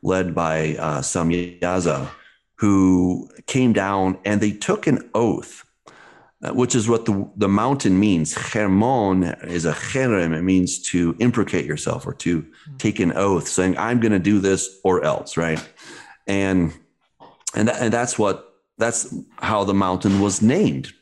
led 0.02 0.34
by 0.34 0.76
uh, 0.78 1.00
Samyaza 1.00 2.08
who 2.56 3.30
came 3.46 3.72
down 3.72 4.18
and 4.24 4.40
they 4.40 4.52
took 4.52 4.86
an 4.86 5.10
oath 5.14 5.64
uh, 6.42 6.54
which 6.54 6.74
is 6.74 6.88
what 6.88 7.04
the, 7.04 7.30
the 7.36 7.48
mountain 7.48 8.00
means. 8.00 8.34
Hermon 8.34 9.24
is 9.42 9.66
a 9.66 9.72
cherem. 9.72 10.34
It 10.34 10.40
means 10.40 10.80
to 10.90 11.14
imprecate 11.18 11.66
yourself 11.66 12.06
or 12.06 12.14
to 12.14 12.46
take 12.78 12.98
an 12.98 13.12
oath 13.12 13.46
saying, 13.46 13.76
I'm 13.76 14.00
going 14.00 14.12
to 14.12 14.18
do 14.18 14.38
this 14.38 14.80
or 14.82 15.04
else, 15.04 15.36
right? 15.36 15.62
And, 16.26 16.72
and, 17.54 17.68
and 17.68 17.92
that's 17.92 18.18
what, 18.18 18.49
that's 18.80 19.14
how 19.38 19.64
the 19.64 19.74
mountain 19.74 20.20
was 20.20 20.42
named, 20.42 20.92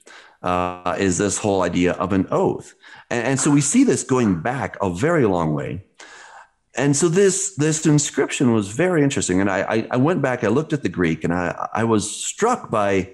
uh, 0.43 0.97
is 0.99 1.19
this 1.19 1.39
whole 1.39 1.63
idea 1.63 1.93
of 1.93 2.13
an 2.13 2.27
oath. 2.31 2.75
And, 3.11 3.27
and 3.27 3.41
so 3.41 3.51
we 3.51 3.61
see 3.61 3.85
this 3.85 4.03
going 4.03 4.41
back 4.41 4.77
a 4.83 4.91
very 4.91 5.25
long 5.25 5.55
way. 5.55 5.85
And 6.77 6.97
so 6.97 7.09
this 7.09 7.57
this 7.57 7.87
inscription 7.87 8.53
was 8.53 8.69
very 8.69 9.03
interesting. 9.03 9.41
And 9.41 9.51
I, 9.51 9.87
I, 9.91 9.97
went 9.97 10.23
back 10.23 10.45
i 10.45 10.49
looked 10.49 10.73
at 10.73 10.83
the 10.83 10.89
greek 10.89 11.25
and 11.25 11.33
i 11.33 11.69
i 11.75 11.83
was 11.83 12.09
struck 12.09 12.71
by 12.71 13.11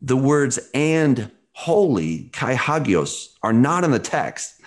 the 0.00 0.16
words 0.16 0.58
and 0.72 1.30
holy 1.52 2.30
kai 2.32 2.54
hagios 2.54 3.36
are 3.42 3.52
not 3.52 3.82
in 3.82 3.90
the 3.90 3.98
text. 3.98 4.60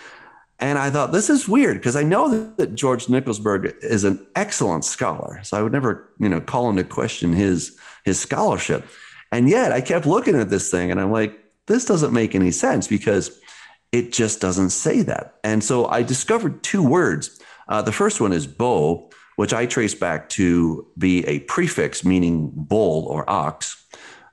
And 0.60 0.78
i 0.78 0.90
thought 0.90 1.12
this 1.12 1.30
is 1.30 1.48
weird 1.48 1.78
because 1.78 1.96
i 1.96 2.04
know 2.04 2.54
that 2.56 2.76
george 2.76 3.08
nickelsburg 3.08 3.74
is 3.82 4.04
an 4.06 4.26
excellent 4.36 4.86
scholar 4.86 5.40
so 5.44 5.58
i 5.58 5.62
would 5.62 5.74
never 5.74 6.10
you 6.20 6.30
know 6.30 6.40
call 6.40 6.70
into 6.70 6.84
question 6.84 7.34
his 7.34 7.78
his 8.06 8.20
scholarship 8.20 8.86
and 9.36 9.50
yet 9.50 9.72
i 9.72 9.82
kept 9.82 10.06
looking 10.06 10.36
at 10.36 10.50
this 10.50 10.70
thing 10.72 10.92
and 10.92 11.00
i'm 11.00 11.12
like 11.12 11.40
this 11.68 11.86
doesn't 11.86 12.14
make 12.14 12.36
any 12.36 12.52
sense 12.52 12.88
because 12.88 13.40
it 13.92 14.12
just 14.12 14.42
doesn't 14.42 14.72
say 14.72 15.02
that 15.02 15.36
and 15.44 15.64
so 15.64 15.86
i 15.88 16.02
discovered 16.02 16.62
two 16.64 16.84
words 16.84 17.40
uh, 17.68 17.82
the 17.82 17.92
first 17.92 18.22
one 18.22 18.34
is 18.34 18.46
bo, 18.48 19.10
which 19.36 19.54
I 19.54 19.66
trace 19.66 19.96
back 19.96 20.30
to 20.30 20.88
be 20.98 21.26
a 21.26 21.40
prefix 21.42 22.06
meaning 22.06 22.52
bull 22.54 23.08
or 23.08 23.30
ox. 23.30 23.84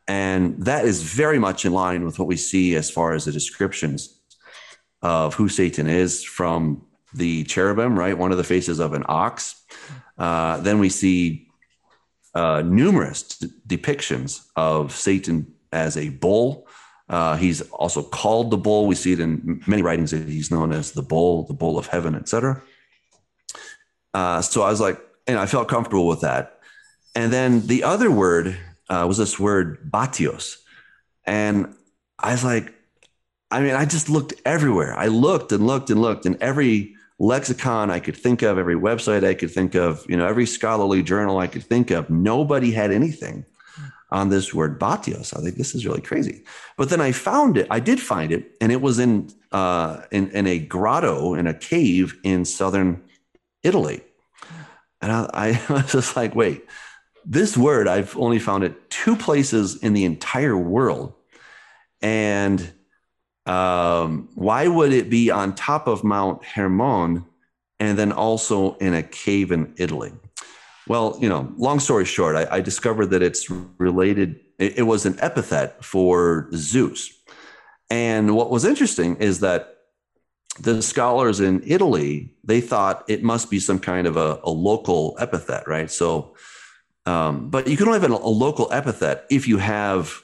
And 0.09 0.65
that 0.65 0.85
is 0.85 1.03
very 1.03 1.39
much 1.39 1.65
in 1.65 1.73
line 1.73 2.05
with 2.05 2.19
what 2.19 2.29
we 2.29 2.37
see 2.37 2.75
as 2.75 2.91
far 2.91 3.15
as 3.15 3.25
the 3.25 3.33
descriptions 3.33 4.21
of 5.01 5.35
who 5.35 5.49
Satan 5.49 5.87
is 5.87 6.23
from 6.23 6.85
the 7.15 7.45
cherubim, 7.45 7.99
right? 7.99 8.17
One 8.17 8.33
of 8.33 8.39
the 8.39 8.45
faces 8.45 8.79
of 8.79 8.93
an 8.93 9.05
ox. 9.09 9.65
Uh, 10.19 10.59
then 10.59 10.79
we 10.79 10.89
see 10.89 11.49
uh, 12.35 12.63
numerous 12.65 13.23
depictions 13.67 14.47
of 14.57 14.93
Satan 14.93 15.53
as 15.73 15.97
a 15.97 16.11
bull. 16.11 16.67
Uh, 17.09 17.37
he's 17.37 17.61
also 17.73 18.03
called 18.03 18.51
the 18.51 18.57
bull. 18.57 18.87
We 18.87 18.95
see 18.95 19.13
it 19.13 19.21
in 19.21 19.63
many 19.67 19.83
writings 19.83 20.13
that 20.13 20.27
he's 20.29 20.51
known 20.51 20.73
as 20.73 20.93
the 20.93 21.03
bull, 21.03 21.45
the 21.45 21.55
bull 21.55 21.79
of 21.79 21.87
heaven, 21.87 22.15
etc. 22.15 22.63
Uh, 24.15 24.41
so 24.41 24.63
I 24.63 24.71
was 24.71 24.81
like, 24.81 25.01
and 25.27 25.39
I 25.39 25.47
felt 25.47 25.69
comfortable 25.69 26.09
with 26.09 26.21
that. 26.23 26.59
And 27.15 27.33
then 27.33 27.67
the 27.67 27.85
other 27.85 28.11
word 28.11 28.57
uh, 28.89 29.05
was 29.07 29.19
this 29.19 29.39
word 29.39 29.91
batios. 29.91 30.57
And 31.25 31.75
I 32.19 32.33
was 32.33 32.45
like, 32.45 32.73
I 33.51 33.61
mean, 33.61 33.75
I 33.75 33.85
just 33.85 34.09
looked 34.09 34.35
everywhere. 34.47 34.97
I 34.97 35.09
looked 35.09 35.53
and 35.53 35.67
looked 35.67 35.91
and 35.91 36.01
looked 36.01 36.25
in 36.25 36.39
every 36.41 36.95
lexicon 37.23 37.89
I 37.89 38.01
could 38.01 38.17
think 38.17 38.43
of, 38.43 38.59
every 38.59 38.75
website 38.75 39.25
I 39.25 39.35
could 39.35 39.53
think 39.53 39.77
of, 39.77 40.05
you 40.09 40.17
know, 40.17 40.27
every 40.27 40.45
scholarly 40.45 41.05
journal 41.05 41.39
I 41.39 41.47
could 41.47 41.63
think 41.63 41.93
of. 41.93 42.11
Nobody 42.11 42.73
had 42.73 42.91
anything 42.91 43.47
on 44.11 44.29
this 44.29 44.53
word 44.53 44.81
batios. 44.81 45.37
I 45.37 45.41
think 45.41 45.55
this 45.55 45.75
is 45.75 45.87
really 45.87 46.01
crazy. 46.01 46.43
But 46.77 46.91
then 46.91 47.01
I 47.01 47.13
found 47.13 47.57
it. 47.57 47.69
I 47.71 47.79
did 47.79 48.01
find 48.01 48.33
it, 48.33 48.57
and 48.61 48.73
it 48.73 48.83
was 48.83 48.99
in 48.99 49.31
uh, 49.53 50.03
in, 50.11 50.31
in 50.31 50.47
a 50.49 50.59
grotto 50.59 51.35
in 51.35 51.47
a 51.47 51.55
cave 51.55 52.19
in 52.25 52.45
southern 52.45 53.01
Italy. 53.63 54.03
And 55.01 55.13
I, 55.13 55.29
I 55.33 55.73
was 55.73 55.93
just 55.93 56.17
like, 56.17 56.35
wait, 56.35 56.67
this 57.25 57.57
word, 57.57 57.87
I've 57.87 58.17
only 58.17 58.41
found 58.41 58.65
it 58.65 58.91
two 58.91 59.15
places 59.15 59.77
in 59.77 59.93
the 59.93 60.05
entire 60.05 60.57
world. 60.57 61.15
And 62.01 62.73
um, 63.47 64.29
why 64.35 64.69
would 64.69 64.93
it 64.93 65.11
be 65.11 65.31
on 65.31 65.55
top 65.55 65.87
of 65.87 66.05
Mount 66.05 66.45
Hermon 66.45 67.25
and 67.81 67.99
then 67.99 68.13
also 68.13 68.75
in 68.75 68.95
a 68.95 69.03
cave 69.03 69.51
in 69.51 69.75
Italy? 69.77 70.13
Well, 70.89 71.17
you 71.21 71.29
know, 71.29 71.53
long 71.57 71.81
story 71.81 72.05
short, 72.05 72.37
I, 72.37 72.57
I 72.57 72.61
discovered 72.61 73.07
that 73.07 73.23
it's 73.23 73.51
related, 73.51 74.41
it, 74.59 74.79
it 74.79 74.83
was 74.83 75.07
an 75.07 75.17
epithet 75.21 75.85
for 75.85 76.49
Zeus. 76.55 77.13
And 77.91 78.35
what 78.35 78.51
was 78.51 78.65
interesting 78.65 79.17
is 79.17 79.41
that 79.41 79.73
the 80.61 80.83
scholars 80.83 81.41
in 81.41 81.63
Italy, 81.65 82.35
they 82.45 82.61
thought 82.61 83.05
it 83.09 83.23
must 83.23 83.51
be 83.51 83.59
some 83.59 83.79
kind 83.79 84.07
of 84.07 84.17
a, 84.17 84.41
a 84.45 84.51
local 84.51 85.17
epithet, 85.19 85.67
right? 85.67 85.91
So, 85.91 86.35
um, 87.07 87.49
but 87.51 87.67
you 87.67 87.77
can 87.77 87.87
only 87.89 88.01
have 88.01 88.11
a, 88.11 88.15
a, 88.15 88.29
local 88.29 88.73
epithet 88.73 89.27
if 89.31 89.49
you 89.49 89.59
have 89.59 90.23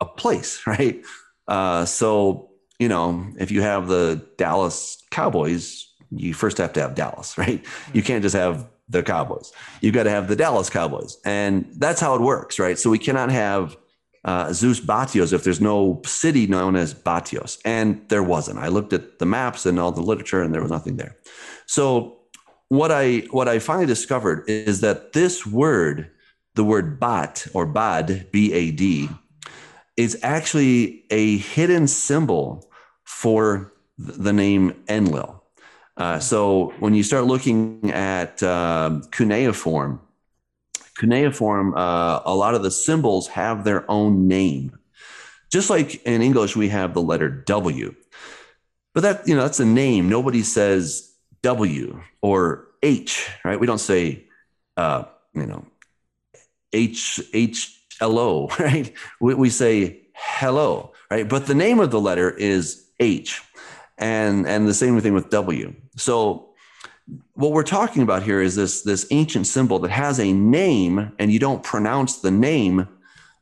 a 0.00 0.04
place, 0.04 0.62
right? 0.66 1.02
Uh, 1.48 1.84
so, 1.84 2.50
you 2.78 2.88
know, 2.88 3.26
if 3.38 3.50
you 3.50 3.62
have 3.62 3.88
the 3.88 4.24
Dallas 4.36 5.02
Cowboys, 5.10 5.92
you 6.10 6.34
first 6.34 6.58
have 6.58 6.72
to 6.74 6.80
have 6.80 6.94
Dallas, 6.94 7.38
right? 7.38 7.64
You 7.92 8.02
can't 8.02 8.22
just 8.22 8.36
have 8.36 8.68
the 8.88 9.02
Cowboys. 9.02 9.52
You've 9.80 9.94
got 9.94 10.04
to 10.04 10.10
have 10.10 10.28
the 10.28 10.36
Dallas 10.36 10.70
Cowboys. 10.70 11.18
And 11.24 11.66
that's 11.72 12.00
how 12.00 12.14
it 12.14 12.20
works, 12.20 12.58
right? 12.58 12.78
So 12.78 12.90
we 12.90 12.98
cannot 12.98 13.30
have 13.30 13.76
uh, 14.24 14.52
Zeus 14.52 14.80
Batios 14.80 15.32
if 15.32 15.44
there's 15.44 15.60
no 15.60 16.02
city 16.04 16.46
known 16.46 16.76
as 16.76 16.94
Batios. 16.94 17.58
And 17.64 18.08
there 18.08 18.22
wasn't. 18.22 18.58
I 18.58 18.68
looked 18.68 18.92
at 18.92 19.18
the 19.18 19.26
maps 19.26 19.66
and 19.66 19.78
all 19.78 19.92
the 19.92 20.02
literature 20.02 20.42
and 20.42 20.54
there 20.54 20.62
was 20.62 20.70
nothing 20.70 20.96
there. 20.96 21.16
So 21.66 22.18
what 22.68 22.90
I 22.90 23.18
what 23.30 23.48
I 23.48 23.60
finally 23.60 23.86
discovered 23.86 24.44
is 24.48 24.80
that 24.80 25.12
this 25.12 25.46
word, 25.46 26.10
the 26.54 26.64
word 26.64 26.98
bat 26.98 27.46
or 27.54 27.66
bad, 27.66 28.30
B-A-D, 28.32 29.08
is 29.96 30.18
actually 30.22 31.04
a 31.10 31.38
hidden 31.38 31.86
symbol 31.86 32.68
for 33.04 33.72
the 33.98 34.32
name 34.32 34.74
Enlil. 34.88 35.42
Uh, 35.96 36.18
so 36.18 36.74
when 36.78 36.94
you 36.94 37.02
start 37.02 37.24
looking 37.24 37.90
at 37.92 38.42
uh, 38.42 39.00
cuneiform, 39.10 40.00
cuneiform, 40.98 41.74
uh, 41.74 42.20
a 42.24 42.34
lot 42.34 42.54
of 42.54 42.62
the 42.62 42.70
symbols 42.70 43.28
have 43.28 43.64
their 43.64 43.90
own 43.90 44.28
name. 44.28 44.78
Just 45.50 45.70
like 45.70 46.02
in 46.04 46.20
English, 46.20 46.56
we 46.56 46.68
have 46.68 46.92
the 46.92 47.00
letter 47.00 47.30
W. 47.30 47.94
But 48.92 49.02
that, 49.02 49.28
you 49.28 49.34
know, 49.34 49.42
that's 49.42 49.60
a 49.60 49.64
name. 49.64 50.08
Nobody 50.08 50.42
says 50.42 51.12
W 51.42 52.02
or 52.20 52.66
H, 52.82 53.30
right? 53.44 53.58
We 53.58 53.66
don't 53.66 53.78
say, 53.78 54.24
uh, 54.76 55.04
you 55.34 55.46
know, 55.46 55.66
H, 56.72 57.20
H, 57.32 57.75
L, 58.00 58.18
O, 58.18 58.48
right? 58.58 58.92
We, 59.20 59.34
we 59.34 59.50
say 59.50 60.00
hello, 60.14 60.92
right? 61.10 61.28
But 61.28 61.46
the 61.46 61.54
name 61.54 61.80
of 61.80 61.90
the 61.90 62.00
letter 62.00 62.30
is 62.30 62.86
H. 63.00 63.42
And, 63.98 64.46
and 64.46 64.68
the 64.68 64.74
same 64.74 65.00
thing 65.00 65.14
with 65.14 65.30
W. 65.30 65.74
So 65.96 66.46
what 67.34 67.52
we're 67.52 67.62
talking 67.62 68.02
about 68.02 68.22
here 68.22 68.40
is 68.40 68.56
this 68.56 68.82
this 68.82 69.06
ancient 69.10 69.46
symbol 69.46 69.78
that 69.80 69.90
has 69.90 70.18
a 70.18 70.32
name 70.32 71.12
and 71.18 71.32
you 71.32 71.38
don't 71.38 71.62
pronounce 71.62 72.18
the 72.18 72.30
name 72.30 72.88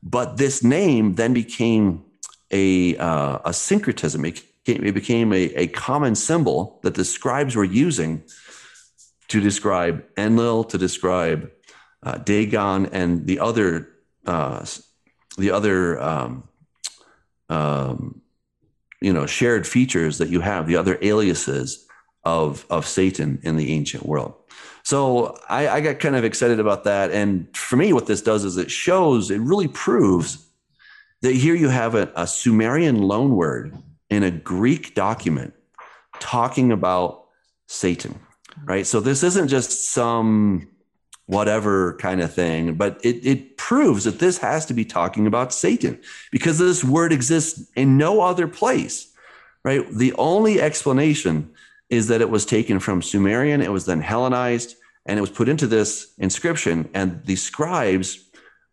but 0.02 0.36
this 0.36 0.62
name 0.62 1.14
then 1.14 1.32
became 1.32 2.04
a 2.50 2.96
uh, 2.98 3.38
a 3.44 3.52
syncretism 3.52 4.24
it 4.24 4.42
it 4.66 4.94
became 4.94 5.32
a, 5.32 5.44
a 5.54 5.66
common 5.68 6.14
symbol 6.14 6.78
that 6.82 6.94
the 6.94 7.04
scribes 7.04 7.56
were 7.56 7.64
using 7.64 8.22
to 9.28 9.40
describe 9.40 10.04
enlil 10.18 10.64
to 10.64 10.76
describe 10.76 11.50
uh, 12.02 12.18
dagon 12.18 12.86
and 12.86 13.26
the 13.26 13.38
other 13.40 13.88
uh, 14.26 14.64
the 15.38 15.50
other 15.50 16.00
um, 16.00 16.48
um, 17.48 18.20
you 19.00 19.12
know 19.12 19.26
shared 19.26 19.66
features 19.66 20.18
that 20.18 20.28
you 20.28 20.40
have 20.40 20.66
the 20.66 20.76
other 20.76 20.98
aliases 21.02 21.86
of 22.24 22.66
of 22.70 22.86
Satan 22.86 23.40
in 23.42 23.56
the 23.56 23.72
ancient 23.72 24.06
world. 24.06 24.34
So 24.84 25.38
I, 25.48 25.68
I 25.68 25.80
got 25.80 25.98
kind 25.98 26.14
of 26.14 26.24
excited 26.24 26.60
about 26.60 26.84
that. 26.84 27.10
And 27.10 27.48
for 27.56 27.76
me, 27.76 27.94
what 27.94 28.06
this 28.06 28.20
does 28.20 28.44
is 28.44 28.58
it 28.58 28.70
shows, 28.70 29.30
it 29.30 29.40
really 29.40 29.66
proves 29.66 30.46
that 31.22 31.34
here 31.34 31.54
you 31.54 31.70
have 31.70 31.94
a, 31.94 32.12
a 32.14 32.26
Sumerian 32.26 32.98
loanword 32.98 33.82
in 34.10 34.22
a 34.22 34.30
Greek 34.30 34.94
document 34.94 35.54
talking 36.20 36.70
about 36.70 37.28
Satan, 37.66 38.20
right? 38.64 38.86
So 38.86 39.00
this 39.00 39.22
isn't 39.22 39.48
just 39.48 39.90
some 39.90 40.68
whatever 41.26 41.96
kind 41.96 42.20
of 42.20 42.32
thing, 42.32 42.74
but 42.74 43.00
it, 43.02 43.26
it 43.26 43.56
proves 43.56 44.04
that 44.04 44.18
this 44.18 44.38
has 44.38 44.66
to 44.66 44.74
be 44.74 44.84
talking 44.84 45.26
about 45.26 45.54
Satan 45.54 45.98
because 46.30 46.58
this 46.58 46.84
word 46.84 47.12
exists 47.12 47.70
in 47.74 47.96
no 47.96 48.20
other 48.20 48.46
place, 48.46 49.10
right? 49.64 49.88
The 49.90 50.12
only 50.14 50.60
explanation 50.60 51.50
is 51.88 52.08
that 52.08 52.20
it 52.20 52.30
was 52.30 52.44
taken 52.44 52.78
from 52.78 53.00
Sumerian, 53.00 53.62
it 53.62 53.72
was 53.72 53.86
then 53.86 54.00
Hellenized, 54.00 54.76
and 55.06 55.18
it 55.18 55.22
was 55.22 55.30
put 55.30 55.48
into 55.48 55.66
this 55.66 56.12
inscription. 56.18 56.88
And 56.94 57.24
the 57.24 57.36
scribes 57.36 58.24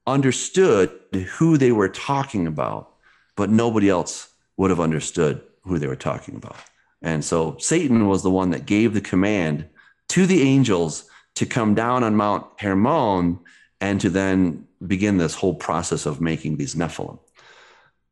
understood 0.08 0.91
who 1.38 1.58
they 1.58 1.72
were 1.72 1.89
talking 1.89 2.47
about, 2.47 2.93
but 3.36 3.49
nobody 3.49 3.89
else 3.89 4.30
would 4.58 4.70
have 4.70 4.80
understood 4.80 5.41
who 5.64 5.80
they 5.80 5.88
were 5.88 5.95
talking 5.95 6.36
about. 6.36 6.58
And 7.02 7.24
so 7.24 7.58
Satan 7.60 8.08
was 8.08 8.24
the 8.24 8.30
one 8.30 8.52
that 8.52 8.66
gave 8.66 8.93
the 8.93 9.02
command 9.02 9.68
to 10.10 10.26
the 10.26 10.41
angels 10.41 11.06
to 11.36 11.45
come 11.45 11.75
down 11.75 12.03
on 12.03 12.15
Mount 12.15 12.45
Hermon 12.59 13.39
and 13.79 14.01
to 14.01 14.09
then 14.09 14.67
begin 14.86 15.17
this 15.17 15.36
whole 15.36 15.55
process 15.55 16.05
of 16.05 16.21
making 16.21 16.57
these 16.57 16.75
Nephilim. 16.75 17.19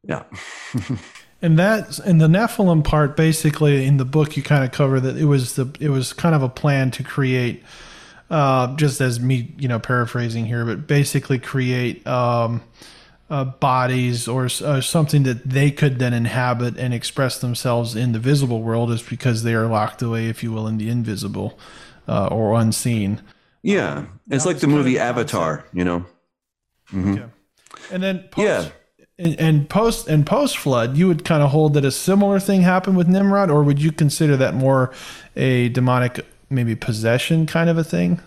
Yeah. 0.03 0.23
And 1.41 1.57
that 1.57 1.99
and 1.99 2.19
the 2.19 2.27
Nephilim 2.27 2.83
part, 2.83 3.15
basically, 3.15 3.85
in 3.85 3.97
the 3.97 4.05
book, 4.05 4.35
you 4.35 4.43
kind 4.43 4.65
of 4.65 4.71
cover 4.71 4.99
that 4.99 5.15
it 5.15 5.25
was 5.25 5.55
the 5.55 5.73
it 5.79 5.89
was 5.89 6.11
kind 6.11 6.35
of 6.35 6.43
a 6.43 6.49
plan 6.49 6.91
to 6.91 7.03
create, 7.03 7.63
uh, 8.29 8.75
just 8.75 8.99
as 8.99 9.21
me, 9.21 9.53
you 9.57 9.69
know, 9.69 9.79
paraphrasing 9.79 10.45
here, 10.45 10.65
but 10.65 10.85
basically 10.85 11.39
create 11.39 12.05
um, 12.05 12.61
uh, 13.29 13.45
bodies 13.45 14.27
or 14.27 14.49
uh, 14.65 14.81
something 14.81 15.23
that 15.23 15.49
they 15.49 15.71
could 15.71 15.97
then 15.97 16.13
inhabit 16.13 16.77
and 16.77 16.93
express 16.93 17.39
themselves 17.39 17.95
in 17.95 18.11
the 18.11 18.19
visible 18.19 18.61
world, 18.61 18.91
is 18.91 19.01
because 19.01 19.43
they 19.43 19.53
are 19.53 19.67
locked 19.67 20.01
away, 20.01 20.25
if 20.27 20.43
you 20.43 20.51
will, 20.51 20.67
in 20.67 20.77
the 20.77 20.89
invisible 20.89 21.57
uh, 22.09 22.27
or 22.27 22.59
unseen. 22.59 23.21
Yeah, 23.61 24.05
it's 24.29 24.45
like 24.45 24.59
the 24.59 24.67
movie 24.67 24.97
Avatar, 24.97 25.65
you 25.73 25.83
know. 25.83 26.05
Mm-hmm. 26.91 27.13
Okay. 27.13 27.25
And 27.91 28.03
then 28.03 28.27
post, 28.31 28.45
yeah. 28.45 28.69
And, 29.17 29.39
and 29.39 29.69
post 29.69 30.07
and 30.07 30.25
post 30.25 30.57
flood, 30.57 30.97
you 30.97 31.07
would 31.07 31.23
kind 31.23 31.43
of 31.43 31.51
hold 31.51 31.73
that 31.75 31.85
a 31.85 31.91
similar 31.91 32.39
thing 32.39 32.61
happened 32.61 32.97
with 32.97 33.07
Nimrod, 33.07 33.49
or 33.49 33.63
would 33.63 33.81
you 33.81 33.91
consider 33.91 34.37
that 34.37 34.55
more 34.55 34.93
a 35.35 35.69
demonic, 35.69 36.25
maybe 36.49 36.75
possession 36.75 37.45
kind 37.45 37.69
of 37.69 37.77
a 37.77 37.83
thing? 37.83 38.21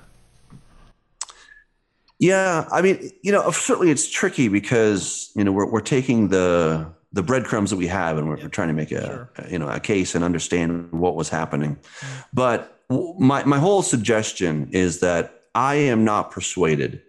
Yeah, 2.19 2.69
I 2.71 2.83
mean, 2.83 3.11
you 3.23 3.33
know, 3.33 3.51
certainly 3.51 3.91
it's 3.91 4.09
tricky 4.09 4.47
because 4.49 5.33
you 5.35 5.43
know 5.43 5.51
we're 5.51 5.69
we're 5.69 5.81
taking 5.81 6.29
the 6.29 6.87
the 7.13 7.23
breadcrumbs 7.23 7.71
that 7.71 7.77
we 7.77 7.87
have 7.89 8.17
and 8.17 8.29
we're, 8.29 8.37
we're 8.37 8.49
trying 8.49 8.69
to 8.69 8.75
make 8.75 8.91
a, 8.93 9.05
sure. 9.05 9.31
a, 9.37 9.51
you 9.51 9.59
know 9.59 9.69
a 9.69 9.81
case 9.81 10.15
and 10.15 10.23
understand 10.25 10.93
what 10.93 11.17
was 11.17 11.29
happening. 11.29 11.77
Mm-hmm. 11.77 12.21
But 12.33 12.72
my 13.19 13.45
my 13.45 13.59
whole 13.59 13.83
suggestion 13.83 14.69
is 14.73 15.01
that 15.01 15.43
I 15.55 15.75
am 15.75 16.05
not 16.05 16.31
persuaded 16.31 17.03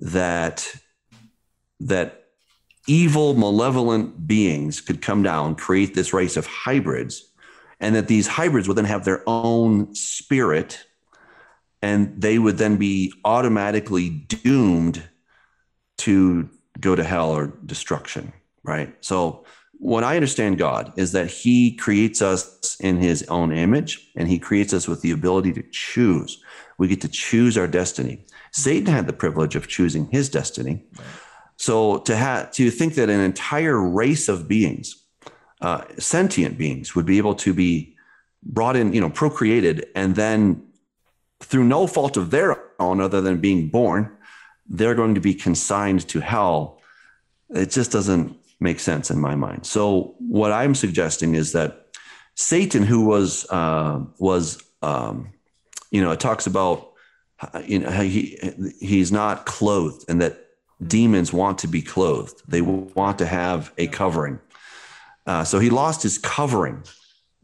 that 0.00 0.74
that 1.80 2.24
evil, 2.86 3.34
malevolent 3.34 4.26
beings 4.26 4.80
could 4.80 5.02
come 5.02 5.22
down, 5.22 5.54
create 5.54 5.94
this 5.94 6.12
race 6.12 6.36
of 6.36 6.46
hybrids, 6.46 7.30
and 7.80 7.94
that 7.94 8.08
these 8.08 8.26
hybrids 8.26 8.66
would 8.66 8.76
then 8.76 8.84
have 8.84 9.04
their 9.04 9.22
own 9.26 9.94
spirit, 9.94 10.84
and 11.82 12.20
they 12.20 12.38
would 12.38 12.58
then 12.58 12.76
be 12.76 13.12
automatically 13.24 14.08
doomed 14.10 15.02
to 15.98 16.48
go 16.80 16.94
to 16.94 17.04
hell 17.04 17.30
or 17.30 17.48
destruction, 17.64 18.32
right? 18.62 18.94
So, 19.04 19.44
what 19.78 20.04
I 20.04 20.16
understand 20.16 20.58
God 20.58 20.92
is 20.96 21.12
that 21.12 21.28
He 21.28 21.74
creates 21.76 22.20
us 22.20 22.76
in 22.80 22.96
His 22.96 23.22
own 23.24 23.52
image, 23.52 24.10
and 24.16 24.28
He 24.28 24.38
creates 24.38 24.72
us 24.72 24.88
with 24.88 25.02
the 25.02 25.12
ability 25.12 25.52
to 25.54 25.64
choose. 25.70 26.42
We 26.78 26.88
get 26.88 27.00
to 27.02 27.08
choose 27.08 27.58
our 27.58 27.66
destiny. 27.66 28.24
Satan 28.52 28.92
had 28.92 29.06
the 29.06 29.12
privilege 29.12 29.56
of 29.56 29.68
choosing 29.68 30.08
his 30.10 30.28
destiny. 30.28 30.84
So 31.56 31.98
to 31.98 32.16
have 32.16 32.52
to 32.52 32.70
think 32.70 32.94
that 32.94 33.10
an 33.10 33.20
entire 33.20 33.80
race 33.80 34.28
of 34.28 34.46
beings, 34.46 35.04
uh, 35.60 35.82
sentient 35.98 36.56
beings, 36.56 36.94
would 36.94 37.06
be 37.06 37.18
able 37.18 37.34
to 37.36 37.52
be 37.52 37.96
brought 38.42 38.76
in, 38.76 38.92
you 38.92 39.00
know, 39.00 39.10
procreated, 39.10 39.86
and 39.94 40.14
then 40.14 40.62
through 41.40 41.64
no 41.64 41.86
fault 41.86 42.16
of 42.16 42.30
their 42.30 42.62
own, 42.78 43.00
other 43.00 43.20
than 43.20 43.40
being 43.40 43.68
born, 43.68 44.16
they're 44.68 44.94
going 44.94 45.14
to 45.14 45.20
be 45.20 45.34
consigned 45.34 46.06
to 46.08 46.20
hell. 46.20 46.80
It 47.50 47.70
just 47.70 47.90
doesn't 47.90 48.36
make 48.60 48.80
sense 48.80 49.10
in 49.10 49.20
my 49.20 49.34
mind. 49.34 49.66
So 49.66 50.14
what 50.18 50.52
I'm 50.52 50.74
suggesting 50.74 51.34
is 51.34 51.52
that 51.52 51.86
Satan, 52.34 52.82
who 52.82 53.04
was 53.04 53.46
uh, 53.50 54.00
was 54.18 54.62
um, 54.82 55.32
you 55.90 56.02
know, 56.02 56.10
it 56.10 56.20
talks 56.20 56.46
about 56.46 56.92
you 57.64 57.80
know 57.80 57.90
he 57.90 58.38
he's 58.80 59.12
not 59.12 59.46
clothed, 59.46 60.04
and 60.08 60.20
that 60.20 60.46
demons 60.86 61.32
want 61.32 61.58
to 61.58 61.68
be 61.68 61.82
clothed. 61.82 62.42
They 62.46 62.60
want 62.60 63.18
to 63.18 63.26
have 63.26 63.72
a 63.78 63.86
covering. 63.88 64.40
Uh, 65.26 65.44
so 65.44 65.58
he 65.58 65.70
lost 65.70 66.02
his 66.02 66.18
covering. 66.18 66.82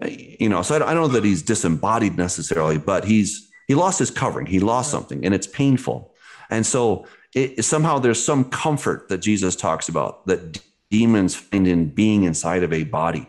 You 0.00 0.48
know, 0.48 0.62
so 0.62 0.74
I, 0.74 0.90
I 0.90 0.94
don't 0.94 1.08
know 1.08 1.14
that 1.14 1.24
he's 1.24 1.42
disembodied 1.42 2.16
necessarily, 2.16 2.78
but 2.78 3.04
he's 3.04 3.50
he 3.66 3.74
lost 3.74 3.98
his 3.98 4.10
covering. 4.10 4.46
He 4.46 4.60
lost 4.60 4.90
something, 4.90 5.24
and 5.24 5.34
it's 5.34 5.46
painful. 5.46 6.14
And 6.50 6.66
so 6.66 7.06
it, 7.34 7.64
somehow 7.64 7.98
there's 7.98 8.22
some 8.22 8.44
comfort 8.44 9.08
that 9.08 9.18
Jesus 9.18 9.56
talks 9.56 9.88
about 9.88 10.26
that 10.26 10.60
demons 10.98 11.34
find 11.34 11.66
in 11.66 11.80
being 12.02 12.20
inside 12.30 12.62
of 12.62 12.72
a 12.72 12.84
body, 12.84 13.26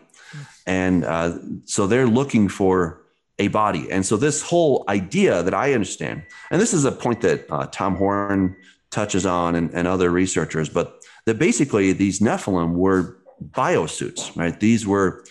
and 0.66 1.04
uh, 1.04 1.38
so 1.64 1.86
they're 1.86 2.12
looking 2.20 2.48
for 2.48 3.02
a 3.38 3.48
body. 3.48 3.90
And 3.90 4.04
so 4.04 4.16
this 4.16 4.42
whole 4.42 4.84
idea 4.88 5.42
that 5.42 5.54
I 5.54 5.74
understand, 5.74 6.22
and 6.50 6.60
this 6.60 6.72
is 6.72 6.84
a 6.84 6.92
point 6.92 7.20
that 7.22 7.38
uh, 7.50 7.66
Tom 7.66 7.96
Horn 7.96 8.56
touches 8.90 9.26
on 9.26 9.54
and, 9.54 9.70
and 9.74 9.86
other 9.86 10.10
researchers, 10.10 10.68
but 10.68 11.02
that 11.26 11.38
basically 11.38 11.92
these 11.92 12.20
Nephilim 12.20 12.72
were 12.72 13.18
biosuits, 13.50 14.34
right? 14.36 14.58
These 14.58 14.86
were, 14.86 15.24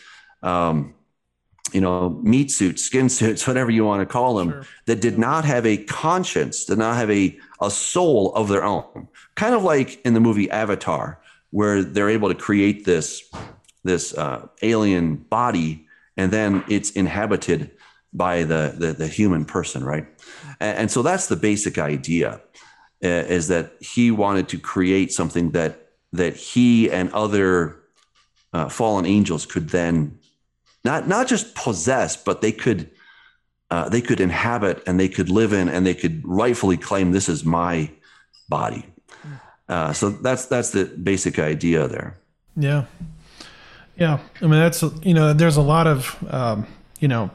um, 0.43 0.93
you 1.73 1.81
know, 1.81 2.09
meat 2.21 2.51
suits, 2.51 2.83
skin 2.83 3.09
suits, 3.09 3.47
whatever 3.49 3.71
you 3.71 3.85
want 3.85 4.01
to 4.01 4.05
call 4.05 4.35
them, 4.35 4.51
sure. 4.51 4.65
that 4.85 5.01
did 5.01 5.17
not 5.17 5.45
have 5.45 5.65
a 5.65 5.77
conscience, 5.77 6.65
did 6.65 6.77
not 6.77 6.95
have 6.97 7.09
a, 7.09 7.37
a 7.61 7.71
soul 7.71 8.33
of 8.35 8.49
their 8.49 8.63
own. 8.63 9.07
Kind 9.35 9.55
of 9.55 9.63
like 9.63 10.01
in 10.05 10.13
the 10.13 10.19
movie 10.19 10.49
Avatar, 10.51 11.19
where 11.55 11.83
they're 11.83 12.09
able 12.09 12.27
to 12.27 12.35
create 12.35 12.83
this, 12.83 13.23
this 13.85 14.13
uh, 14.13 14.45
alien 14.61 15.15
body 15.15 15.87
and 16.17 16.29
then 16.29 16.65
it's 16.67 16.91
inhabited 16.91 17.71
by 18.11 18.43
the, 18.43 18.75
the, 18.77 18.91
the 18.91 19.07
human 19.07 19.45
person, 19.45 19.81
right? 19.81 20.05
And, 20.59 20.77
and, 20.79 20.91
so 20.91 21.01
that's 21.01 21.27
the 21.27 21.37
basic 21.37 21.77
idea, 21.77 22.41
uh, 23.01 23.07
is 23.07 23.47
that 23.47 23.71
he 23.79 24.11
wanted 24.11 24.49
to 24.49 24.59
create 24.59 25.13
something 25.13 25.51
that 25.51 25.91
that 26.11 26.35
he 26.35 26.91
and 26.91 27.09
other 27.13 27.77
uh, 28.51 28.67
fallen 28.67 29.05
angels 29.05 29.45
could 29.45 29.69
then 29.69 30.19
not 30.83 31.07
not 31.07 31.27
just 31.27 31.55
possess, 31.55 32.17
but 32.17 32.41
they 32.41 32.51
could 32.51 32.91
uh, 33.71 33.87
they 33.87 34.01
could 34.01 34.19
inhabit 34.19 34.83
and 34.85 34.99
they 34.99 35.09
could 35.09 35.29
live 35.29 35.53
in 35.53 35.69
and 35.69 35.85
they 35.85 35.95
could 35.95 36.21
rightfully 36.25 36.77
claim 36.77 37.11
this 37.13 37.29
is 37.29 37.45
my 37.45 37.89
body. 38.49 38.85
Uh, 39.67 39.93
so 39.93 40.09
that's 40.09 40.45
that's 40.45 40.71
the 40.71 40.85
basic 40.85 41.39
idea 41.39 41.87
there. 41.87 42.17
Yeah, 42.55 42.85
yeah. 43.97 44.19
I 44.41 44.47
mean, 44.47 44.59
that's 44.59 44.83
you 45.03 45.13
know, 45.13 45.33
there's 45.33 45.57
a 45.57 45.61
lot 45.61 45.87
of 45.87 46.15
um, 46.29 46.67
you 46.99 47.07
know 47.07 47.31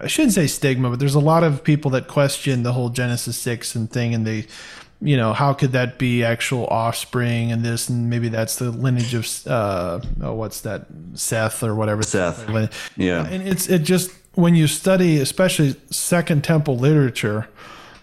I 0.00 0.06
shouldn't 0.06 0.32
say 0.32 0.46
stigma, 0.46 0.90
but 0.90 0.98
there's 0.98 1.14
a 1.14 1.20
lot 1.20 1.44
of 1.44 1.62
people 1.62 1.90
that 1.92 2.08
question 2.08 2.62
the 2.62 2.72
whole 2.72 2.88
Genesis 2.88 3.36
6 3.36 3.74
and 3.74 3.90
thing, 3.90 4.14
and 4.14 4.26
they, 4.26 4.46
you 5.02 5.16
know, 5.16 5.32
how 5.32 5.52
could 5.52 5.72
that 5.72 5.98
be 5.98 6.24
actual 6.24 6.66
offspring 6.66 7.52
and 7.52 7.62
this, 7.62 7.88
and 7.88 8.08
maybe 8.08 8.28
that's 8.28 8.56
the 8.56 8.70
lineage 8.70 9.14
of, 9.14 9.46
uh, 9.46 10.00
oh, 10.22 10.32
what's 10.34 10.62
that, 10.62 10.86
Seth 11.14 11.62
or 11.62 11.74
whatever. 11.74 12.02
Seth. 12.02 12.48
Yeah. 12.96 13.26
And 13.26 13.46
it's, 13.46 13.68
it 13.68 13.80
just, 13.80 14.12
when 14.34 14.54
you 14.54 14.66
study, 14.66 15.18
especially 15.18 15.76
Second 15.90 16.42
Temple 16.42 16.78
literature, 16.78 17.48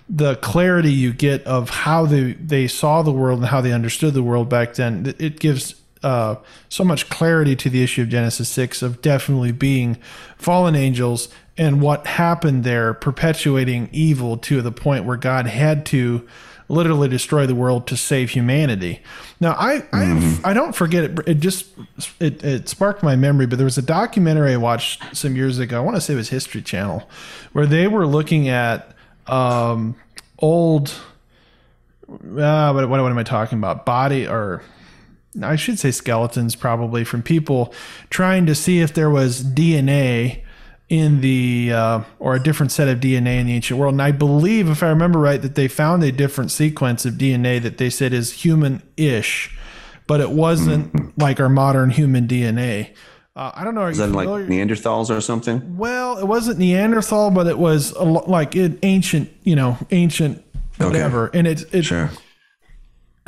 the 0.10 0.36
clarity 0.38 0.92
you 0.92 1.14
get 1.14 1.44
of 1.44 1.70
how 1.70 2.06
they, 2.06 2.34
they 2.34 2.68
saw 2.68 3.04
the 3.04 3.12
world 3.12 3.40
and 3.40 3.48
how 3.48 3.62
they 3.62 3.72
understood 3.72 4.14
the 4.14 4.24
world 4.24 4.50
back 4.50 4.74
then, 4.74 5.14
it 5.20 5.40
gives 5.40 5.76
uh, 6.02 6.36
so 6.68 6.84
much 6.84 7.10
clarity 7.10 7.56
to 7.56 7.70
the 7.70 7.84
issue 7.84 8.02
of 8.02 8.10
Genesis 8.10 8.50
6 8.50 8.82
of 8.82 9.02
definitely 9.02 9.52
being 9.52 9.98
fallen 10.38 10.76
angels 10.76 11.30
and 11.58 11.82
what 11.82 12.08
happened 12.08 12.64
there, 12.64 12.94
perpetuating 12.94 13.90
evil 13.92 14.38
to 14.38 14.62
the 14.62 14.72
point 14.72 15.04
where 15.04 15.18
God 15.18 15.46
had 15.46 15.86
to 15.88 16.28
literally 16.70 17.10
destroy 17.10 17.46
the 17.46 17.56
world 17.56 17.86
to 17.88 17.98
save 17.98 18.30
humanity. 18.30 19.02
Now, 19.42 19.56
I 19.58 19.80
mm-hmm. 19.80 20.46
I, 20.46 20.52
I, 20.52 20.54
don't 20.54 20.74
forget 20.74 21.04
it. 21.04 21.20
It 21.28 21.40
just 21.40 21.68
it, 22.20 22.44
it 22.44 22.70
sparked 22.70 23.04
my 23.04 23.16
memory. 23.16 23.46
But 23.46 23.58
there 23.58 23.66
was 23.66 23.78
a 23.78 23.82
documentary 23.82 24.54
I 24.54 24.58
watched 24.58 25.18
some 25.18 25.36
years 25.36 25.60
ago. 25.60 25.78
I 25.78 25.82
want 25.82 25.98
to 25.98 26.02
say 26.02 26.14
it 26.14 26.18
was 26.18 26.30
History 26.30 26.62
Channel, 26.62 27.10
where 27.52 27.66
they 27.66 27.88
were 27.88 28.08
looking 28.08 28.48
at 28.48 28.96
um, 29.32 29.96
old. 30.38 30.94
Uh, 32.10 32.72
what, 32.72 32.90
what, 32.90 33.02
what 33.02 33.12
am 33.12 33.18
I 33.18 33.24
talking 33.24 33.60
about? 33.60 33.86
Body 33.86 34.28
or 34.28 34.64
I 35.42 35.56
should 35.56 35.78
say 35.80 35.92
skeletons, 35.92 36.56
probably 36.56 37.04
from 37.04 37.22
people 37.22 37.74
trying 38.10 38.46
to 38.48 38.56
see 38.56 38.80
if 38.80 38.94
there 38.94 39.10
was 39.10 39.44
DNA 39.44 40.42
in 40.90 41.22
the 41.22 41.72
uh, 41.72 42.04
or 42.18 42.36
a 42.36 42.42
different 42.42 42.72
set 42.72 42.88
of 42.88 43.00
DNA 43.00 43.40
in 43.40 43.48
the 43.48 43.54
ancient 43.54 43.80
world. 43.80 43.94
And 43.94 44.02
I 44.02 44.12
believe, 44.12 44.70
if 44.70 44.82
I 44.82 44.90
remember 44.90 45.20
right, 45.20 45.42
that 45.42 45.56
they 45.56 45.68
found 45.68 46.04
a 46.04 46.12
different 46.12 46.52
sequence 46.52 47.06
of 47.06 47.14
DNA 47.14 47.62
that 47.62 47.78
they 47.78 47.92
said 47.92 48.12
is 48.12 48.32
human-ish, 48.44 49.56
but 50.08 50.20
it 50.20 50.32
wasn't 50.32 51.18
like 51.18 51.40
our 51.40 51.50
modern 51.50 51.92
human 51.92 52.28
DNA. 52.28 52.96
Uh, 53.40 53.54
I 53.56 53.64
don't 53.64 53.74
know. 53.74 53.86
Is 53.86 54.00
that 54.00 54.12
like 54.12 54.28
Neanderthals 54.28 55.10
or 55.10 55.22
something? 55.22 55.78
Well, 55.78 56.18
it 56.18 56.26
wasn't 56.26 56.60
Neanderthal, 56.60 57.32
but 57.32 57.48
it 57.48 57.58
was 57.58 57.92
a, 57.92 58.04
like 58.04 58.54
it, 58.58 58.80
ancient, 58.84 59.32
you 59.44 59.56
know, 59.56 59.78
ancient 59.92 60.44
whatever. 60.76 61.30
Okay. 61.30 61.40
And 61.40 61.48
it's 61.48 61.64
it, 61.72 61.84
sure. 61.84 62.12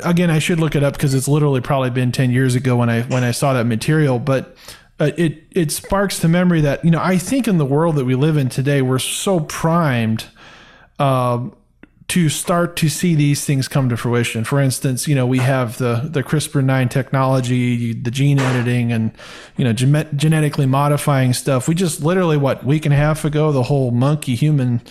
Again, 0.00 0.28
I 0.28 0.38
should 0.38 0.60
look 0.60 0.76
it 0.76 0.82
up 0.82 0.92
because 0.92 1.14
it's 1.14 1.28
literally 1.28 1.62
probably 1.62 1.88
been 1.88 2.12
ten 2.12 2.30
years 2.30 2.54
ago 2.54 2.76
when 2.76 2.90
I 2.90 3.04
when 3.04 3.24
I 3.24 3.30
saw 3.30 3.54
that 3.54 3.64
material, 3.64 4.18
but 4.18 4.54
uh, 5.00 5.12
it 5.16 5.44
it 5.50 5.72
sparks 5.72 6.18
the 6.18 6.28
memory 6.28 6.60
that 6.60 6.84
you 6.84 6.90
know 6.90 7.00
I 7.00 7.16
think 7.16 7.48
in 7.48 7.56
the 7.56 7.64
world 7.64 7.96
that 7.96 8.04
we 8.04 8.14
live 8.14 8.36
in 8.36 8.50
today 8.50 8.82
we're 8.82 8.98
so 8.98 9.40
primed 9.40 10.26
uh, 10.98 11.48
to 12.08 12.28
start 12.28 12.76
to 12.76 12.88
see 12.88 13.14
these 13.14 13.44
things 13.44 13.68
come 13.68 13.88
to 13.88 13.96
fruition. 13.96 14.44
For 14.44 14.60
instance, 14.60 15.06
you 15.06 15.14
know, 15.14 15.26
we 15.26 15.38
have 15.38 15.78
the 15.78 16.08
the 16.10 16.22
CRISPR-9 16.22 16.90
technology, 16.90 17.92
the 17.94 18.10
gene 18.10 18.38
editing 18.38 18.92
and 18.92 19.12
you 19.56 19.64
know, 19.64 19.72
gen- 19.72 20.08
genetically 20.16 20.66
modifying 20.66 21.32
stuff. 21.32 21.68
We 21.68 21.74
just 21.74 22.02
literally 22.02 22.36
what 22.36 22.64
week 22.64 22.84
and 22.84 22.92
a 22.92 22.96
half 22.96 23.24
ago 23.24 23.52
the 23.52 23.62
whole 23.62 23.90
monkey 23.90 24.34
human 24.34 24.82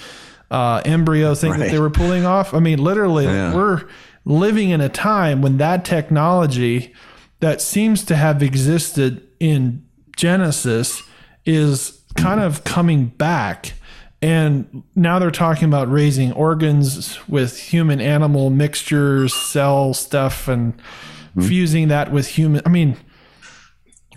uh, 0.49 0.82
embryo 0.86 1.34
thing 1.34 1.51
right. 1.51 1.59
that 1.59 1.72
they 1.72 1.80
were 1.80 1.89
pulling 1.89 2.26
off. 2.26 2.53
I 2.53 2.59
mean, 2.59 2.84
literally 2.84 3.26
yeah. 3.26 3.53
we're 3.53 3.88
living 4.26 4.70
in 4.70 4.82
a 4.82 4.89
time 4.89 5.41
when 5.41 5.57
that 5.57 5.84
technology 5.86 6.93
that 7.39 7.62
seems 7.62 8.03
to 8.05 8.16
have 8.16 8.43
existed 8.43 9.28
in 9.39 9.84
Genesis 10.16 11.01
is 11.45 12.03
kind 12.16 12.39
of 12.39 12.64
coming 12.64 13.07
back 13.07 13.74
and 14.22 14.84
now 14.95 15.17
they're 15.17 15.32
talking 15.32 15.65
about 15.65 15.91
raising 15.91 16.32
organs 16.34 17.17
with 17.28 17.57
human 17.57 17.99
animal 17.99 18.51
mixtures, 18.51 19.34
cell 19.34 19.93
stuff, 19.95 20.47
and 20.47 20.78
mm-hmm. 20.78 21.41
fusing 21.41 21.88
that 21.88 22.11
with 22.11 22.28
human. 22.28 22.61
I 22.63 22.69
mean, 22.69 22.97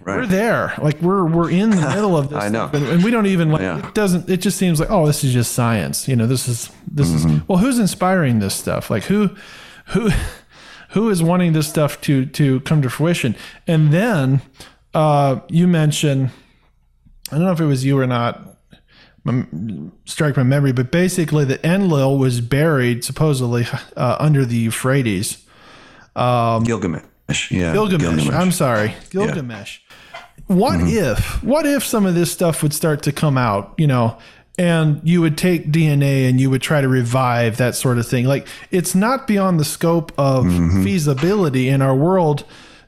right. 0.02 0.18
we're 0.18 0.26
there. 0.26 0.74
Like 0.76 1.00
we're 1.00 1.24
we're 1.24 1.50
in 1.50 1.70
the 1.70 1.88
middle 1.88 2.18
of 2.18 2.28
this. 2.30 2.38
I 2.38 2.50
know, 2.50 2.68
and, 2.72 2.84
and, 2.84 3.04
we 3.04 3.10
don't 3.10 3.26
even 3.26 3.50
like. 3.50 3.62
Yeah. 3.62 3.88
It 3.88 3.94
doesn't. 3.94 4.28
It 4.28 4.42
just 4.42 4.58
seems 4.58 4.78
like 4.78 4.90
oh, 4.90 5.06
this 5.06 5.24
is 5.24 5.32
just 5.32 5.52
science. 5.52 6.06
You 6.06 6.16
know, 6.16 6.26
this 6.26 6.48
is 6.48 6.70
this 6.86 7.08
mm-hmm. 7.08 7.36
is 7.36 7.48
well, 7.48 7.58
who's 7.58 7.78
inspiring 7.78 8.40
this 8.40 8.54
stuff? 8.54 8.90
Like 8.90 9.04
who, 9.04 9.30
who, 9.86 10.10
who 10.90 11.08
is 11.08 11.22
wanting 11.22 11.54
this 11.54 11.66
stuff 11.66 11.98
to 12.02 12.26
to 12.26 12.60
come 12.60 12.82
to 12.82 12.90
fruition? 12.90 13.36
And 13.66 13.90
then 13.90 14.42
uh, 14.92 15.40
you 15.48 15.66
mentioned, 15.66 16.30
I 17.32 17.36
don't 17.36 17.46
know 17.46 17.52
if 17.52 17.60
it 17.60 17.66
was 17.66 17.86
you 17.86 17.98
or 17.98 18.06
not 18.06 18.53
strike 20.04 20.36
my 20.36 20.42
memory, 20.42 20.72
but 20.72 20.90
basically 20.90 21.44
the 21.44 21.64
Enlil 21.66 22.18
was 22.18 22.40
buried 22.40 23.04
supposedly 23.04 23.66
uh, 23.96 24.16
under 24.20 24.44
the 24.44 24.56
Euphrates. 24.56 25.44
Um, 26.14 26.64
Gilgamesh. 26.64 27.50
Yeah. 27.50 27.72
Gilgamesh. 27.72 28.00
Gilgamesh. 28.00 28.28
I'm 28.30 28.52
sorry. 28.52 28.94
Gilgamesh. 29.10 29.80
Yeah. 29.88 30.20
What 30.46 30.80
mm-hmm. 30.80 31.12
if, 31.12 31.42
what 31.42 31.66
if 31.66 31.84
some 31.84 32.04
of 32.04 32.14
this 32.14 32.30
stuff 32.30 32.62
would 32.62 32.74
start 32.74 33.02
to 33.04 33.12
come 33.12 33.38
out, 33.38 33.74
you 33.78 33.86
know, 33.86 34.18
and 34.58 35.00
you 35.02 35.20
would 35.22 35.38
take 35.38 35.72
DNA 35.72 36.28
and 36.28 36.40
you 36.40 36.50
would 36.50 36.62
try 36.62 36.80
to 36.80 36.88
revive 36.88 37.56
that 37.56 37.74
sort 37.74 37.98
of 37.98 38.06
thing? 38.06 38.26
Like 38.26 38.46
it's 38.70 38.94
not 38.94 39.26
beyond 39.26 39.58
the 39.58 39.64
scope 39.64 40.12
of 40.18 40.44
mm-hmm. 40.44 40.84
feasibility 40.84 41.68
in 41.68 41.80
our 41.80 41.94
world 41.94 42.44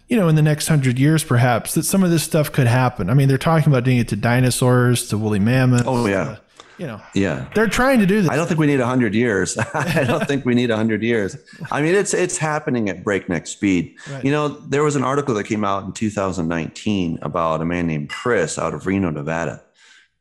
you 0.09 0.17
know, 0.17 0.29
in 0.29 0.35
the 0.35 0.43
next 0.43 0.69
hundred 0.69 0.99
years, 0.99 1.25
perhaps 1.25 1.75
that 1.75 1.85
some 1.85 2.03
of 2.03 2.11
this 2.11 2.23
stuff 2.23 2.53
could 2.53 2.67
happen. 2.67 3.11
I 3.11 3.15
mean, 3.15 3.29
they're 3.29 3.39
talking 3.39 3.73
about 3.73 3.85
doing 3.85 3.99
it 3.99 4.09
to 4.09 4.17
dinosaurs, 4.17 5.09
to 5.09 5.19
woolly 5.19 5.41
mammoths. 5.41 5.85
Oh 5.87 6.07
yeah. 6.07 6.23
Uh, 6.23 6.37
you 6.79 6.87
know, 6.87 7.01
yeah, 7.15 7.49
they're 7.55 7.69
trying 7.69 8.01
to 8.01 8.07
do 8.07 8.21
this. 8.21 8.31
I 8.31 8.37
don't 8.37 8.47
think 8.47 8.61
we 8.61 8.67
need 8.67 8.81
a 8.81 8.87
hundred 8.87 9.15
years. 9.15 9.57
I 9.75 10.05
don't 10.05 10.27
think 10.29 10.45
we 10.45 10.55
need 10.55 10.71
a 10.71 10.77
hundred 10.77 11.03
years. 11.03 11.35
I 11.71 11.81
mean, 11.81 11.95
it's 11.95 12.13
it's 12.13 12.37
happening 12.37 12.91
at 12.91 13.03
breakneck 13.03 13.47
speed. 13.47 13.97
Right. 14.11 14.23
You 14.23 14.31
know, 14.31 14.49
there 14.49 14.83
was 14.83 14.95
an 14.95 15.03
article 15.03 15.35
that 15.37 15.45
came 15.45 15.65
out 15.65 15.85
in 15.85 15.93
2019 15.93 17.21
about 17.23 17.63
a 17.63 17.65
man 17.65 17.87
named 17.87 18.11
Chris 18.11 18.59
out 18.59 18.75
of 18.75 18.87
Reno, 18.87 19.09
Nevada. 19.09 19.63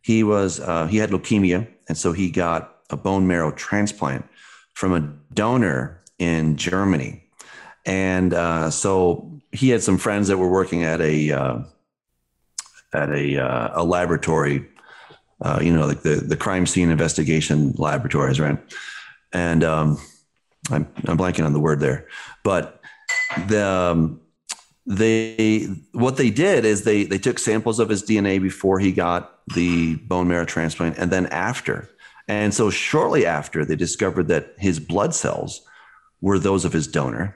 He 0.02 0.24
was 0.24 0.62
uh, 0.62 0.88
he 0.88 0.96
had 0.98 1.10
leukemia, 1.10 1.68
and 1.90 1.98
so 1.98 2.14
he 2.14 2.32
got 2.32 2.78
a 2.90 2.96
bone 2.96 3.28
marrow 3.28 3.52
transplant 3.52 4.26
from 4.74 4.94
a 4.94 5.02
donor 5.34 6.02
in 6.20 6.56
Germany. 6.56 7.24
And 7.86 8.34
uh, 8.34 8.70
so 8.70 9.35
he 9.56 9.70
had 9.70 9.82
some 9.82 9.98
friends 9.98 10.28
that 10.28 10.38
were 10.38 10.50
working 10.50 10.84
at 10.84 11.02
a 11.02 11.32
uh, 11.32 11.60
at 12.94 13.10
a 13.10 13.38
uh, 13.38 13.82
a 13.82 13.84
laboratory, 13.84 14.68
uh, 15.42 15.60
you 15.62 15.74
know, 15.74 15.88
like 15.88 16.02
the 16.02 16.16
the 16.16 16.38
crime 16.38 16.66
scene 16.66 16.90
investigation 16.90 17.74
laboratories, 17.78 18.40
right? 18.40 18.58
And 19.32 19.64
um, 19.64 19.98
I'm 20.70 20.88
I'm 21.08 21.18
blanking 21.18 21.46
on 21.46 21.54
the 21.54 21.60
word 21.60 21.80
there, 21.80 22.08
but 22.44 22.82
the 23.48 23.66
um, 23.66 24.22
they 24.86 25.68
what 25.94 26.18
they 26.18 26.30
did 26.30 26.66
is 26.66 26.84
they 26.84 27.04
they 27.04 27.18
took 27.18 27.40
samples 27.40 27.80
of 27.80 27.90
his 27.90 28.04
DNA 28.04 28.42
before 28.42 28.80
he 28.80 28.92
got 28.92 29.40
the 29.54 29.96
bone 29.96 30.28
marrow 30.28 30.46
transplant, 30.46 30.98
and 30.98 31.12
then 31.12 31.28
after. 31.28 31.90
And 32.28 32.56
so 32.56 32.72
shortly 32.72 33.24
after, 33.24 33.64
they 33.64 33.76
discovered 33.76 34.30
that 34.30 34.56
his 34.58 34.80
blood 34.80 35.14
cells 35.14 35.62
were 36.22 36.40
those 36.40 36.66
of 36.66 36.74
his 36.74 36.88
donor 36.88 37.36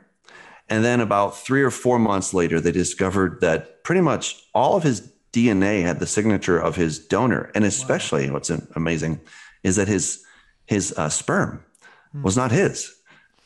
and 0.70 0.86
then 0.86 1.02
about 1.02 1.38
three 1.38 1.64
or 1.64 1.72
four 1.72 1.98
months 1.98 2.34
later, 2.34 2.60
they 2.60 2.72
discovered 2.72 3.42
that 3.42 3.84
pretty 3.84 4.02
much 4.02 4.44
all 4.54 4.76
of 4.76 4.84
his 4.84 5.12
DNA 5.34 5.82
had 5.82 6.00
the 6.00 6.06
signature 6.06 6.60
of 6.60 6.76
his 6.76 7.00
donor. 7.00 7.52
And 7.56 7.66
especially 7.66 8.28
wow. 8.28 8.34
what's 8.34 8.50
amazing 8.50 9.20
is 9.64 9.76
that 9.76 9.88
his 9.88 10.24
his 10.66 10.94
uh, 10.98 11.10
sperm 11.10 11.64
hmm. 12.12 12.22
was 12.22 12.38
not 12.38 12.52
his; 12.52 12.94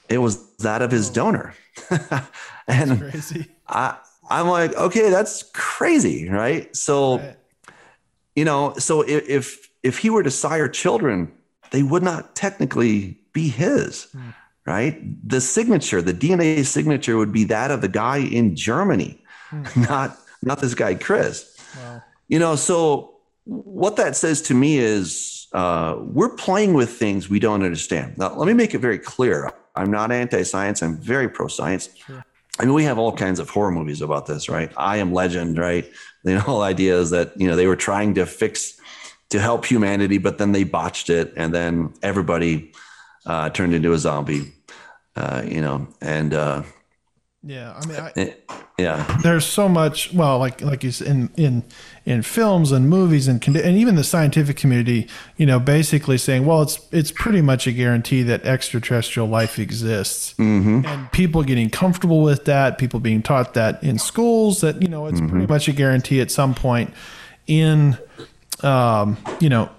it 0.10 0.18
was 0.18 0.56
that 0.58 0.82
of 0.82 0.92
his 0.92 1.10
oh. 1.10 1.14
donor. 1.14 1.56
and 2.68 3.00
crazy. 3.00 3.48
I 3.68 3.98
I'm 4.30 4.48
like, 4.48 4.76
okay, 4.76 5.10
that's 5.10 5.44
crazy, 5.54 6.30
right? 6.30 6.74
So, 6.76 7.20
right. 7.20 7.36
you 8.36 8.46
know, 8.46 8.74
so 8.78 9.02
if, 9.02 9.28
if 9.30 9.70
if 9.82 9.98
he 10.00 10.10
were 10.10 10.24
to 10.24 10.32
sire 10.32 10.68
children, 10.68 11.32
they 11.72 11.84
would 11.84 12.04
not 12.04 12.36
technically 12.36 13.20
be 13.32 13.48
his. 13.48 14.06
Hmm 14.12 14.30
right? 14.66 15.00
The 15.28 15.42
signature, 15.42 16.02
the 16.02 16.14
DNA 16.14 16.66
signature 16.66 17.18
would 17.18 17.32
be 17.32 17.44
that 17.46 17.72
of 17.72 17.82
the 17.82 17.88
guy 17.88 18.18
in 18.18 18.56
Germany, 18.56 19.22
hmm. 19.50 19.64
not 19.82 20.18
not 20.42 20.60
this 20.60 20.74
guy 20.74 20.96
Chris. 20.96 21.58
Wow. 21.78 22.04
You 22.28 22.40
know, 22.40 22.56
so 22.56 23.16
what 23.46 23.96
that 23.98 24.16
says 24.16 24.42
to 24.44 24.54
me 24.54 24.78
is 24.78 25.48
uh, 25.54 25.98
we're 26.00 26.36
playing 26.36 26.74
with 26.74 26.90
things 26.90 27.30
we 27.30 27.40
don't 27.40 27.64
understand. 27.64 28.18
Now, 28.18 28.36
let 28.36 28.48
me 28.48 28.54
make 28.54 28.74
it 28.74 28.80
very 28.80 29.00
clear. 29.00 29.52
I'm 29.76 29.92
not 29.92 30.12
anti-science. 30.12 30.82
I'm 30.82 30.98
very 30.98 31.30
pro-science. 31.30 31.90
Sure. 31.96 32.24
I 32.60 32.66
mean, 32.66 32.74
we 32.74 32.84
have 32.84 33.00
all 33.00 33.12
kinds 33.12 33.40
of 33.40 33.50
horror 33.50 33.72
movies 33.72 34.02
about 34.02 34.28
this, 34.28 34.48
right? 34.48 34.72
I 34.78 34.98
am 34.98 35.12
Legend, 35.12 35.58
right? 35.58 35.90
The 36.24 36.40
whole 36.40 36.62
idea 36.62 36.98
is 37.00 37.10
that 37.10 37.40
you 37.40 37.48
know 37.48 37.56
they 37.56 37.68
were 37.68 37.76
trying 37.76 38.14
to 38.16 38.26
fix 38.26 38.80
to 39.30 39.40
help 39.40 39.66
humanity, 39.66 40.20
but 40.20 40.38
then 40.38 40.52
they 40.52 40.64
botched 40.64 41.10
it, 41.10 41.34
and 41.36 41.54
then 41.54 41.94
everybody 42.04 42.72
uh, 43.26 43.50
turned 43.50 43.74
into 43.74 43.94
a 43.94 43.98
zombie. 43.98 44.54
Uh, 45.16 45.44
you 45.46 45.62
know, 45.62 45.88
and 46.02 46.34
uh, 46.34 46.64
yeah, 47.46 47.74
I 47.76 47.86
mean, 47.86 48.00
I, 48.00 48.12
it, 48.16 48.50
yeah, 48.80 49.18
there's 49.22 49.46
so 49.46 49.68
much. 49.68 50.14
Well, 50.14 50.40
like 50.40 50.62
like 50.62 50.82
you 50.82 50.92
said, 50.92 51.08
in 51.08 51.30
in 51.36 51.64
in 52.06 52.22
films 52.22 52.72
and 52.72 52.90
movies 52.90 53.28
and 53.28 53.46
and 53.46 53.78
even 53.78 53.96
the 53.96 54.04
scientific 54.04 54.56
community, 54.56 55.10
you 55.36 55.46
know, 55.46 55.60
basically 55.60 56.18
saying, 56.18 56.46
well, 56.46 56.62
it's 56.62 56.80
it's 56.92 57.12
pretty 57.12 57.42
much 57.42 57.68
a 57.68 57.74
guarantee 57.74 58.24
that 58.24 58.46
extraterrestrial 58.46 59.28
life 59.28 59.60
exists, 59.60 60.34
mm-hmm. 60.36 60.86
and 60.86 61.12
people 61.12 61.44
getting 61.44 61.70
comfortable 61.70 62.24
with 62.24 62.46
that, 62.46 62.78
people 62.78 63.02
being 63.02 63.22
taught 63.22 63.54
that 63.56 63.84
in 63.84 64.00
schools, 64.00 64.62
that 64.62 64.82
you 64.82 64.88
know, 64.88 65.08
it's 65.08 65.20
mm-hmm. 65.20 65.30
pretty 65.30 65.48
much 65.48 65.68
a 65.68 65.74
guarantee 65.74 66.22
at 66.22 66.32
some 66.32 66.56
point 66.56 66.94
in, 67.46 67.98
um, 68.62 69.18
you 69.42 69.50
know, 69.50 69.70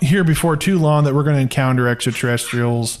here 0.00 0.24
before 0.24 0.56
too 0.56 0.78
long 0.78 1.04
that 1.04 1.14
we're 1.14 1.22
going 1.22 1.36
to 1.36 1.42
encounter 1.42 1.88
extraterrestrials 1.88 2.98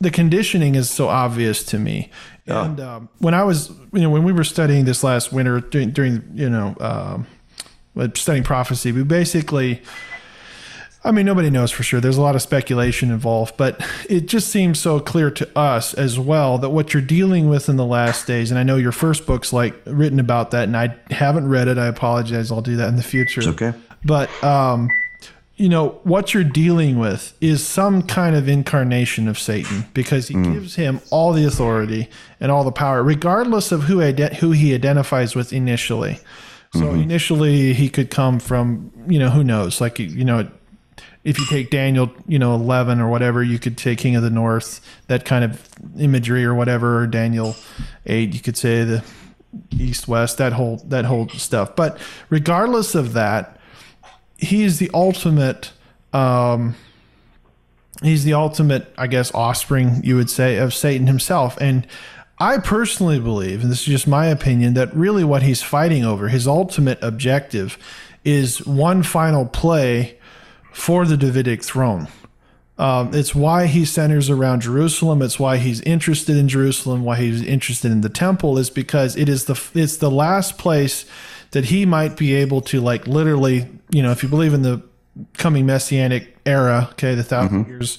the 0.00 0.10
conditioning 0.10 0.74
is 0.74 0.90
so 0.90 1.08
obvious 1.08 1.64
to 1.64 1.78
me. 1.78 2.10
Yeah. 2.46 2.64
And 2.64 2.80
um, 2.80 3.08
when 3.18 3.34
I 3.34 3.44
was, 3.44 3.70
you 3.92 4.00
know, 4.00 4.10
when 4.10 4.24
we 4.24 4.32
were 4.32 4.44
studying 4.44 4.84
this 4.84 5.04
last 5.04 5.32
winter 5.32 5.60
during, 5.60 5.90
during 5.90 6.30
you 6.34 6.48
know, 6.48 6.76
um, 6.80 7.26
studying 8.14 8.44
prophecy, 8.44 8.92
we 8.92 9.02
basically, 9.02 9.82
I 11.04 11.10
mean, 11.10 11.26
nobody 11.26 11.50
knows 11.50 11.70
for 11.70 11.82
sure. 11.82 12.00
There's 12.00 12.16
a 12.16 12.22
lot 12.22 12.36
of 12.36 12.42
speculation 12.42 13.10
involved, 13.10 13.56
but 13.56 13.84
it 14.08 14.26
just 14.26 14.48
seems 14.48 14.78
so 14.78 15.00
clear 15.00 15.30
to 15.32 15.58
us 15.58 15.94
as 15.94 16.18
well 16.18 16.58
that 16.58 16.70
what 16.70 16.94
you're 16.94 17.02
dealing 17.02 17.48
with 17.48 17.68
in 17.68 17.76
the 17.76 17.84
last 17.84 18.26
days, 18.26 18.50
and 18.50 18.58
I 18.58 18.62
know 18.62 18.76
your 18.76 18.92
first 18.92 19.26
book's 19.26 19.52
like 19.52 19.74
written 19.84 20.20
about 20.20 20.52
that, 20.52 20.64
and 20.64 20.76
I 20.76 20.96
haven't 21.10 21.48
read 21.48 21.68
it. 21.68 21.76
I 21.76 21.86
apologize. 21.86 22.50
I'll 22.50 22.62
do 22.62 22.76
that 22.76 22.88
in 22.88 22.96
the 22.96 23.02
future. 23.02 23.40
It's 23.40 23.48
okay. 23.48 23.74
But 24.04 24.30
um, 24.44 24.90
you 25.58 25.68
know 25.68 26.00
what 26.04 26.32
you're 26.32 26.44
dealing 26.44 26.98
with 26.98 27.36
is 27.40 27.66
some 27.66 28.02
kind 28.02 28.36
of 28.36 28.48
incarnation 28.48 29.26
of 29.26 29.38
Satan 29.38 29.86
because 29.92 30.28
he 30.28 30.34
mm. 30.34 30.52
gives 30.54 30.76
him 30.76 31.00
all 31.10 31.32
the 31.32 31.44
authority 31.44 32.08
and 32.40 32.52
all 32.52 32.62
the 32.62 32.72
power, 32.72 33.02
regardless 33.02 33.72
of 33.72 33.82
who 33.82 33.96
ident- 33.96 34.34
who 34.34 34.52
he 34.52 34.72
identifies 34.72 35.34
with 35.34 35.52
initially. 35.52 36.20
So 36.74 36.82
mm-hmm. 36.82 37.00
initially, 37.00 37.72
he 37.72 37.88
could 37.88 38.10
come 38.10 38.38
from 38.38 38.92
you 39.08 39.18
know 39.18 39.30
who 39.30 39.42
knows, 39.42 39.80
like 39.80 39.98
you 39.98 40.24
know, 40.24 40.48
if 41.24 41.40
you 41.40 41.46
take 41.46 41.70
Daniel, 41.70 42.12
you 42.28 42.38
know, 42.38 42.54
eleven 42.54 43.00
or 43.00 43.08
whatever, 43.08 43.42
you 43.42 43.58
could 43.58 43.80
say 43.80 43.96
King 43.96 44.14
of 44.14 44.22
the 44.22 44.30
North, 44.30 44.80
that 45.08 45.24
kind 45.24 45.44
of 45.44 45.68
imagery 45.98 46.44
or 46.44 46.54
whatever, 46.54 47.00
or 47.00 47.06
Daniel 47.08 47.56
eight, 48.06 48.32
you 48.32 48.40
could 48.40 48.56
say 48.56 48.84
the 48.84 49.02
east 49.72 50.06
west, 50.06 50.38
that 50.38 50.52
whole 50.52 50.76
that 50.86 51.04
whole 51.04 51.28
stuff. 51.30 51.74
But 51.74 51.98
regardless 52.30 52.94
of 52.94 53.14
that 53.14 53.57
he's 54.38 54.78
the 54.78 54.90
ultimate 54.94 55.72
um, 56.12 56.74
he's 58.02 58.24
the 58.24 58.32
ultimate 58.32 58.92
i 58.96 59.06
guess 59.06 59.34
offspring 59.34 60.00
you 60.04 60.16
would 60.16 60.30
say 60.30 60.56
of 60.56 60.72
satan 60.72 61.06
himself 61.06 61.58
and 61.60 61.86
i 62.38 62.56
personally 62.56 63.18
believe 63.20 63.62
and 63.62 63.70
this 63.70 63.80
is 63.80 63.86
just 63.86 64.06
my 64.06 64.26
opinion 64.26 64.74
that 64.74 64.94
really 64.94 65.24
what 65.24 65.42
he's 65.42 65.62
fighting 65.62 66.04
over 66.04 66.28
his 66.28 66.46
ultimate 66.46 66.98
objective 67.02 67.76
is 68.24 68.64
one 68.66 69.02
final 69.02 69.44
play 69.44 70.16
for 70.72 71.04
the 71.04 71.16
davidic 71.16 71.62
throne 71.62 72.08
Um, 72.78 73.12
it's 73.12 73.34
why 73.34 73.66
he 73.66 73.84
centers 73.84 74.30
around 74.30 74.62
Jerusalem. 74.62 75.20
It's 75.20 75.38
why 75.40 75.56
he's 75.56 75.80
interested 75.80 76.36
in 76.36 76.48
Jerusalem. 76.48 77.02
Why 77.04 77.16
he's 77.16 77.42
interested 77.42 77.90
in 77.90 78.02
the 78.02 78.08
temple 78.08 78.56
is 78.56 78.70
because 78.70 79.16
it 79.16 79.28
is 79.28 79.46
the 79.46 79.60
it's 79.74 79.96
the 79.96 80.10
last 80.12 80.58
place 80.58 81.04
that 81.52 81.66
he 81.66 81.86
might 81.86 82.16
be 82.16 82.34
able 82.34 82.60
to 82.62 82.80
like 82.80 83.06
literally, 83.06 83.68
you 83.90 84.02
know, 84.02 84.10
if 84.10 84.22
you 84.22 84.28
believe 84.28 84.54
in 84.54 84.62
the 84.62 84.82
coming 85.36 85.66
messianic 85.66 86.36
era, 86.46 86.88
okay, 86.92 87.14
the 87.14 87.22
1000 87.22 87.48
Mm-hmm. 87.64 87.70
years, 87.70 87.98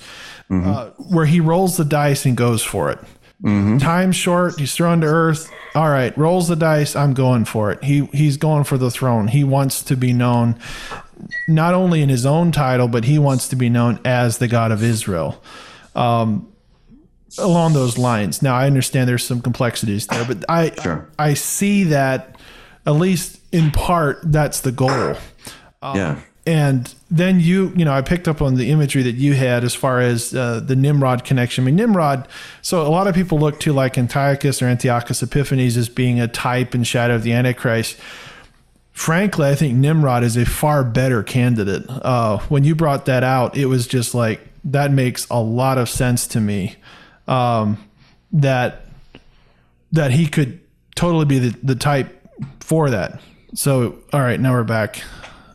Uh, 0.51 0.89
where 0.97 1.25
he 1.27 1.39
rolls 1.39 1.77
the 1.77 1.85
dice 1.85 2.25
and 2.25 2.35
goes 2.35 2.63
for 2.63 2.89
it. 2.89 2.97
Mm-hmm. 3.43 3.77
Time 3.77 4.11
short, 4.11 4.57
he's 4.59 4.73
thrown 4.73 5.01
to 5.01 5.07
earth. 5.07 5.49
All 5.75 5.89
right, 5.89 6.17
rolls 6.17 6.47
the 6.47 6.55
dice. 6.55 6.95
I'm 6.95 7.13
going 7.13 7.45
for 7.45 7.71
it. 7.71 7.83
He 7.83 8.05
he's 8.13 8.35
going 8.37 8.63
for 8.63 8.77
the 8.77 8.89
throne. 8.89 9.27
He 9.27 9.43
wants 9.43 9.83
to 9.83 9.95
be 9.95 10.11
known 10.11 10.57
not 11.47 11.73
only 11.75 12.01
in 12.01 12.09
his 12.09 12.25
own 12.25 12.51
title, 12.51 12.87
but 12.87 13.03
he 13.05 13.19
wants 13.19 13.47
to 13.49 13.55
be 13.55 13.69
known 13.69 13.99
as 14.03 14.39
the 14.39 14.47
God 14.47 14.71
of 14.71 14.81
Israel. 14.83 15.41
Um, 15.95 16.47
along 17.37 17.73
those 17.73 17.97
lines. 17.97 18.41
Now 18.41 18.55
I 18.55 18.65
understand 18.65 19.07
there's 19.07 19.23
some 19.25 19.41
complexities 19.41 20.07
there, 20.07 20.25
but 20.25 20.43
I 20.49 20.71
Sure. 20.81 21.07
I 21.19 21.35
see 21.35 21.83
that 21.85 22.35
at 22.87 22.93
least 22.95 23.38
in 23.51 23.71
part 23.71 24.19
that's 24.23 24.61
the 24.61 24.71
goal. 24.71 25.15
yeah. 25.81 26.21
And 26.45 26.93
then 27.11 27.39
you, 27.39 27.71
you 27.75 27.85
know, 27.85 27.93
I 27.93 28.01
picked 28.01 28.27
up 28.27 28.41
on 28.41 28.55
the 28.55 28.71
imagery 28.71 29.03
that 29.03 29.15
you 29.15 29.33
had 29.33 29.63
as 29.63 29.75
far 29.75 29.99
as 29.99 30.33
uh, 30.33 30.59
the 30.59 30.75
Nimrod 30.75 31.23
connection. 31.23 31.63
I 31.63 31.65
mean, 31.65 31.75
Nimrod. 31.75 32.27
So 32.63 32.81
a 32.81 32.89
lot 32.89 33.07
of 33.07 33.13
people 33.13 33.37
look 33.37 33.59
to 33.61 33.73
like 33.73 33.99
Antiochus 33.99 34.59
or 34.61 34.65
Antiochus 34.65 35.21
Epiphanes 35.21 35.77
as 35.77 35.89
being 35.89 36.19
a 36.19 36.27
type 36.27 36.73
and 36.73 36.87
shadow 36.87 37.15
of 37.15 37.23
the 37.23 37.33
Antichrist. 37.33 37.97
Frankly, 38.93 39.47
I 39.47 39.53
think 39.53 39.75
Nimrod 39.75 40.23
is 40.23 40.37
a 40.37 40.45
far 40.45 40.83
better 40.83 41.21
candidate. 41.21 41.85
Uh, 41.87 42.39
when 42.49 42.63
you 42.63 42.73
brought 42.73 43.05
that 43.05 43.23
out, 43.23 43.55
it 43.55 43.67
was 43.67 43.85
just 43.85 44.15
like 44.15 44.41
that 44.63 44.91
makes 44.91 45.27
a 45.29 45.39
lot 45.39 45.77
of 45.77 45.87
sense 45.87 46.25
to 46.27 46.41
me. 46.41 46.77
Um, 47.27 47.77
that 48.31 48.85
that 49.91 50.11
he 50.11 50.27
could 50.27 50.59
totally 50.95 51.25
be 51.25 51.39
the, 51.39 51.59
the 51.63 51.75
type 51.75 52.15
for 52.59 52.89
that. 52.89 53.21
So, 53.53 53.99
all 54.13 54.21
right, 54.21 54.39
now 54.39 54.53
we're 54.53 54.63
back. 54.63 55.01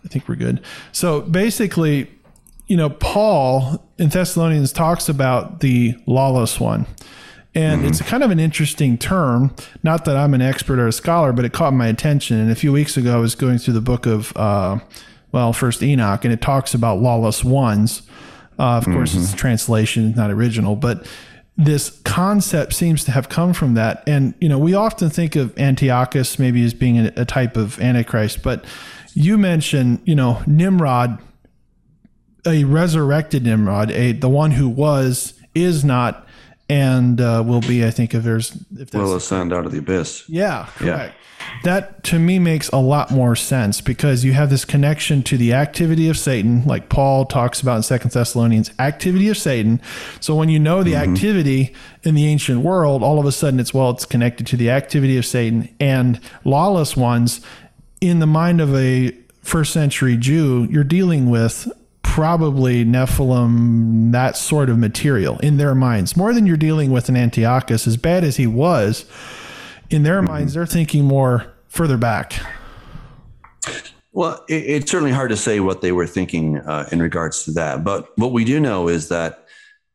I 0.05 0.09
think 0.09 0.29
we're 0.29 0.37
good. 0.37 0.61
So 0.93 1.23
basically, 1.23 2.11
you 2.67 2.77
know, 2.77 2.91
Paul 2.91 3.83
in 3.99 4.09
Thessalonians 4.09 4.73
talks 4.73 5.09
about 5.09 5.61
the 5.61 5.95
lawless 6.07 6.61
one. 6.61 6.87
And 7.57 7.85
it's 7.85 8.03
kind 8.03 8.25
of 8.25 8.33
an 8.33 8.41
interesting 8.41 8.99
term. 8.99 9.55
Not 9.85 10.07
that 10.07 10.17
I'm 10.17 10.35
an 10.35 10.43
expert 10.43 10.81
or 10.81 10.89
a 10.89 10.93
scholar, 10.93 11.33
but 11.33 11.45
it 11.45 11.53
caught 11.53 11.73
my 11.73 11.87
attention. 11.87 12.39
And 12.41 12.51
a 12.51 12.57
few 12.57 12.73
weeks 12.73 12.97
ago, 12.97 13.15
I 13.15 13.21
was 13.21 13.37
going 13.37 13.59
through 13.59 13.75
the 13.75 13.81
book 13.81 14.07
of, 14.07 14.37
uh, 14.37 14.81
well, 15.31 15.53
First 15.53 15.81
Enoch, 15.81 16.25
and 16.25 16.35
it 16.35 16.41
talks 16.41 16.75
about 16.75 17.01
lawless 17.01 17.45
ones. 17.45 18.03
Uh, 18.59 18.77
of 18.77 18.85
course, 18.87 19.15
it's 19.15 19.33
a 19.33 19.37
translation, 19.37 20.15
not 20.17 20.33
original, 20.33 20.75
but 20.75 21.07
this 21.57 22.01
concept 22.05 22.73
seems 22.73 23.05
to 23.05 23.13
have 23.13 23.29
come 23.29 23.53
from 23.53 23.75
that. 23.75 24.03
And, 24.07 24.35
you 24.41 24.49
know, 24.49 24.59
we 24.59 24.75
often 24.75 25.09
think 25.09 25.37
of 25.37 25.57
Antiochus 25.59 26.39
maybe 26.39 26.65
as 26.65 26.75
being 26.75 26.99
a, 26.99 27.25
type 27.25 27.57
of 27.57 27.81
Antichrist, 27.81 28.43
but 28.43 28.65
you 29.15 29.39
mentioned, 29.39 30.01
you 30.05 30.17
know, 30.17 30.43
Nimrod, 30.47 31.21
a 32.45 32.65
resurrected 32.65 33.45
Nimrod, 33.45 33.91
a 33.93 34.13
the 34.13 34.29
one 34.29 34.51
who 34.51 34.69
was, 34.69 35.35
is 35.55 35.85
not, 35.85 36.27
and 36.69 37.21
uh, 37.21 37.43
will 37.47 37.61
be. 37.61 37.85
I 37.85 37.91
think 37.91 38.15
if 38.15 38.23
there's 38.23 38.53
if 38.79 38.91
there's 38.91 39.05
Will 39.05 39.17
ascend 39.17 39.53
out 39.53 39.67
of 39.67 39.73
the 39.73 39.79
abyss. 39.79 40.29
yeah, 40.29 40.69
correct. 40.77 41.17
That 41.63 42.03
to 42.05 42.19
me 42.19 42.39
makes 42.39 42.69
a 42.71 42.79
lot 42.79 43.11
more 43.11 43.37
sense 43.37 43.81
because 43.81 44.25
you 44.25 44.33
have 44.33 44.51
this 44.51 44.65
connection 44.65 45.23
to 45.25 45.37
the 45.37 45.53
activity 45.53 46.09
of 46.09 46.19
Satan, 46.19 46.65
like 46.65 46.89
Paul 46.89 47.27
talks 47.27 47.61
about 47.61 47.77
in 47.77 47.83
Second 47.83 48.11
Thessalonians, 48.13 48.71
activity 48.79 49.29
of 49.29 49.37
Satan. 49.37 49.81
So 50.21 50.35
when 50.35 50.49
you 50.49 50.59
know 50.59 50.83
the 50.83 50.97
activity 50.97 51.75
in 52.03 52.15
the 52.15 52.27
ancient 52.27 52.61
world, 52.61 53.03
all 53.03 53.19
of 53.19 53.27
a 53.27 53.33
sudden 53.33 53.61
it's 53.61 53.75
well, 53.75 53.91
it's 53.91 54.07
connected 54.07 54.47
to 54.49 54.57
the 54.57 54.71
activity 54.71 55.17
of 55.17 55.27
Satan 55.27 55.75
and 55.79 56.21
lawless 56.45 56.97
ones. 56.97 57.41
In 58.01 58.19
the 58.19 58.27
mind 58.27 58.61
of 58.61 58.75
a 58.75 59.17
first 59.43 59.73
century 59.73 60.17
Jew, 60.17 60.67
you're 60.71 60.85
dealing 60.85 61.31
with 61.31 61.71
probably 62.15 62.85
Nephilim, 62.85 64.13
that 64.13 64.37
sort 64.37 64.71
of 64.71 64.79
material 64.79 65.37
in 65.41 65.57
their 65.57 65.75
minds, 65.75 66.17
more 66.17 66.33
than 66.33 66.47
you're 66.47 66.57
dealing 66.57 66.93
with 66.93 67.09
an 67.09 67.17
Antiochus, 67.17 67.89
as 67.89 67.97
bad 67.97 68.23
as 68.23 68.37
he 68.37 68.47
was 68.47 69.05
in 69.91 70.05
their 70.05 70.23
minds, 70.23 70.55
they're 70.55 70.65
thinking 70.65 71.05
more 71.05 71.53
further 71.67 71.97
back. 71.97 72.35
Well, 74.13 74.45
it, 74.49 74.63
it's 74.63 74.93
certainly 74.93 75.11
hard 75.11 75.31
to 75.31 75.37
say 75.37 75.59
what 75.59 75.81
they 75.81 75.91
were 75.91 76.07
thinking 76.07 76.59
uh, 76.59 76.89
in 76.93 77.03
regards 77.03 77.43
to 77.47 77.51
that. 77.55 77.83
But 77.83 78.17
what 78.17 78.31
we 78.31 78.45
do 78.45 78.61
know 78.61 78.87
is 78.87 79.09
that 79.09 79.49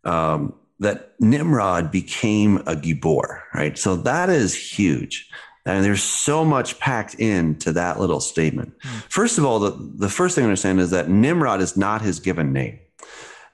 um, 0.04 0.54
that 0.80 1.14
Nimrod 1.22 1.90
became 1.90 2.58
a 2.58 2.76
Gibor, 2.76 3.44
right? 3.54 3.78
So 3.78 3.96
that 3.96 4.30
is 4.30 4.54
huge. 4.54 5.30
And 5.66 5.84
there's 5.84 6.03
so 6.03 6.43
much 6.43 6.80
packed 6.80 7.16
into 7.16 7.72
that 7.74 7.99
little 7.99 8.20
statement. 8.20 8.74
Hmm. 8.82 8.99
First 9.10 9.38
of 9.38 9.45
all, 9.45 9.60
the, 9.60 9.72
the 9.95 10.10
first 10.10 10.36
thing 10.36 10.43
to 10.43 10.47
understand 10.47 10.80
is 10.80 10.91
that 10.91 11.10
Nimrod 11.10 11.62
is 11.62 11.78
not 11.78 12.01
his 12.01 12.20
given 12.20 12.53
name. 12.53 12.80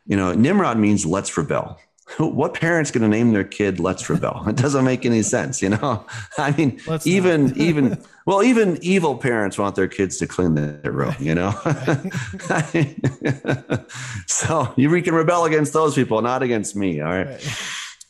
You 0.05 0.15
know, 0.15 0.33
Nimrod 0.33 0.77
means 0.77 1.05
let's 1.05 1.35
rebel. 1.35 1.79
What 2.17 2.53
parent's 2.53 2.91
going 2.91 3.01
to 3.01 3.07
name 3.07 3.33
their 3.33 3.43
kid 3.43 3.79
"Let's 3.79 4.09
Rebel"? 4.09 4.43
It 4.47 4.55
doesn't 4.55 4.85
make 4.85 5.05
any 5.05 5.21
sense, 5.21 5.61
you 5.61 5.69
know. 5.69 6.05
I 6.37 6.51
mean, 6.51 6.79
Let's 6.87 7.05
even 7.07 7.53
even 7.59 8.01
well, 8.25 8.43
even 8.43 8.77
evil 8.81 9.17
parents 9.17 9.57
want 9.57 9.75
their 9.75 9.87
kids 9.87 10.17
to 10.17 10.27
clean 10.27 10.55
their 10.55 10.91
room, 10.91 11.15
you 11.19 11.35
know. 11.35 11.51
so 14.27 14.73
you 14.77 15.01
can 15.01 15.13
rebel 15.13 15.45
against 15.45 15.73
those 15.73 15.95
people, 15.95 16.21
not 16.21 16.41
against 16.43 16.75
me. 16.75 17.01
All 17.01 17.11
right, 17.11 17.59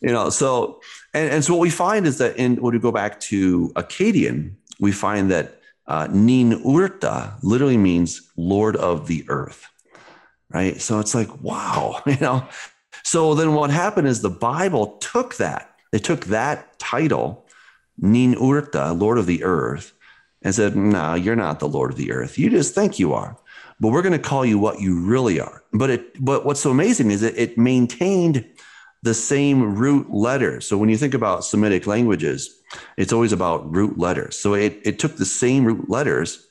you 0.02 0.12
know. 0.12 0.30
So 0.30 0.82
and 1.16 1.32
and 1.32 1.44
so 1.44 1.54
what 1.54 1.62
we 1.62 1.72
find 1.72 2.06
is 2.06 2.20
that 2.20 2.38
in 2.38 2.58
when 2.58 2.74
we 2.74 2.80
go 2.80 2.92
back 2.92 3.20
to 3.32 3.70
Akkadian, 3.70 4.54
we 4.80 4.92
find 4.92 5.32
that 5.32 5.62
uh, 5.88 6.08
Nin 6.12 6.64
Urta 6.64 7.34
literally 7.42 7.78
means 7.78 8.32
Lord 8.36 8.76
of 8.76 9.08
the 9.08 9.26
Earth 9.28 9.68
right? 10.56 10.80
So 10.80 11.00
it's 11.00 11.14
like, 11.14 11.42
wow, 11.42 12.02
you 12.06 12.18
know. 12.22 12.48
So 13.04 13.36
then 13.36 13.54
what 13.54 13.70
happened 13.70 14.08
is 14.08 14.22
the 14.22 14.30
Bible 14.30 14.98
took 14.98 15.36
that, 15.36 15.76
they 15.92 16.00
took 16.00 16.26
that 16.26 16.80
title, 16.80 17.46
Nin 17.98 18.36
Urta, 18.36 18.98
Lord 19.00 19.18
of 19.18 19.26
the 19.26 19.44
Earth, 19.44 19.94
and 20.42 20.56
said, 20.56 20.76
no, 20.76 21.14
you're 21.14 21.36
not 21.36 21.60
the 21.60 21.68
Lord 21.68 21.92
of 21.92 21.98
the 21.98 22.12
Earth. 22.12 22.38
You 22.38 22.50
just 22.50 22.74
think 22.74 23.00
you 23.00 23.14
are. 23.14 23.38
But 23.80 23.90
we're 23.90 24.02
going 24.02 24.14
to 24.14 24.20
call 24.20 24.46
you 24.46 24.58
what 24.58 24.80
you 24.80 25.00
really 25.00 25.40
are. 25.40 25.62
But 25.74 25.90
it 25.90 26.24
but 26.24 26.46
what's 26.46 26.62
so 26.62 26.72
amazing 26.72 27.12
is 27.12 27.22
it 27.22 27.58
maintained 27.58 28.46
the 29.04 29.14
same 29.14 29.76
root 29.76 30.12
letter. 30.12 30.62
So 30.62 30.78
when 30.78 30.90
you 30.90 30.98
think 30.98 31.14
about 31.14 31.46
Semitic 31.46 31.86
languages, 31.86 32.62
it's 32.98 33.14
always 33.14 33.32
about 33.32 33.72
root 33.74 33.98
letters. 34.00 34.38
So 34.38 34.54
it, 34.54 34.80
it 34.84 35.00
took 35.00 35.18
the 35.18 35.26
same 35.26 35.66
root 35.66 35.90
letters, 35.90 36.48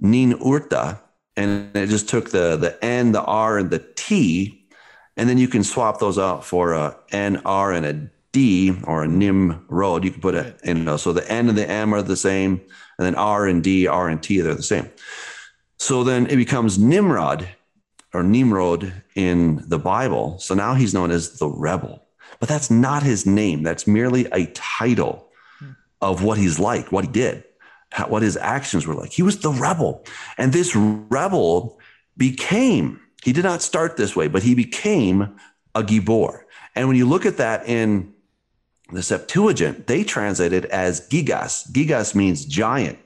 Nin 0.00 0.32
Urta, 0.38 1.00
and 1.36 1.70
it 1.76 1.88
just 1.88 2.08
took 2.08 2.30
the 2.30 2.56
the 2.56 2.84
N, 2.84 3.12
the 3.12 3.22
R, 3.22 3.58
and 3.58 3.70
the 3.70 3.84
T, 3.96 4.66
and 5.16 5.28
then 5.28 5.38
you 5.38 5.48
can 5.48 5.64
swap 5.64 5.98
those 5.98 6.18
out 6.18 6.44
for 6.44 6.72
a 6.72 6.96
N, 7.10 7.42
R, 7.44 7.72
and 7.72 7.86
a 7.86 8.10
D 8.32 8.76
or 8.84 9.04
a 9.04 9.08
Nim 9.08 9.64
road. 9.68 10.04
You 10.04 10.10
can 10.10 10.20
put 10.20 10.34
it, 10.34 10.60
you 10.64 10.74
know, 10.74 10.96
so 10.96 11.12
the 11.12 11.28
N 11.30 11.48
and 11.48 11.58
the 11.58 11.68
M 11.68 11.94
are 11.94 12.02
the 12.02 12.16
same, 12.16 12.60
and 12.98 13.06
then 13.06 13.14
R 13.14 13.46
and 13.46 13.62
D, 13.62 13.86
R 13.86 14.08
and 14.08 14.22
T, 14.22 14.40
they're 14.40 14.54
the 14.54 14.62
same. 14.62 14.90
So 15.78 16.04
then 16.04 16.26
it 16.26 16.36
becomes 16.36 16.78
Nimrod 16.78 17.48
or 18.14 18.22
Nimrod 18.22 18.92
in 19.14 19.62
the 19.68 19.78
Bible. 19.78 20.38
So 20.38 20.54
now 20.54 20.74
he's 20.74 20.94
known 20.94 21.10
as 21.10 21.38
the 21.38 21.48
rebel, 21.48 22.02
but 22.40 22.48
that's 22.48 22.70
not 22.70 23.02
his 23.02 23.26
name. 23.26 23.62
That's 23.62 23.86
merely 23.86 24.26
a 24.26 24.46
title 24.46 25.28
of 26.00 26.22
what 26.22 26.38
he's 26.38 26.58
like, 26.58 26.92
what 26.92 27.04
he 27.04 27.10
did, 27.10 27.44
how, 27.90 28.06
what 28.08 28.22
his 28.22 28.36
actions 28.36 28.86
were 28.86 28.94
like. 28.94 29.12
He 29.12 29.22
was 29.22 29.38
the 29.40 29.50
rebel. 29.50 30.04
And 30.38 30.52
this 30.52 30.76
rebel 30.76 31.78
became, 32.16 33.00
he 33.22 33.32
did 33.32 33.44
not 33.44 33.62
start 33.62 33.96
this 33.96 34.14
way, 34.14 34.28
but 34.28 34.42
he 34.42 34.54
became 34.54 35.36
a 35.74 35.82
Gibor. 35.82 36.42
And 36.76 36.88
when 36.88 36.96
you 36.96 37.08
look 37.08 37.26
at 37.26 37.38
that 37.38 37.68
in 37.68 38.12
the 38.92 39.02
Septuagint, 39.02 39.86
they 39.86 40.04
translate 40.04 40.52
it 40.52 40.66
as 40.66 41.08
Gigas. 41.08 41.70
Gigas 41.72 42.14
means 42.14 42.44
giant. 42.44 42.98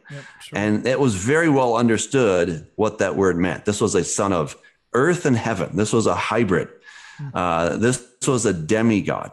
And 0.52 0.86
it 0.86 0.98
was 0.98 1.14
very 1.14 1.48
well 1.48 1.76
understood 1.76 2.66
what 2.76 2.98
that 2.98 3.14
word 3.14 3.36
meant. 3.36 3.64
This 3.64 3.80
was 3.80 3.94
a 3.94 4.04
son 4.04 4.32
of 4.32 4.56
earth 4.94 5.26
and 5.26 5.36
heaven. 5.36 5.76
This 5.76 5.92
was 5.92 6.06
a 6.06 6.14
hybrid. 6.14 6.68
Uh, 7.34 7.76
this 7.76 8.04
was 8.26 8.46
a 8.46 8.52
demigod. 8.52 9.32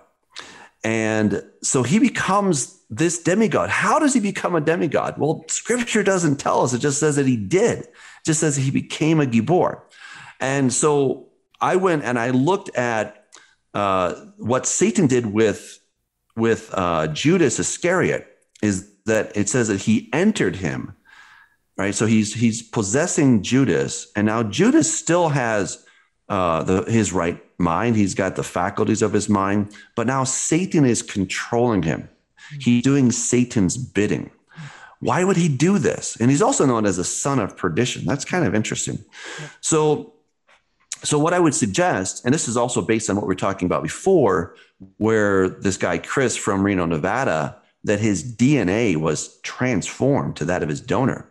And 0.84 1.43
so 1.62 1.84
he 1.84 1.99
becomes 1.99 2.80
this 2.89 3.22
demigod. 3.22 3.70
How 3.70 3.97
does 3.99 4.14
he 4.14 4.20
become 4.20 4.56
a 4.56 4.62
demigod? 4.62 5.16
Well, 5.18 5.43
scripture 5.47 6.03
doesn't 6.03 6.38
tell 6.38 6.62
us. 6.62 6.74
It 6.74 6.80
just 6.80 6.99
says 6.99 7.16
that 7.16 7.26
he 7.26 7.38
did. 7.38 7.80
It 7.80 7.89
just 8.26 8.39
says 8.39 8.56
he 8.56 8.72
became 8.72 9.20
a 9.20 9.26
Gibor. 9.26 9.82
And 10.39 10.72
so 10.72 11.28
I 11.60 11.76
went 11.76 12.03
and 12.03 12.20
I 12.20 12.30
looked 12.30 12.76
at 12.76 13.26
uh, 13.74 14.14
what 14.38 14.66
Satan 14.68 15.08
did 15.08 15.26
with, 15.26 15.80
with 16.36 16.70
uh, 16.74 17.08
Judas 17.08 17.60
Iscariot 17.60 18.28
is 18.62 18.91
that 19.06 19.36
it 19.36 19.49
says 19.49 19.68
that 19.70 19.82
he 19.82 20.10
entered 20.14 20.58
him, 20.58 20.95
right? 21.78 21.93
So 21.93 22.05
he's, 22.05 22.34
he's 22.34 22.61
possessing 22.61 23.43
Judas. 23.43 24.11
And 24.15 24.28
now 24.28 24.43
Judas 24.43 24.93
still 24.97 25.30
has 25.30 25.86
uh, 26.30 26.63
the, 26.63 26.84
his 26.84 27.13
right 27.13 27.41
mind. 27.59 27.95
He's 27.95 28.13
got 28.15 28.36
the 28.36 28.43
faculties 28.43 29.01
of 29.01 29.13
his 29.13 29.30
mind, 29.30 29.76
but 29.95 30.07
now 30.07 30.23
Satan 30.23 30.86
is 30.86 31.01
controlling 31.01 31.84
him. 31.84 32.09
He's 32.59 32.84
doing 32.84 33.11
Satan's 33.11 33.78
bidding. 33.78 34.32
Why 34.99 35.23
would 35.23 35.38
he 35.38 35.49
do 35.49 35.78
this? 35.78 36.17
And 36.19 36.32
he's 36.32 36.41
also 36.41 36.65
known 36.65 36.86
as 36.86 36.97
a 36.97 37.03
son 37.03 37.39
of 37.39 37.57
perdition. 37.57 38.05
That's 38.05 38.26
kind 38.26 38.45
of 38.45 38.55
interesting. 38.55 39.03
So, 39.61 40.13
so 41.03 41.19
what 41.19 41.34
I 41.34 41.39
would 41.39 41.53
suggest, 41.53 42.23
and 42.26 42.34
this 42.34 42.47
is 42.47 42.57
also 42.57 42.82
based 42.82 43.09
on 43.09 43.15
what 43.15 43.28
we 43.28 43.34
are 43.34 43.38
talking 43.38 43.65
about 43.65 43.84
before, 43.84 44.55
where 44.97 45.49
this 45.49 45.78
guy 45.78 45.97
Chris 45.97 46.36
from 46.36 46.63
Reno, 46.63 46.86
Nevada, 46.86 47.57
that 47.84 47.99
his 47.99 48.23
DNA 48.36 48.95
was 48.95 49.39
transformed 49.41 50.36
to 50.38 50.45
that 50.45 50.63
of 50.63 50.69
his 50.69 50.82
donor. 50.82 51.30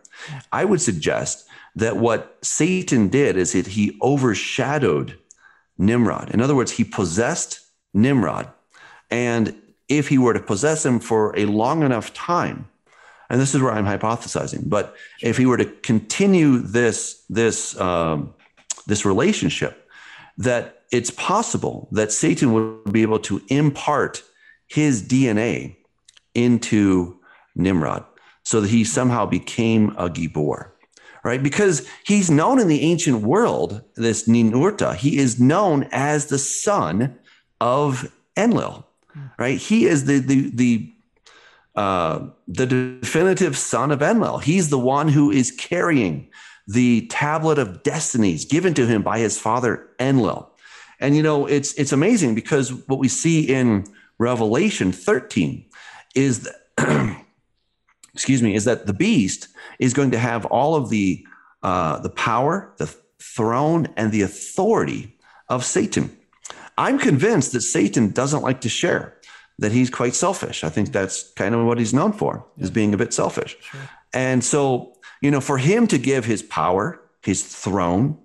I 0.51 0.65
would 0.65 0.81
suggest 0.81 1.47
that 1.75 1.97
what 1.97 2.37
Satan 2.41 3.09
did 3.09 3.37
is 3.37 3.53
that 3.53 3.67
he 3.67 3.97
overshadowed 4.01 5.17
Nimrod. 5.77 6.29
In 6.31 6.41
other 6.41 6.55
words, 6.55 6.71
he 6.71 6.83
possessed 6.83 7.59
Nimrod. 7.93 8.47
And 9.11 9.55
if 9.89 10.07
he 10.07 10.17
were 10.17 10.33
to 10.33 10.39
possess 10.39 10.85
him 10.85 10.99
for 10.99 11.37
a 11.37 11.45
long 11.45 11.83
enough 11.83 12.13
time, 12.13 12.67
and 13.29 13.41
this 13.41 13.53
is 13.53 13.61
where 13.61 13.71
I'm 13.71 13.85
hypothesizing, 13.85 14.69
but 14.69 14.95
if 15.21 15.37
he 15.37 15.45
were 15.45 15.57
to 15.57 15.65
continue 15.65 16.59
this, 16.59 17.23
this, 17.29 17.79
um, 17.79 18.33
this 18.87 19.05
relationship, 19.05 19.89
that 20.37 20.83
it's 20.91 21.11
possible 21.11 21.87
that 21.91 22.11
Satan 22.11 22.53
would 22.53 22.91
be 22.91 23.01
able 23.01 23.19
to 23.19 23.41
impart 23.49 24.23
his 24.67 25.03
DNA 25.03 25.75
into 26.33 27.19
Nimrod 27.55 28.05
so 28.45 28.61
that 28.61 28.69
he 28.69 28.85
somehow 28.85 29.25
became 29.25 29.89
a 29.97 30.09
Gibor 30.09 30.71
right? 31.25 31.41
Because 31.41 31.87
he's 32.05 32.29
known 32.29 32.59
in 32.59 32.67
the 32.67 32.81
ancient 32.81 33.23
world, 33.23 33.81
this 33.95 34.27
Ninurta, 34.27 34.95
he 34.95 35.17
is 35.17 35.39
known 35.39 35.89
as 35.91 36.27
the 36.27 36.37
son 36.37 37.17
of 37.59 38.13
Enlil, 38.37 38.85
right? 39.39 39.57
He 39.57 39.87
is 39.87 40.05
the 40.05 40.19
the 40.19 40.51
the 40.53 40.93
uh, 41.75 42.27
the 42.47 42.67
definitive 42.67 43.57
son 43.57 43.91
of 43.91 44.03
Enlil. 44.03 44.37
He's 44.37 44.69
the 44.69 44.79
one 44.79 45.09
who 45.09 45.31
is 45.31 45.51
carrying 45.51 46.29
the 46.67 47.07
tablet 47.07 47.57
of 47.57 47.81
destinies 47.81 48.45
given 48.45 48.75
to 48.75 48.85
him 48.85 49.01
by 49.01 49.19
his 49.19 49.39
father 49.39 49.89
Enlil. 49.99 50.51
And 50.99 51.15
you 51.15 51.23
know, 51.23 51.47
it's 51.47 51.73
it's 51.73 51.91
amazing 51.91 52.35
because 52.35 52.71
what 52.87 52.99
we 52.99 53.07
see 53.07 53.41
in 53.41 53.85
Revelation 54.19 54.91
13 54.91 55.65
is 56.13 56.47
that 56.77 57.17
excuse 58.15 58.41
me, 58.41 58.55
is 58.55 58.63
that 58.63 58.87
the 58.87 58.93
beast 58.93 59.49
is 59.77 59.93
going 59.93 60.11
to 60.11 60.17
have 60.17 60.45
all 60.45 60.75
of 60.75 60.89
the 60.89 61.25
uh, 61.61 61.99
the 61.99 62.09
power, 62.09 62.73
the 62.77 62.87
throne, 63.19 63.87
and 63.97 64.11
the 64.11 64.21
authority 64.21 65.17
of 65.49 65.65
Satan. 65.65 66.15
I'm 66.77 66.97
convinced 66.97 67.51
that 67.53 67.61
Satan 67.61 68.11
doesn't 68.11 68.43
like 68.43 68.61
to 68.61 68.69
share, 68.69 69.17
that 69.59 69.71
he's 69.71 69.89
quite 69.89 70.15
selfish. 70.15 70.63
I 70.63 70.69
think 70.69 70.91
that's 70.91 71.33
kind 71.33 71.53
of 71.55 71.65
what 71.65 71.77
he's 71.77 71.93
known 71.93 72.13
for, 72.13 72.45
is 72.57 72.69
being 72.69 72.93
a 72.93 72.97
bit 72.97 73.13
selfish. 73.13 73.57
Sure. 73.59 73.81
And 74.13 74.43
so, 74.43 74.93
you 75.21 75.31
know, 75.31 75.41
for 75.41 75.57
him 75.57 75.87
to 75.87 75.97
give 75.97 76.23
his 76.25 76.43
power, 76.43 77.01
his 77.23 77.43
throne, 77.43 78.17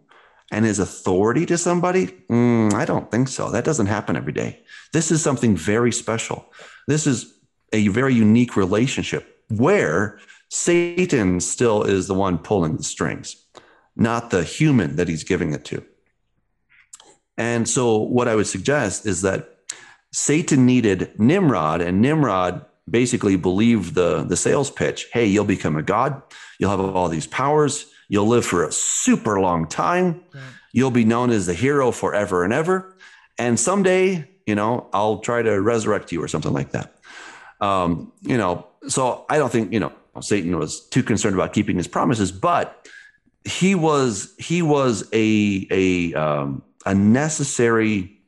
and 0.53 0.65
his 0.65 0.79
authority 0.79 1.47
to 1.47 1.57
somebody, 1.57 2.09
mm, 2.29 2.73
I 2.75 2.85
don't 2.85 3.11
think 3.11 3.29
so. 3.29 3.51
That 3.51 3.65
doesn't 3.65 3.87
happen 3.87 4.17
every 4.17 4.33
day. 4.33 4.61
This 4.93 5.11
is 5.11 5.23
something 5.23 5.57
very 5.57 5.93
special. 5.93 6.53
This 6.87 7.07
is 7.07 7.35
a 7.73 7.89
very 7.89 8.15
unique 8.15 8.57
relationship 8.57 9.40
where 9.51 10.19
Satan 10.49 11.41
still 11.41 11.83
is 11.83 12.07
the 12.07 12.15
one 12.15 12.39
pulling 12.39 12.77
the 12.77 12.83
strings, 12.83 13.37
not 13.97 14.31
the 14.31 14.45
human 14.45 14.97
that 14.97 15.09
he's 15.09 15.25
giving 15.25 15.53
it 15.53 15.65
to. 15.67 15.85
And 17.37 17.69
so, 17.69 17.97
what 17.97 18.29
I 18.29 18.35
would 18.35 18.47
suggest 18.47 19.07
is 19.07 19.23
that 19.23 19.57
Satan 20.13 20.67
needed 20.67 21.19
Nimrod, 21.19 21.81
and 21.81 22.03
Nimrod 22.03 22.67
basically 22.89 23.37
believed 23.37 23.95
the, 23.95 24.25
the 24.25 24.37
sales 24.37 24.71
pitch 24.71 25.07
hey, 25.13 25.27
you'll 25.27 25.45
become 25.45 25.77
a 25.77 25.83
god, 25.83 26.23
you'll 26.59 26.71
have 26.71 26.81
all 26.81 27.09
these 27.09 27.27
powers, 27.27 27.87
you'll 28.09 28.27
live 28.27 28.45
for 28.45 28.65
a 28.65 28.73
super 28.73 29.41
long 29.41 29.67
time, 29.67 30.21
you'll 30.73 30.91
be 30.91 31.05
known 31.05 31.31
as 31.31 31.47
the 31.47 31.55
hero 31.55 31.93
forever 31.93 32.45
and 32.45 32.53
ever. 32.53 32.97
And 33.39 33.59
someday, 33.59 34.29
you 34.47 34.55
know, 34.55 34.89
I'll 34.93 35.19
try 35.19 35.43
to 35.43 35.61
resurrect 35.61 36.13
you 36.13 36.23
or 36.23 36.29
something 36.29 36.53
like 36.53 36.73
that. 36.73 36.97
Um, 37.61 38.13
you 38.23 38.37
know, 38.37 38.67
so 38.89 39.25
I 39.29 39.39
don't 39.39 39.53
think, 39.53 39.73
you 39.73 39.81
know, 39.81 39.93
Satan 40.21 40.59
was 40.59 40.87
too 40.89 41.03
concerned 41.03 41.35
about 41.35 41.53
keeping 41.53 41.77
his 41.77 41.89
promises, 41.89 42.33
but 42.33 42.89
he 43.45 43.75
was 43.75 44.35
he 44.39 44.63
was 44.63 45.09
a 45.13 45.67
a 45.71 46.15
um, 46.15 46.63
a 46.85 46.95
necessary 46.95 48.21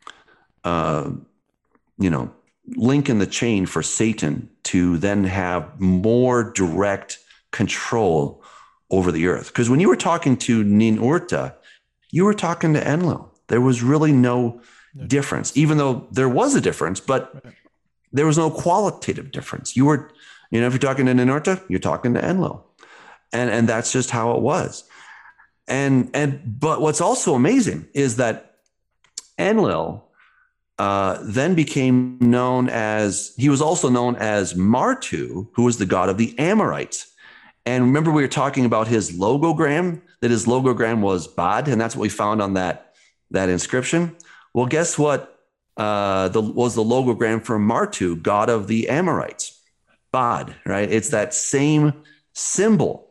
uh, 0.64 1.10
you 1.98 2.10
know 2.10 2.32
link 2.76 3.08
in 3.08 3.18
the 3.18 3.26
chain 3.26 3.66
for 3.66 3.82
Satan 3.82 4.48
to 4.64 4.96
then 4.98 5.24
have 5.24 5.80
more 5.80 6.52
direct 6.52 7.18
control 7.50 8.42
over 8.90 9.10
the 9.10 9.26
earth. 9.26 9.48
Because 9.48 9.68
when 9.68 9.80
you 9.80 9.88
were 9.88 9.96
talking 9.96 10.36
to 10.38 10.64
Ninurta, 10.64 11.54
you 12.10 12.24
were 12.24 12.34
talking 12.34 12.74
to 12.74 12.88
Enlil. 12.88 13.32
There 13.48 13.60
was 13.60 13.82
really 13.82 14.12
no 14.12 14.60
difference, 15.06 15.56
even 15.56 15.78
though 15.78 16.06
there 16.12 16.28
was 16.28 16.54
a 16.54 16.60
difference, 16.60 17.00
but 17.00 17.44
there 18.12 18.26
was 18.26 18.38
no 18.38 18.50
qualitative 18.50 19.32
difference. 19.32 19.76
You 19.76 19.86
were, 19.86 20.10
you 20.52 20.60
know, 20.60 20.66
if 20.66 20.74
you're 20.74 20.78
talking 20.78 21.06
to 21.06 21.12
Ninurta, 21.12 21.60
you're 21.68 21.80
talking 21.80 22.14
to 22.14 22.24
Enlil. 22.24 22.64
And, 23.32 23.50
and 23.50 23.68
that's 23.68 23.90
just 23.90 24.10
how 24.10 24.32
it 24.32 24.42
was. 24.42 24.84
And, 25.66 26.10
and, 26.12 26.40
but 26.60 26.82
what's 26.82 27.00
also 27.00 27.34
amazing 27.34 27.88
is 27.94 28.16
that 28.16 28.56
Enlil 29.38 30.04
uh, 30.78 31.18
then 31.22 31.54
became 31.54 32.18
known 32.20 32.68
as, 32.68 33.32
he 33.38 33.48
was 33.48 33.62
also 33.62 33.88
known 33.88 34.16
as 34.16 34.52
Martu, 34.52 35.48
who 35.54 35.62
was 35.64 35.78
the 35.78 35.86
god 35.86 36.10
of 36.10 36.18
the 36.18 36.38
Amorites. 36.38 37.10
And 37.64 37.84
remember, 37.84 38.10
we 38.10 38.22
were 38.22 38.28
talking 38.28 38.66
about 38.66 38.88
his 38.88 39.12
logogram, 39.12 40.02
that 40.20 40.30
his 40.30 40.44
logogram 40.44 41.00
was 41.00 41.28
Bad, 41.28 41.68
and 41.68 41.80
that's 41.80 41.96
what 41.96 42.02
we 42.02 42.08
found 42.10 42.42
on 42.42 42.54
that, 42.54 42.94
that 43.30 43.48
inscription. 43.48 44.16
Well, 44.52 44.66
guess 44.66 44.98
what 44.98 45.40
uh, 45.78 46.28
the, 46.28 46.42
was 46.42 46.74
the 46.74 46.84
logogram 46.84 47.42
for 47.42 47.58
Martu, 47.58 48.20
god 48.20 48.50
of 48.50 48.66
the 48.66 48.90
Amorites. 48.90 49.51
Bad, 50.12 50.54
right? 50.66 50.90
It's 50.90 51.08
that 51.10 51.34
same 51.34 52.02
symbol. 52.34 53.10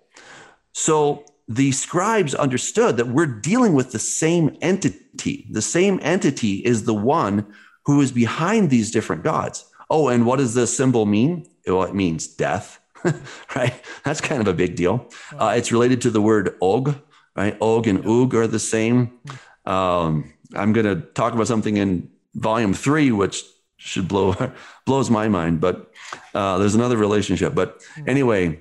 So 0.73 1.25
the 1.47 1.71
scribes 1.71 2.33
understood 2.33 2.97
that 2.97 3.07
we're 3.07 3.25
dealing 3.25 3.73
with 3.73 3.91
the 3.91 3.99
same 3.99 4.57
entity. 4.61 5.47
The 5.51 5.61
same 5.61 5.99
entity 6.01 6.55
is 6.57 6.85
the 6.85 6.93
one 6.93 7.53
who 7.85 7.99
is 8.01 8.11
behind 8.11 8.69
these 8.69 8.91
different 8.91 9.23
gods. 9.23 9.65
Oh, 9.89 10.07
and 10.07 10.25
what 10.25 10.37
does 10.37 10.53
the 10.53 10.67
symbol 10.67 11.05
mean? 11.05 11.45
Well, 11.67 11.83
it 11.83 11.95
means 11.95 12.27
death, 12.27 12.79
right? 13.55 13.73
That's 14.03 14.21
kind 14.21 14.39
of 14.39 14.47
a 14.47 14.53
big 14.53 14.75
deal. 14.75 15.09
Uh, 15.37 15.53
it's 15.57 15.71
related 15.71 16.01
to 16.01 16.09
the 16.09 16.21
word 16.21 16.55
og, 16.61 16.95
right? 17.35 17.57
Og 17.59 17.87
and 17.87 18.05
ug 18.07 18.33
are 18.33 18.47
the 18.47 18.59
same. 18.59 19.19
Um, 19.65 20.33
I'm 20.55 20.73
going 20.73 20.85
to 20.85 21.01
talk 21.13 21.33
about 21.33 21.47
something 21.47 21.77
in 21.77 22.09
volume 22.35 22.73
three, 22.73 23.11
which 23.11 23.43
should 23.81 24.07
blow 24.07 24.35
blows 24.85 25.09
my 25.09 25.27
mind. 25.27 25.59
But 25.59 25.91
uh, 26.33 26.57
there's 26.59 26.75
another 26.75 26.97
relationship. 26.97 27.55
But 27.55 27.81
hmm. 27.95 28.09
anyway, 28.09 28.59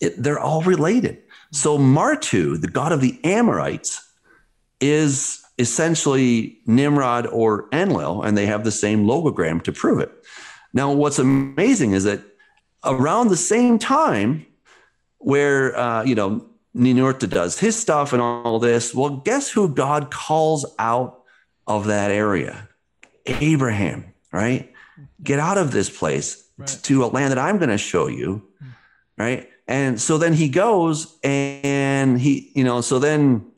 it, 0.00 0.20
they're 0.22 0.40
all 0.40 0.62
related. 0.62 1.22
So 1.50 1.76
Martu, 1.78 2.60
the 2.60 2.68
god 2.68 2.92
of 2.92 3.00
the 3.00 3.18
Amorites, 3.24 4.00
is 4.80 5.42
essentially 5.58 6.58
Nimrod 6.66 7.26
or 7.26 7.68
Enlil, 7.72 8.22
and 8.22 8.36
they 8.36 8.46
have 8.46 8.64
the 8.64 8.70
same 8.70 9.04
logogram 9.04 9.62
to 9.64 9.72
prove 9.72 10.00
it. 10.00 10.10
Now, 10.72 10.90
what's 10.92 11.18
amazing 11.18 11.92
is 11.92 12.04
that 12.04 12.20
around 12.84 13.28
the 13.28 13.36
same 13.36 13.78
time, 13.78 14.46
where 15.18 15.76
uh, 15.76 16.04
you 16.04 16.14
know 16.14 16.46
Ninurta 16.74 17.28
does 17.28 17.58
his 17.58 17.76
stuff 17.76 18.12
and 18.12 18.22
all 18.22 18.58
this, 18.58 18.94
well, 18.94 19.10
guess 19.10 19.50
who 19.50 19.68
God 19.68 20.10
calls 20.10 20.64
out 20.78 21.22
of 21.66 21.86
that 21.86 22.10
area. 22.10 22.68
Abraham, 23.26 24.11
right? 24.32 24.72
Mm-hmm. 24.72 25.04
Get 25.22 25.38
out 25.38 25.58
of 25.58 25.70
this 25.70 25.90
place 25.90 26.48
right. 26.56 26.68
to 26.82 27.04
a 27.04 27.06
land 27.06 27.30
that 27.30 27.38
I'm 27.38 27.58
going 27.58 27.70
to 27.70 27.78
show 27.78 28.06
you, 28.08 28.42
mm-hmm. 28.56 28.70
right? 29.16 29.48
And 29.68 30.00
so 30.00 30.18
then 30.18 30.32
he 30.32 30.48
goes 30.48 31.18
and 31.22 32.20
he, 32.20 32.50
you 32.54 32.64
know, 32.64 32.80
so 32.80 32.98
then 32.98 33.52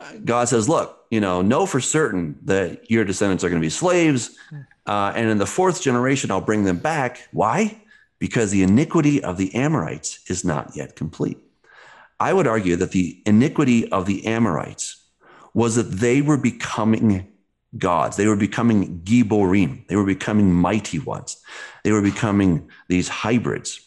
uh, 0.00 0.12
God 0.24 0.48
says, 0.48 0.68
look, 0.68 1.06
you 1.10 1.20
know, 1.20 1.42
know 1.42 1.66
for 1.66 1.80
certain 1.80 2.38
that 2.44 2.90
your 2.90 3.04
descendants 3.04 3.44
are 3.44 3.48
going 3.48 3.60
to 3.60 3.64
be 3.64 3.70
slaves. 3.70 4.36
Mm-hmm. 4.52 4.62
Uh, 4.86 5.12
and 5.14 5.30
in 5.30 5.38
the 5.38 5.46
fourth 5.46 5.80
generation, 5.80 6.30
I'll 6.30 6.40
bring 6.40 6.64
them 6.64 6.78
back. 6.78 7.28
Why? 7.32 7.82
Because 8.18 8.50
the 8.50 8.62
iniquity 8.62 9.22
of 9.22 9.36
the 9.36 9.54
Amorites 9.54 10.18
is 10.28 10.44
not 10.44 10.76
yet 10.76 10.96
complete. 10.96 11.38
I 12.20 12.32
would 12.32 12.46
argue 12.46 12.76
that 12.76 12.92
the 12.92 13.22
iniquity 13.26 13.90
of 13.90 14.06
the 14.06 14.26
Amorites 14.26 15.02
was 15.52 15.76
that 15.76 15.84
they 15.84 16.20
were 16.20 16.36
becoming 16.36 17.32
gods. 17.78 18.16
They 18.16 18.26
were 18.26 18.36
becoming 18.36 19.00
Giborim. 19.00 19.86
They 19.88 19.96
were 19.96 20.04
becoming 20.04 20.52
mighty 20.52 20.98
ones. 20.98 21.36
They 21.82 21.92
were 21.92 22.02
becoming 22.02 22.70
these 22.88 23.08
hybrids. 23.08 23.80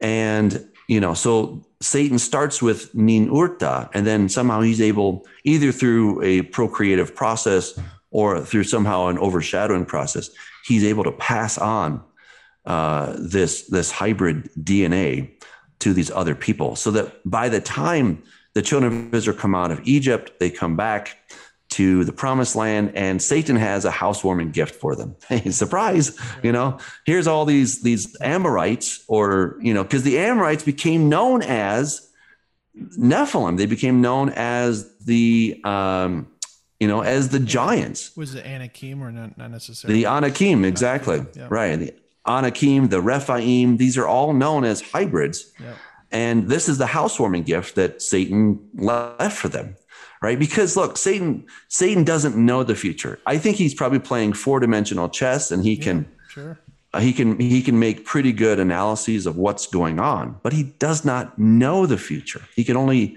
And, 0.00 0.68
you 0.88 1.00
know, 1.00 1.14
so 1.14 1.64
Satan 1.80 2.18
starts 2.18 2.62
with 2.62 2.92
Ninurta, 2.94 3.90
and 3.94 4.06
then 4.06 4.28
somehow 4.28 4.60
he's 4.60 4.80
able, 4.80 5.26
either 5.44 5.72
through 5.72 6.22
a 6.22 6.42
procreative 6.42 7.14
process 7.14 7.78
or 8.10 8.40
through 8.40 8.64
somehow 8.64 9.06
an 9.06 9.18
overshadowing 9.18 9.86
process, 9.86 10.30
he's 10.66 10.84
able 10.84 11.04
to 11.04 11.12
pass 11.12 11.58
on 11.58 12.02
uh, 12.66 13.16
this 13.18 13.66
this 13.68 13.90
hybrid 13.90 14.50
DNA 14.58 15.30
to 15.78 15.94
these 15.94 16.10
other 16.10 16.34
people, 16.34 16.76
so 16.76 16.90
that 16.90 17.18
by 17.24 17.48
the 17.48 17.60
time 17.60 18.22
the 18.52 18.62
children 18.62 19.06
of 19.08 19.14
Israel 19.14 19.36
come 19.36 19.54
out 19.54 19.70
of 19.70 19.80
Egypt, 19.84 20.38
they 20.38 20.50
come 20.50 20.76
back 20.76 21.16
to 21.70 22.04
the 22.04 22.12
promised 22.12 22.56
land 22.56 22.92
and 22.94 23.22
Satan 23.22 23.56
has 23.56 23.84
a 23.84 23.90
housewarming 23.90 24.50
gift 24.50 24.74
for 24.74 24.94
them. 24.94 25.16
Hey, 25.28 25.50
surprise, 25.50 26.18
you 26.42 26.50
know, 26.50 26.78
here's 27.06 27.28
all 27.28 27.44
these 27.44 27.82
these 27.82 28.16
Amorites 28.20 29.04
or, 29.06 29.56
you 29.60 29.72
know, 29.72 29.84
because 29.84 30.02
the 30.02 30.18
Amorites 30.18 30.64
became 30.64 31.08
known 31.08 31.42
as 31.42 32.08
Nephilim. 32.76 33.56
They 33.56 33.66
became 33.66 34.00
known 34.00 34.30
as 34.30 34.92
the 34.98 35.60
um, 35.64 36.28
you 36.80 36.88
know, 36.88 37.02
as 37.02 37.28
the 37.28 37.38
giants. 37.38 38.16
Was 38.16 38.34
it 38.34 38.44
Anakim 38.44 39.02
or 39.02 39.12
not, 39.12 39.38
not 39.38 39.50
necessarily? 39.50 40.00
The 40.00 40.06
Anakim, 40.08 40.64
exactly. 40.64 41.24
Yeah. 41.34 41.46
Right. 41.48 41.76
The 41.76 41.94
Anakim, 42.26 42.88
the 42.88 43.00
Rephaim, 43.00 43.76
these 43.76 43.96
are 43.96 44.06
all 44.06 44.32
known 44.32 44.64
as 44.64 44.80
hybrids. 44.80 45.52
Yeah. 45.60 45.74
And 46.10 46.48
this 46.48 46.68
is 46.68 46.78
the 46.78 46.86
housewarming 46.86 47.44
gift 47.44 47.76
that 47.76 48.02
Satan 48.02 48.68
left 48.74 49.36
for 49.36 49.48
them 49.48 49.76
right? 50.22 50.38
Because 50.38 50.76
look, 50.76 50.96
Satan 50.96 51.46
Satan 51.68 52.04
doesn't 52.04 52.36
know 52.36 52.62
the 52.62 52.74
future. 52.74 53.18
I 53.26 53.38
think 53.38 53.56
he's 53.56 53.74
probably 53.74 53.98
playing 53.98 54.34
four 54.34 54.60
dimensional 54.60 55.08
chess, 55.08 55.50
and 55.50 55.64
he 55.64 55.74
yeah, 55.74 55.84
can 55.84 56.12
sure. 56.28 56.58
uh, 56.92 57.00
he 57.00 57.12
can 57.12 57.38
he 57.38 57.62
can 57.62 57.78
make 57.78 58.04
pretty 58.04 58.32
good 58.32 58.58
analyses 58.58 59.26
of 59.26 59.36
what's 59.36 59.66
going 59.66 59.98
on, 59.98 60.38
but 60.42 60.52
he 60.52 60.64
does 60.78 61.04
not 61.04 61.38
know 61.38 61.86
the 61.86 61.98
future. 61.98 62.42
He 62.54 62.64
can 62.64 62.76
only 62.76 63.16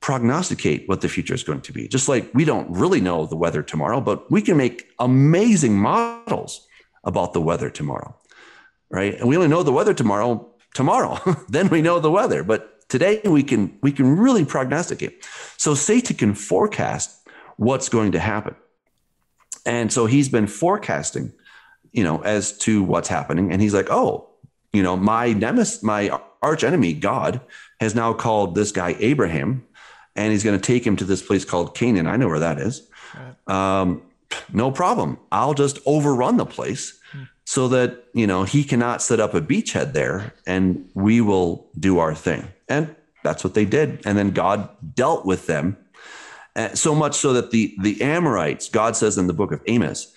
prognosticate 0.00 0.88
what 0.88 1.00
the 1.00 1.08
future 1.08 1.34
is 1.34 1.42
going 1.42 1.62
to 1.62 1.72
be. 1.72 1.88
Just 1.88 2.08
like 2.08 2.30
we 2.34 2.44
don't 2.44 2.70
really 2.70 3.00
know 3.00 3.26
the 3.26 3.36
weather 3.36 3.62
tomorrow, 3.62 4.00
but 4.00 4.30
we 4.30 4.42
can 4.42 4.56
make 4.56 4.90
amazing 4.98 5.78
models 5.78 6.66
about 7.04 7.32
the 7.32 7.40
weather 7.40 7.70
tomorrow, 7.70 8.14
right? 8.90 9.14
And 9.14 9.28
we 9.28 9.36
only 9.36 9.48
know 9.48 9.62
the 9.62 9.72
weather 9.72 9.94
tomorrow 9.94 10.52
tomorrow. 10.74 11.18
then 11.48 11.68
we 11.68 11.82
know 11.82 12.00
the 12.00 12.10
weather, 12.10 12.42
but 12.42 12.75
Today 12.88 13.20
we 13.24 13.42
can 13.42 13.78
we 13.82 13.92
can 13.92 14.16
really 14.16 14.44
prognosticate. 14.44 15.24
So 15.56 15.74
Satan 15.74 16.16
can 16.16 16.34
forecast 16.34 17.26
what's 17.56 17.88
going 17.88 18.12
to 18.12 18.20
happen. 18.20 18.54
And 19.64 19.92
so 19.92 20.06
he's 20.06 20.28
been 20.28 20.46
forecasting, 20.46 21.32
you 21.92 22.04
know, 22.04 22.22
as 22.22 22.56
to 22.58 22.82
what's 22.82 23.08
happening. 23.08 23.50
And 23.50 23.60
he's 23.60 23.74
like, 23.74 23.90
oh, 23.90 24.28
you 24.72 24.82
know, 24.82 24.96
my 24.96 25.32
nemesis, 25.32 25.82
my 25.82 26.20
arch 26.42 26.62
enemy, 26.62 26.92
God, 26.92 27.40
has 27.80 27.94
now 27.94 28.12
called 28.12 28.54
this 28.54 28.70
guy 28.70 28.94
Abraham, 29.00 29.66
and 30.14 30.32
he's 30.32 30.44
going 30.44 30.58
to 30.58 30.64
take 30.64 30.86
him 30.86 30.96
to 30.96 31.04
this 31.04 31.22
place 31.22 31.44
called 31.44 31.74
Canaan. 31.74 32.06
I 32.06 32.16
know 32.16 32.28
where 32.28 32.40
that 32.40 32.58
is. 32.58 32.88
Right. 33.48 33.82
Um, 33.82 34.02
no 34.52 34.70
problem. 34.70 35.18
I'll 35.32 35.54
just 35.54 35.78
overrun 35.86 36.36
the 36.36 36.46
place 36.46 37.00
so 37.44 37.68
that 37.68 38.04
you 38.12 38.26
know 38.26 38.44
he 38.44 38.64
cannot 38.64 39.02
set 39.02 39.18
up 39.18 39.34
a 39.34 39.40
beachhead 39.40 39.92
there, 39.92 40.34
and 40.46 40.88
we 40.94 41.20
will 41.20 41.68
do 41.78 41.98
our 41.98 42.14
thing. 42.14 42.46
And 42.68 42.94
that's 43.22 43.44
what 43.44 43.54
they 43.54 43.64
did. 43.64 44.02
And 44.06 44.16
then 44.16 44.30
God 44.30 44.68
dealt 44.94 45.26
with 45.26 45.46
them 45.46 45.76
uh, 46.54 46.74
so 46.74 46.94
much 46.94 47.14
so 47.16 47.32
that 47.34 47.50
the, 47.50 47.74
the 47.82 48.00
Amorites, 48.02 48.68
God 48.68 48.96
says 48.96 49.18
in 49.18 49.26
the 49.26 49.32
book 49.32 49.52
of 49.52 49.60
Amos, 49.66 50.12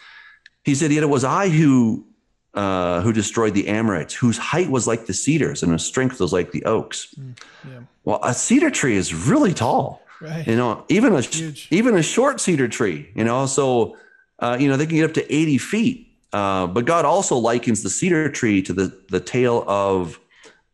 he 0.63 0.75
said, 0.75 0.91
Yet 0.91 1.03
it 1.03 1.09
was 1.09 1.23
I 1.23 1.49
who 1.49 2.05
uh, 2.53 3.01
who 3.01 3.13
destroyed 3.13 3.53
the 3.53 3.67
Amorites, 3.67 4.13
whose 4.13 4.37
height 4.37 4.69
was 4.69 4.87
like 4.87 5.05
the 5.05 5.13
cedars 5.13 5.61
and 5.61 5.71
whose 5.71 5.85
strength 5.85 6.19
was 6.19 6.33
like 6.33 6.51
the 6.51 6.63
oaks. 6.65 7.13
Mm, 7.19 7.39
yeah. 7.67 7.79
Well, 8.05 8.19
a 8.23 8.33
cedar 8.33 8.71
tree 8.71 8.95
is 8.95 9.13
really 9.13 9.53
tall. 9.53 10.01
Right. 10.19 10.45
You 10.47 10.55
know, 10.55 10.83
even 10.89 11.13
a 11.13 11.21
Huge. 11.21 11.67
even 11.71 11.95
a 11.95 12.03
short 12.03 12.41
cedar 12.41 12.67
tree. 12.67 13.09
You 13.15 13.23
know, 13.23 13.45
so 13.45 13.97
uh, 14.39 14.57
you 14.59 14.67
know 14.67 14.77
they 14.77 14.85
can 14.85 14.95
get 14.95 15.05
up 15.05 15.13
to 15.13 15.33
eighty 15.33 15.57
feet. 15.57 16.07
Uh, 16.33 16.67
but 16.67 16.85
God 16.85 17.05
also 17.05 17.37
likens 17.37 17.83
the 17.83 17.89
cedar 17.89 18.29
tree 18.29 18.61
to 18.63 18.73
the 18.73 18.99
the 19.09 19.19
tail 19.19 19.63
of 19.67 20.19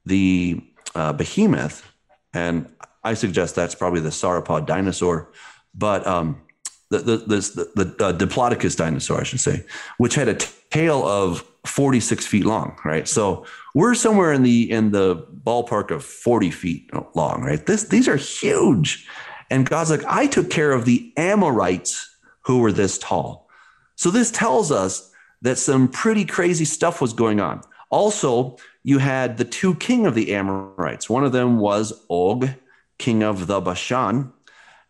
the 0.06 0.62
uh, 0.96 1.14
behemoth, 1.14 1.92
and 2.34 2.68
I 3.04 3.14
suggest 3.14 3.56
that's 3.56 3.76
probably 3.76 4.02
the 4.02 4.10
sauropod 4.10 4.66
dinosaur, 4.66 5.32
but 5.74 6.06
um, 6.08 6.42
the 6.90 7.00
the 7.00 7.18
the, 7.18 7.84
the 7.84 8.06
uh, 8.06 8.14
Diplodocus 8.14 8.76
dinosaur, 8.76 9.20
I 9.20 9.24
should 9.24 9.40
say, 9.40 9.66
which 9.98 10.16
had 10.16 10.28
a 10.28 10.36
t- 10.36 10.48
tail 10.72 11.06
of 11.08 11.46
46 11.66 12.26
feet 12.26 12.46
long, 12.46 12.78
right? 12.86 13.08
So 13.08 13.46
we're 13.74 13.96
somewhere 13.96 14.34
in 14.34 14.44
the 14.44 14.70
in 14.70 14.92
the 14.92 15.26
ballpark 15.46 15.92
of 15.92 16.04
40 16.04 16.52
feet 16.52 16.90
long, 17.16 17.44
right? 17.44 17.66
This 17.66 17.86
these 17.86 18.08
are 18.08 18.18
huge, 18.18 19.08
and 19.50 19.70
God's 19.70 19.92
like, 19.92 20.06
I 20.06 20.28
took 20.28 20.50
care 20.50 20.72
of 20.72 20.86
the 20.86 21.14
Amorites 21.18 22.16
who 22.42 22.60
were 22.60 22.72
this 22.72 22.98
tall. 22.98 23.48
So 23.96 24.12
this 24.12 24.32
tells 24.32 24.72
us 24.72 25.12
that 25.42 25.58
some 25.58 25.88
pretty 25.88 26.26
crazy 26.26 26.66
stuff 26.66 27.02
was 27.02 27.14
going 27.14 27.40
on. 27.40 27.62
Also, 27.90 28.58
you 28.84 29.00
had 29.00 29.38
the 29.38 29.46
two 29.46 29.76
king 29.76 30.06
of 30.06 30.16
the 30.16 30.34
Amorites. 30.34 31.10
One 31.10 31.24
of 31.24 31.32
them 31.32 31.60
was 31.60 31.94
Og, 32.10 32.50
king 32.98 33.24
of 33.24 33.48
the 33.48 33.62
Bashan. 33.62 34.32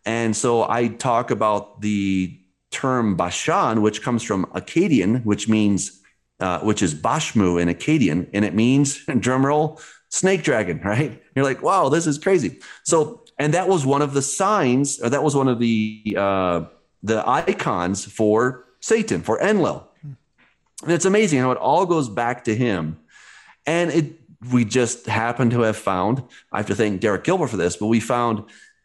And 0.06 0.36
so 0.36 0.70
I 0.70 0.88
talk 0.88 1.32
about 1.32 1.82
the 1.82 2.40
term 2.72 3.16
Bashan, 3.16 3.82
which 3.82 4.02
comes 4.02 4.22
from 4.22 4.46
Akkadian, 4.48 5.24
which 5.24 5.48
means, 5.48 6.02
uh, 6.40 6.60
which 6.60 6.82
is 6.82 6.94
Bashmu 6.94 7.62
in 7.62 7.70
Akkadian, 7.70 8.30
and 8.34 8.46
it 8.46 8.54
means, 8.54 9.04
drumroll, 9.08 9.82
snake 10.10 10.44
dragon, 10.44 10.80
right? 10.84 11.22
You're 11.36 11.46
like, 11.46 11.62
wow, 11.62 11.90
this 11.90 12.08
is 12.08 12.18
crazy. 12.18 12.60
So, 12.84 13.24
and 13.40 13.54
that 13.54 13.68
was 13.68 13.86
one 13.86 14.02
of 14.02 14.14
the 14.14 14.22
signs, 14.22 15.00
or 15.02 15.10
that 15.10 15.24
was 15.24 15.36
one 15.36 15.48
of 15.48 15.60
the 15.60 16.16
uh, 16.18 16.66
the 17.04 17.28
icons 17.28 18.06
for 18.06 18.66
Satan, 18.80 19.22
for 19.22 19.40
Enlil. 19.42 19.88
And 20.86 20.94
it's 20.94 21.06
amazing 21.06 21.40
how 21.40 21.52
it 21.52 21.58
all 21.58 21.86
goes 21.86 22.08
back 22.08 22.46
to 22.46 22.56
him 22.56 23.00
and 23.66 23.92
it 23.92 24.14
we 24.52 24.66
just 24.66 25.08
happened 25.08 25.52
to 25.52 25.62
have 25.62 25.78
found, 25.78 26.24
I 26.52 26.58
have 26.58 26.68
to 26.68 26.76
thank 26.76 27.02
Derek 27.02 27.24
Gilbert 27.24 27.48
for 27.48 27.58
this, 27.58 27.78
but 27.78 27.88
we 27.88 28.00
found 28.00 28.44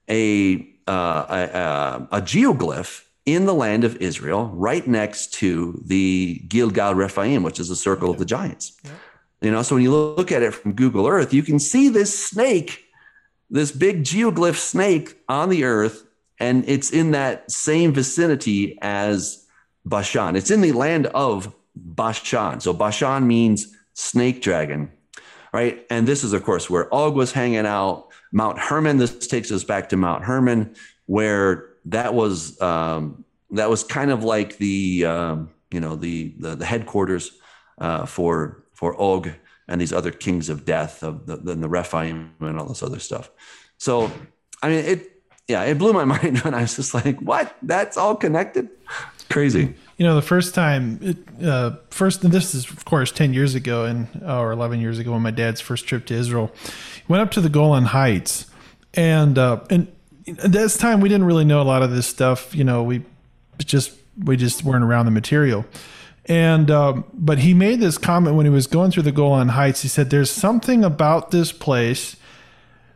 a, 0.09 0.67
uh, 0.87 2.07
a, 2.11 2.17
a, 2.17 2.23
geoglyph 2.23 3.05
in 3.27 3.45
the 3.47 3.55
land 3.55 3.85
of 3.85 3.97
Israel 3.97 4.47
right 4.55 4.87
next 4.87 5.35
to 5.35 5.81
the 5.85 6.43
Gilgal 6.49 6.95
Rephaim, 6.95 7.43
which 7.43 7.61
is 7.61 7.69
the 7.69 7.77
circle 7.77 8.09
yeah. 8.09 8.13
of 8.15 8.19
the 8.19 8.25
giants. 8.25 8.81
Yeah. 8.85 8.91
You 9.43 9.51
know, 9.51 9.63
so 9.63 9.77
when 9.77 9.85
you 9.85 9.95
look 9.95 10.33
at 10.33 10.43
it 10.43 10.55
from 10.55 10.73
Google 10.73 11.07
Earth, 11.07 11.33
you 11.33 11.43
can 11.43 11.59
see 11.59 11.89
this 11.89 12.27
snake, 12.27 12.85
this 13.51 13.73
big 13.73 14.03
geoglyph 14.03 14.57
snake 14.57 15.19
on 15.29 15.49
the 15.49 15.65
earth, 15.65 16.05
and 16.39 16.67
it's 16.69 16.91
in 16.91 17.11
that 17.11 17.51
same 17.51 17.93
vicinity 17.93 18.79
as 18.81 19.47
Bashan. 19.85 20.37
It's 20.37 20.51
in 20.51 20.61
the 20.61 20.73
land 20.73 21.07
of 21.07 21.55
Bashan. 21.75 22.61
So 22.61 22.73
Bashan 22.73 23.27
means 23.27 23.75
snake 23.95 24.43
dragon, 24.43 24.91
right? 25.53 25.85
And 25.91 26.07
this 26.07 26.25
is, 26.25 26.33
of 26.33 26.45
course, 26.45 26.69
where 26.69 26.93
Og 26.93 27.15
was 27.15 27.33
hanging 27.33 27.67
out. 27.67 28.09
Mount 28.33 28.59
Hermon. 28.59 28.99
This 28.99 29.27
takes 29.27 29.51
us 29.51 29.65
back 29.65 29.89
to 29.89 29.97
Mount 29.97 30.25
Hermon, 30.25 30.75
where 31.07 31.71
that 31.87 32.15
was 32.15 32.61
um, 32.61 33.25
that 33.51 33.69
was 33.69 33.83
kind 33.83 34.11
of 34.11 34.23
like 34.23 34.59
the 34.59 35.05
um, 35.05 35.51
you 35.73 35.81
know 35.81 35.97
the 35.97 36.33
the, 36.39 36.55
the 36.55 36.65
headquarters 36.65 37.33
uh, 37.79 38.07
for 38.07 38.63
for 38.73 39.01
Og 39.01 39.31
and 39.71 39.81
these 39.81 39.93
other 39.93 40.11
kings 40.11 40.49
of 40.49 40.65
death 40.65 41.03
of 41.03 41.27
the, 41.27 41.37
the, 41.37 41.69
Rephaim 41.69 42.35
and 42.41 42.59
all 42.59 42.67
this 42.67 42.83
other 42.83 42.99
stuff. 42.99 43.31
So, 43.79 44.11
I 44.63 44.69
mean, 44.69 44.85
it 44.85 45.23
yeah, 45.47 45.63
it 45.65 45.79
blew 45.79 45.93
my 45.93 46.05
mind 46.17 46.41
when 46.41 46.55
I 46.55 46.63
was 46.63 46.77
just 46.77 46.93
like, 46.93 47.21
what? 47.21 47.57
That's 47.63 47.97
all 47.97 48.17
connected? 48.17 48.69
Crazy 49.31 49.75
you 50.01 50.07
know, 50.07 50.15
the 50.15 50.23
first 50.23 50.55
time, 50.55 50.99
it, 51.03 51.45
uh, 51.47 51.73
first, 51.91 52.23
this 52.23 52.55
is 52.55 52.65
of 52.71 52.87
course 52.87 53.13
10 53.13 53.35
years 53.35 53.55
ago 53.55 53.85
and, 53.85 54.09
or 54.27 54.51
11 54.51 54.81
years 54.81 54.99
ago 54.99 55.13
when 55.13 55.21
my 55.21 55.31
dad's 55.31 55.61
first 55.61 55.87
trip 55.87 56.07
to 56.07 56.15
Israel, 56.15 56.51
went 57.07 57.23
up 57.23 57.31
to 57.33 57.43
the 57.43 57.51
Golan 57.51 57.85
Heights 57.85 58.47
and, 58.95 59.37
uh, 59.37 59.61
and 59.69 59.89
at 60.43 60.53
this 60.53 60.79
time 60.79 61.03
we 61.03 61.11
didn't 61.11 61.27
really 61.27 61.45
know 61.45 61.61
a 61.61 61.65
lot 61.65 61.83
of 61.83 61.91
this 61.91 62.07
stuff. 62.07 62.55
You 62.55 62.65
know, 62.65 62.83
we 62.83 63.05
just, 63.59 63.93
we 64.25 64.39
just 64.39 64.65
weren't 64.65 64.85
around 64.85 65.05
the 65.05 65.11
material. 65.11 65.67
And, 66.25 66.71
um, 66.71 67.05
but 67.13 67.41
he 67.41 67.53
made 67.53 67.81
this 67.81 67.99
comment 67.99 68.37
when 68.37 68.47
he 68.47 68.51
was 68.51 68.67
going 68.67 68.93
through 68.93 69.03
the 69.03 69.13
Golan 69.13 69.49
Heights. 69.49 69.83
He 69.83 69.89
said, 69.89 70.09
there's 70.09 70.31
something 70.31 70.83
about 70.83 71.31
this 71.31 71.53
place 71.53 72.17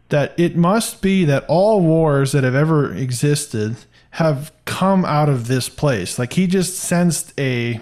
that 0.09 0.32
it 0.39 0.57
must 0.57 1.03
be 1.03 1.26
that 1.26 1.45
all 1.49 1.82
wars 1.82 2.32
that 2.32 2.45
have 2.45 2.55
ever 2.55 2.95
existed 2.95 3.76
have 4.14 4.52
come 4.64 5.04
out 5.04 5.28
of 5.28 5.48
this 5.48 5.68
place. 5.68 6.20
Like 6.20 6.34
he 6.34 6.46
just 6.46 6.78
sensed 6.78 7.32
a, 7.36 7.80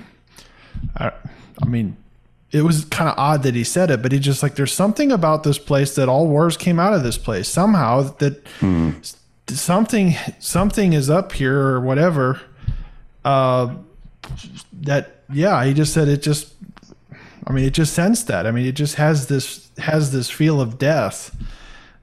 I, 0.97 1.13
I 1.63 1.67
mean, 1.67 1.99
it 2.51 2.63
was 2.63 2.87
kind 2.87 3.11
of 3.11 3.19
odd 3.19 3.43
that 3.43 3.55
he 3.55 3.65
said 3.65 3.91
it, 3.91 4.01
but 4.01 4.13
he 4.13 4.19
just 4.19 4.43
like, 4.43 4.55
there's 4.55 4.73
something 4.73 5.13
about 5.13 5.43
this 5.43 5.59
place 5.59 5.95
that 5.97 6.09
all 6.09 6.27
wars 6.27 6.57
came 6.57 6.81
out 6.81 6.95
of 6.95 7.03
this 7.03 7.19
place 7.19 7.49
somehow 7.49 8.15
that 8.17 8.47
hmm. 8.61 8.93
something, 9.47 10.15
something 10.39 10.95
is 10.95 11.11
up 11.11 11.33
here 11.33 11.59
or 11.59 11.83
whatever. 11.83 12.41
Uh, 13.27 13.75
that, 14.73 15.21
yeah, 15.31 15.63
he 15.67 15.75
just 15.75 15.93
said 15.93 16.09
it 16.09 16.23
just, 16.23 16.55
I 17.47 17.53
mean, 17.53 17.67
it 17.67 17.75
just 17.75 17.93
sensed 17.93 18.27
that. 18.29 18.47
I 18.47 18.53
mean, 18.53 18.65
it 18.65 18.73
just 18.73 18.95
has 18.95 19.27
this 19.27 19.69
has 19.77 20.13
this 20.13 20.31
feel 20.31 20.63
of 20.63 20.79
death 20.79 21.37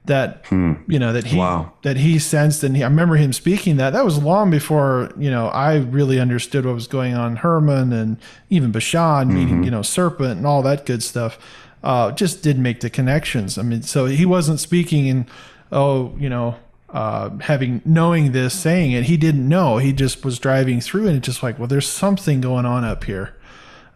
that 0.06 0.44
you 0.50 0.98
know 0.98 1.12
that 1.12 1.26
he 1.26 1.36
Wow. 1.36 1.72
that 1.82 1.96
he 1.98 2.18
sensed, 2.18 2.64
and 2.64 2.76
he, 2.76 2.82
I 2.82 2.88
remember 2.88 3.16
him 3.16 3.32
speaking 3.32 3.76
that. 3.76 3.90
That 3.92 4.04
was 4.04 4.22
long 4.22 4.50
before 4.50 5.12
you 5.18 5.30
know 5.30 5.48
I 5.48 5.76
really 5.76 6.18
understood 6.18 6.64
what 6.64 6.74
was 6.74 6.86
going 6.86 7.14
on. 7.14 7.36
Hermon 7.36 7.92
and 7.92 8.16
even 8.48 8.72
Bashan 8.72 9.32
meeting 9.32 9.62
you 9.62 9.70
know 9.70 9.82
Serpent 9.82 10.38
and 10.38 10.46
all 10.46 10.62
that 10.62 10.86
good 10.86 11.02
stuff. 11.02 11.38
Uh, 11.82 12.12
just 12.12 12.42
didn't 12.42 12.62
make 12.62 12.80
the 12.80 12.90
connections. 12.90 13.56
I 13.56 13.62
mean, 13.62 13.82
so 13.82 14.06
he 14.06 14.26
wasn't 14.26 14.60
speaking 14.60 15.06
in 15.06 15.26
oh 15.70 16.14
you 16.18 16.28
know 16.28 16.56
uh, 16.88 17.30
having 17.40 17.82
knowing 17.84 18.32
this 18.32 18.58
saying 18.58 18.92
it. 18.92 19.04
He 19.04 19.16
didn't 19.16 19.48
know. 19.48 19.78
He 19.78 19.92
just 19.92 20.24
was 20.24 20.38
driving 20.38 20.80
through, 20.80 21.06
and 21.08 21.16
it's 21.18 21.26
just 21.26 21.42
like 21.42 21.58
well, 21.58 21.68
there's 21.68 21.88
something 21.88 22.40
going 22.40 22.66
on 22.66 22.84
up 22.84 23.04
here 23.04 23.34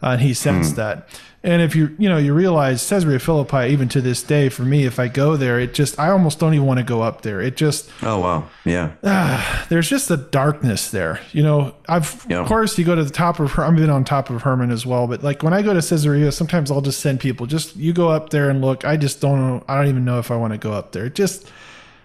uh, 0.05 0.11
and 0.11 0.21
he 0.21 0.35
sensed 0.35 0.77
that. 0.77 1.09
And 1.43 1.61
if 1.61 1.77
you 1.77 1.95
you 1.99 2.09
know 2.09 2.17
you 2.17 2.33
realize 2.33 2.89
Caesarea 2.89 3.19
Philippi, 3.19 3.67
even 3.71 3.87
to 3.91 4.01
this 4.01 4.23
day, 4.23 4.49
for 4.49 4.63
me, 4.63 4.87
if 4.87 4.99
I 4.99 5.09
go 5.09 5.37
there, 5.37 5.61
it 5.61 5.75
just 5.75 5.99
I 5.99 6.09
almost 6.09 6.39
don't 6.39 6.55
even 6.55 6.67
want 6.67 6.79
to 6.79 6.85
go 6.85 7.03
up 7.03 7.21
there. 7.21 7.39
It 7.43 7.57
just 7.59 7.91
Oh 8.03 8.19
wow. 8.21 8.49
Yeah. 8.65 8.93
there's 9.69 9.89
just 9.91 10.11
a 10.11 10.17
darkness 10.17 10.91
there. 10.91 11.21
You 11.33 11.43
know, 11.43 11.75
I've 11.87 12.25
Yeah. 12.31 12.39
of 12.41 12.47
course 12.47 12.79
you 12.79 12.85
go 12.87 12.95
to 12.95 13.05
the 13.05 13.11
top 13.11 13.41
of 13.41 13.59
I've 13.59 13.77
been 13.77 13.91
on 13.91 14.05
top 14.05 14.31
of 14.31 14.41
Hermon 14.41 14.71
as 14.71 14.87
well, 14.87 15.07
but 15.07 15.23
like 15.23 15.43
when 15.43 15.53
I 15.53 15.61
go 15.61 15.75
to 15.79 15.87
Caesarea, 15.87 16.33
sometimes 16.33 16.71
I'll 16.71 16.81
just 16.81 17.01
send 17.01 17.21
people 17.21 17.45
just 17.45 17.77
you 17.77 17.93
go 17.93 18.09
up 18.09 18.31
there 18.31 18.49
and 18.49 18.63
look. 18.63 18.87
I 18.87 18.97
just 18.97 19.21
don't 19.21 19.39
know. 19.39 19.65
I 19.69 19.77
don't 19.77 19.89
even 19.89 20.05
know 20.07 20.19
if 20.19 20.31
I 20.31 20.37
want 20.37 20.55
to 20.55 20.59
go 20.59 20.73
up 20.73 20.93
there. 20.93 21.05
It 21.07 21.15
just 21.15 21.47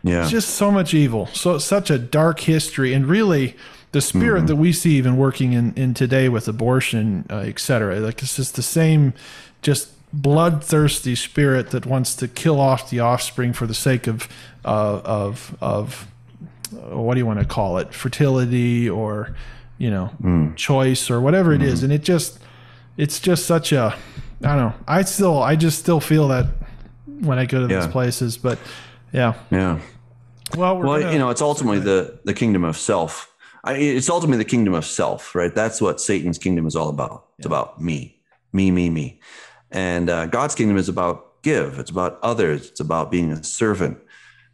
Yeah. 0.04 0.22
it's 0.24 0.32
just 0.32 0.50
so 0.56 0.70
much 0.70 0.94
evil 0.94 1.28
so 1.34 1.58
such 1.60 1.90
a 1.90 1.98
dark 1.98 2.42
history 2.42 2.94
and 2.94 3.06
really 3.06 3.56
the 3.92 4.02
spirit 4.02 4.48
that 4.48 4.56
we 4.56 4.72
see 4.72 4.92
even 4.98 5.18
working 5.18 5.54
in, 5.54 5.74
in 5.76 5.94
today 5.94 6.30
with 6.30 6.48
abortion 6.48 7.26
uh, 7.30 7.38
et 7.38 7.60
cetera. 7.60 8.00
Like 8.00 8.22
it's 8.22 8.36
just 8.36 8.56
the 8.56 8.62
same 8.62 9.14
just 9.62 9.90
bloodthirsty 10.14 11.16
spirit 11.16 11.72
that 11.72 11.86
wants 11.86 12.16
to 12.16 12.28
kill 12.28 12.60
off 12.60 12.90
the 12.90 13.00
offspring 13.00 13.54
for 13.54 13.66
the 13.68 13.74
sake 13.74 14.08
of 14.08 14.28
uh, 14.66 15.02
of 15.04 15.56
of 15.62 16.08
uh, 16.74 16.98
what 17.00 17.16
do 17.16 17.20
you 17.20 17.26
want 17.26 17.40
to 17.40 17.46
call 17.46 17.78
it? 17.80 17.94
Fertility 17.94 18.90
or 18.90 19.36
you 19.78 19.90
know 19.90 20.54
choice 20.56 21.10
or 21.10 21.20
whatever 21.22 21.54
it 21.54 21.62
is. 21.62 21.84
And 21.84 21.92
it 21.92 22.04
just 22.04 22.40
it's 22.98 23.20
just 23.20 23.46
such 23.46 23.72
a 23.72 23.96
i 24.44 24.48
don't 24.48 24.58
know. 24.58 24.74
I 24.88 25.02
still 25.04 25.42
i 25.42 25.56
just 25.56 25.80
still 25.80 26.00
feel 26.00 26.28
that 26.30 26.46
when 27.22 27.40
i 27.40 27.46
go 27.46 27.66
to 27.68 27.74
Yeah. 27.74 27.82
these 27.82 27.92
places 27.92 28.38
but 28.38 28.60
yeah. 29.12 29.34
Yeah. 29.52 29.80
well, 30.56 30.78
we're 30.78 30.86
Well, 30.86 31.00
gonna- 31.00 31.14
you 31.14 31.20
know, 31.20 31.30
it's 31.30 31.42
ultimately 31.42 31.80
the 31.80 32.20
the 32.24 32.34
kingdom 32.34 32.64
of 32.64 32.78
self. 32.78 33.26
I, 33.70 33.74
it's 33.78 34.10
ultimately 34.10 34.44
the 34.44 34.50
kingdom 34.50 34.74
of 34.74 34.84
self, 34.84 35.36
right? 35.36 35.54
That's 35.54 35.80
what 35.80 36.02
Satan's 36.02 36.40
kingdom 36.40 36.66
is 36.66 36.76
all 36.76 36.90
about. 36.90 37.28
It's 37.38 37.46
about 37.46 37.80
me, 37.80 38.20
me, 38.52 38.72
me, 38.72 38.90
me, 38.90 39.20
and 39.70 40.10
uh, 40.10 40.26
God's 40.26 40.56
kingdom 40.56 40.78
is 40.78 40.90
about 40.90 41.44
give. 41.44 41.78
It's 41.78 41.92
about 41.92 42.20
others. 42.24 42.70
It's 42.70 42.80
about 42.80 43.12
being 43.12 43.32
a 43.32 43.44
servant. 43.44 44.00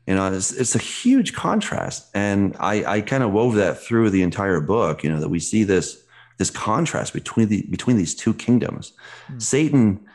You 0.06 0.16
know, 0.16 0.34
it's, 0.34 0.52
it's 0.52 0.76
a 0.76 0.80
huge 0.80 1.34
contrast, 1.34 2.10
and 2.14 2.58
I, 2.60 2.84
I 2.86 3.02
kind 3.02 3.24
of 3.24 3.32
wove 3.32 3.56
that 3.56 3.80
through 3.80 4.10
the 4.10 4.22
entire 4.22 4.60
book. 4.60 5.02
You 5.02 5.12
know, 5.12 5.22
that 5.22 5.30
we 5.30 5.40
see 5.40 5.64
this 5.64 6.04
this 6.38 6.50
contrast 6.50 7.14
between 7.14 7.48
the 7.48 7.66
between 7.70 7.96
these 7.96 8.16
two 8.16 8.34
kingdoms. 8.34 8.92
Satan 9.38 10.06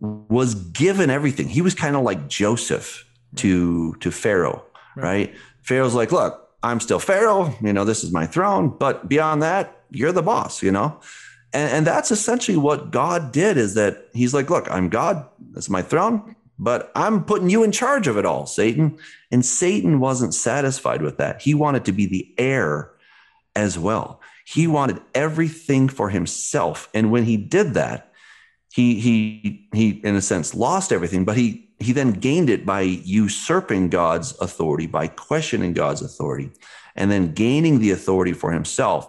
was 0.00 0.54
given 0.54 1.10
everything. 1.10 1.48
He 1.48 1.62
was 1.62 1.74
kind 1.74 1.94
of 1.94 2.02
like 2.02 2.26
Joseph 2.26 3.04
to 3.36 3.94
to 4.00 4.10
Pharaoh, 4.10 4.64
right? 4.96 5.32
Pharaoh's 5.62 5.94
like, 5.94 6.10
look, 6.10 6.47
I'm 6.62 6.80
still 6.80 6.98
Pharaoh. 6.98 7.54
You 7.62 7.72
know, 7.72 7.84
this 7.84 8.02
is 8.02 8.12
my 8.12 8.26
throne, 8.26 8.68
but 8.68 9.08
beyond 9.08 9.42
that, 9.42 9.82
you're 9.90 10.12
the 10.12 10.22
boss. 10.22 10.62
You 10.62 10.72
know, 10.72 11.00
and, 11.52 11.70
and 11.70 11.86
that's 11.86 12.10
essentially 12.10 12.56
what 12.56 12.90
God 12.90 13.32
did. 13.32 13.56
Is 13.56 13.74
that 13.74 14.08
He's 14.12 14.34
like, 14.34 14.50
look, 14.50 14.70
I'm 14.70 14.88
God. 14.88 15.26
That's 15.52 15.70
my 15.70 15.82
throne, 15.82 16.36
but 16.58 16.90
I'm 16.94 17.24
putting 17.24 17.50
you 17.50 17.62
in 17.62 17.72
charge 17.72 18.06
of 18.06 18.16
it 18.16 18.26
all, 18.26 18.46
Satan. 18.46 18.98
And 19.30 19.44
Satan 19.44 20.00
wasn't 20.00 20.34
satisfied 20.34 21.02
with 21.02 21.18
that. 21.18 21.42
He 21.42 21.54
wanted 21.54 21.84
to 21.86 21.92
be 21.92 22.06
the 22.06 22.34
heir 22.38 22.92
as 23.54 23.78
well. 23.78 24.20
He 24.44 24.66
wanted 24.66 25.00
everything 25.14 25.88
for 25.88 26.08
himself, 26.08 26.88
and 26.94 27.12
when 27.12 27.24
he 27.24 27.36
did 27.36 27.74
that, 27.74 28.07
he 28.78 29.00
he 29.00 29.68
he 29.72 29.90
in 30.04 30.14
a 30.14 30.22
sense 30.22 30.54
lost 30.54 30.92
everything 30.92 31.24
but 31.24 31.36
he 31.36 31.68
he 31.80 31.92
then 31.92 32.12
gained 32.12 32.48
it 32.48 32.64
by 32.64 32.80
usurping 32.80 33.88
god's 33.88 34.38
authority 34.40 34.86
by 34.86 35.06
questioning 35.06 35.72
god's 35.72 36.02
authority 36.02 36.50
and 36.98 37.10
then 37.10 37.32
gaining 37.32 37.78
the 37.78 37.92
authority 37.92 38.32
for 38.32 38.52
himself. 38.52 39.08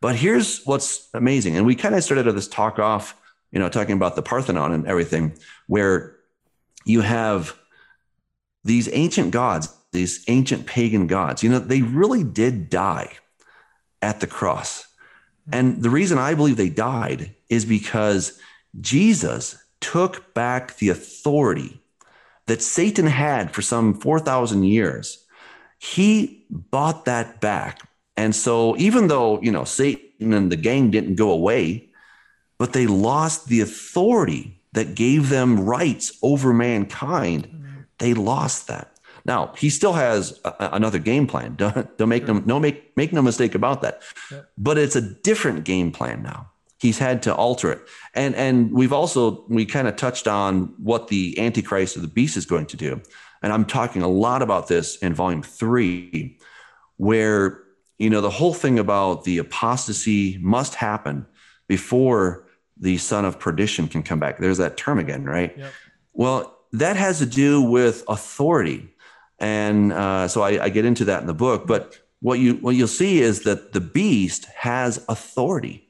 But 0.00 0.16
here's 0.16 0.64
what's 0.64 1.08
amazing 1.14 1.56
and 1.56 1.66
we 1.66 1.76
kind 1.76 1.94
of 1.94 2.02
started 2.02 2.32
this 2.32 2.48
talk 2.48 2.78
off 2.78 3.14
you 3.52 3.58
know 3.58 3.68
talking 3.68 3.96
about 3.96 4.16
the 4.16 4.22
parthenon 4.22 4.72
and 4.72 4.86
everything 4.86 5.36
where 5.66 6.16
you 6.84 7.00
have 7.02 7.56
these 8.64 8.88
ancient 8.92 9.30
gods 9.32 9.74
these 9.92 10.24
ancient 10.28 10.66
pagan 10.66 11.06
gods 11.06 11.42
you 11.42 11.50
know 11.50 11.58
they 11.58 11.82
really 11.82 12.24
did 12.24 12.70
die 12.70 13.10
at 14.00 14.20
the 14.20 14.26
cross. 14.26 14.86
And 15.50 15.82
the 15.82 15.90
reason 15.90 16.18
i 16.18 16.34
believe 16.34 16.56
they 16.56 16.70
died 16.70 17.34
is 17.48 17.64
because 17.64 18.38
Jesus 18.80 19.56
took 19.80 20.34
back 20.34 20.76
the 20.76 20.88
authority 20.88 21.80
that 22.46 22.62
Satan 22.62 23.06
had 23.06 23.54
for 23.54 23.62
some 23.62 23.94
4,000 23.94 24.64
years. 24.64 25.24
He 25.78 26.44
bought 26.50 27.04
that 27.04 27.40
back. 27.40 27.88
And 28.16 28.34
so, 28.34 28.76
even 28.78 29.08
though, 29.08 29.40
you 29.42 29.52
know, 29.52 29.64
Satan 29.64 30.32
and 30.32 30.50
the 30.50 30.56
gang 30.56 30.90
didn't 30.90 31.14
go 31.14 31.30
away, 31.30 31.90
but 32.58 32.72
they 32.72 32.86
lost 32.86 33.46
the 33.46 33.60
authority 33.60 34.60
that 34.72 34.96
gave 34.96 35.28
them 35.28 35.60
rights 35.60 36.18
over 36.22 36.52
mankind, 36.52 37.48
they 37.98 38.14
lost 38.14 38.66
that. 38.66 38.98
Now, 39.24 39.52
he 39.56 39.70
still 39.70 39.92
has 39.92 40.40
a- 40.44 40.70
another 40.72 40.98
game 40.98 41.26
plan. 41.26 41.54
Don't, 41.56 41.96
don't 41.98 42.08
make 42.08 42.26
no, 42.26 42.42
no 42.44 42.58
make, 42.58 42.96
make 42.96 43.12
no 43.12 43.22
mistake 43.22 43.54
about 43.54 43.82
that. 43.82 44.02
But 44.56 44.78
it's 44.78 44.96
a 44.96 45.00
different 45.00 45.64
game 45.64 45.92
plan 45.92 46.22
now 46.22 46.50
he's 46.78 46.98
had 46.98 47.22
to 47.24 47.34
alter 47.34 47.70
it. 47.72 47.82
And 48.14 48.34
and 48.34 48.72
we've 48.72 48.92
also 48.92 49.44
we 49.48 49.66
kind 49.66 49.88
of 49.88 49.96
touched 49.96 50.26
on 50.26 50.74
what 50.78 51.08
the 51.08 51.38
antichrist 51.38 51.96
or 51.96 52.00
the 52.00 52.08
beast 52.08 52.36
is 52.36 52.46
going 52.46 52.66
to 52.66 52.76
do. 52.76 53.00
And 53.42 53.52
i'm 53.52 53.64
talking 53.64 54.02
a 54.02 54.08
lot 54.08 54.42
about 54.42 54.66
this 54.68 54.96
in 54.96 55.14
volume 55.14 55.42
three 55.42 56.38
where 56.96 57.62
you 57.98 58.10
know 58.10 58.20
the 58.20 58.30
whole 58.30 58.54
thing 58.54 58.78
about 58.78 59.24
the 59.24 59.38
apostasy 59.38 60.38
must 60.40 60.74
happen 60.74 61.26
before 61.68 62.46
the 62.76 62.96
son 62.98 63.24
of 63.24 63.38
perdition 63.38 63.88
can 63.88 64.02
come 64.02 64.20
back. 64.20 64.38
There's 64.38 64.58
that 64.58 64.76
term 64.76 64.98
again 64.98 65.24
right? 65.24 65.56
Yep. 65.56 65.72
well 66.12 66.54
that 66.72 66.96
has 66.96 67.18
to 67.18 67.26
do 67.26 67.62
with 67.62 68.04
authority. 68.08 68.88
And 69.38 69.92
uh, 69.92 70.28
so 70.28 70.42
I, 70.42 70.64
I 70.64 70.68
get 70.68 70.84
into 70.84 71.06
that 71.06 71.20
in 71.20 71.26
the 71.26 71.34
book. 71.34 71.66
But 71.66 71.98
what 72.20 72.38
you 72.40 72.54
what 72.54 72.74
you'll 72.74 72.88
see 72.88 73.20
is 73.20 73.42
that 73.44 73.72
the 73.72 73.80
beast 73.80 74.46
has 74.56 75.04
authority 75.08 75.87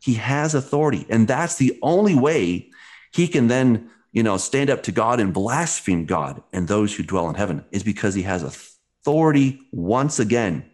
he 0.00 0.14
has 0.14 0.54
authority. 0.54 1.06
And 1.08 1.28
that's 1.28 1.56
the 1.56 1.78
only 1.82 2.14
way 2.14 2.70
he 3.12 3.28
can 3.28 3.48
then 3.48 3.90
you 4.12 4.22
know 4.22 4.36
stand 4.36 4.70
up 4.70 4.82
to 4.84 4.92
god 4.92 5.20
and 5.20 5.32
blaspheme 5.32 6.04
god 6.04 6.42
and 6.52 6.66
those 6.66 6.94
who 6.96 7.02
dwell 7.04 7.28
in 7.28 7.36
heaven 7.36 7.64
is 7.70 7.82
because 7.84 8.14
he 8.14 8.22
has 8.22 8.42
authority 8.42 9.60
once 9.72 10.18
again. 10.18 10.64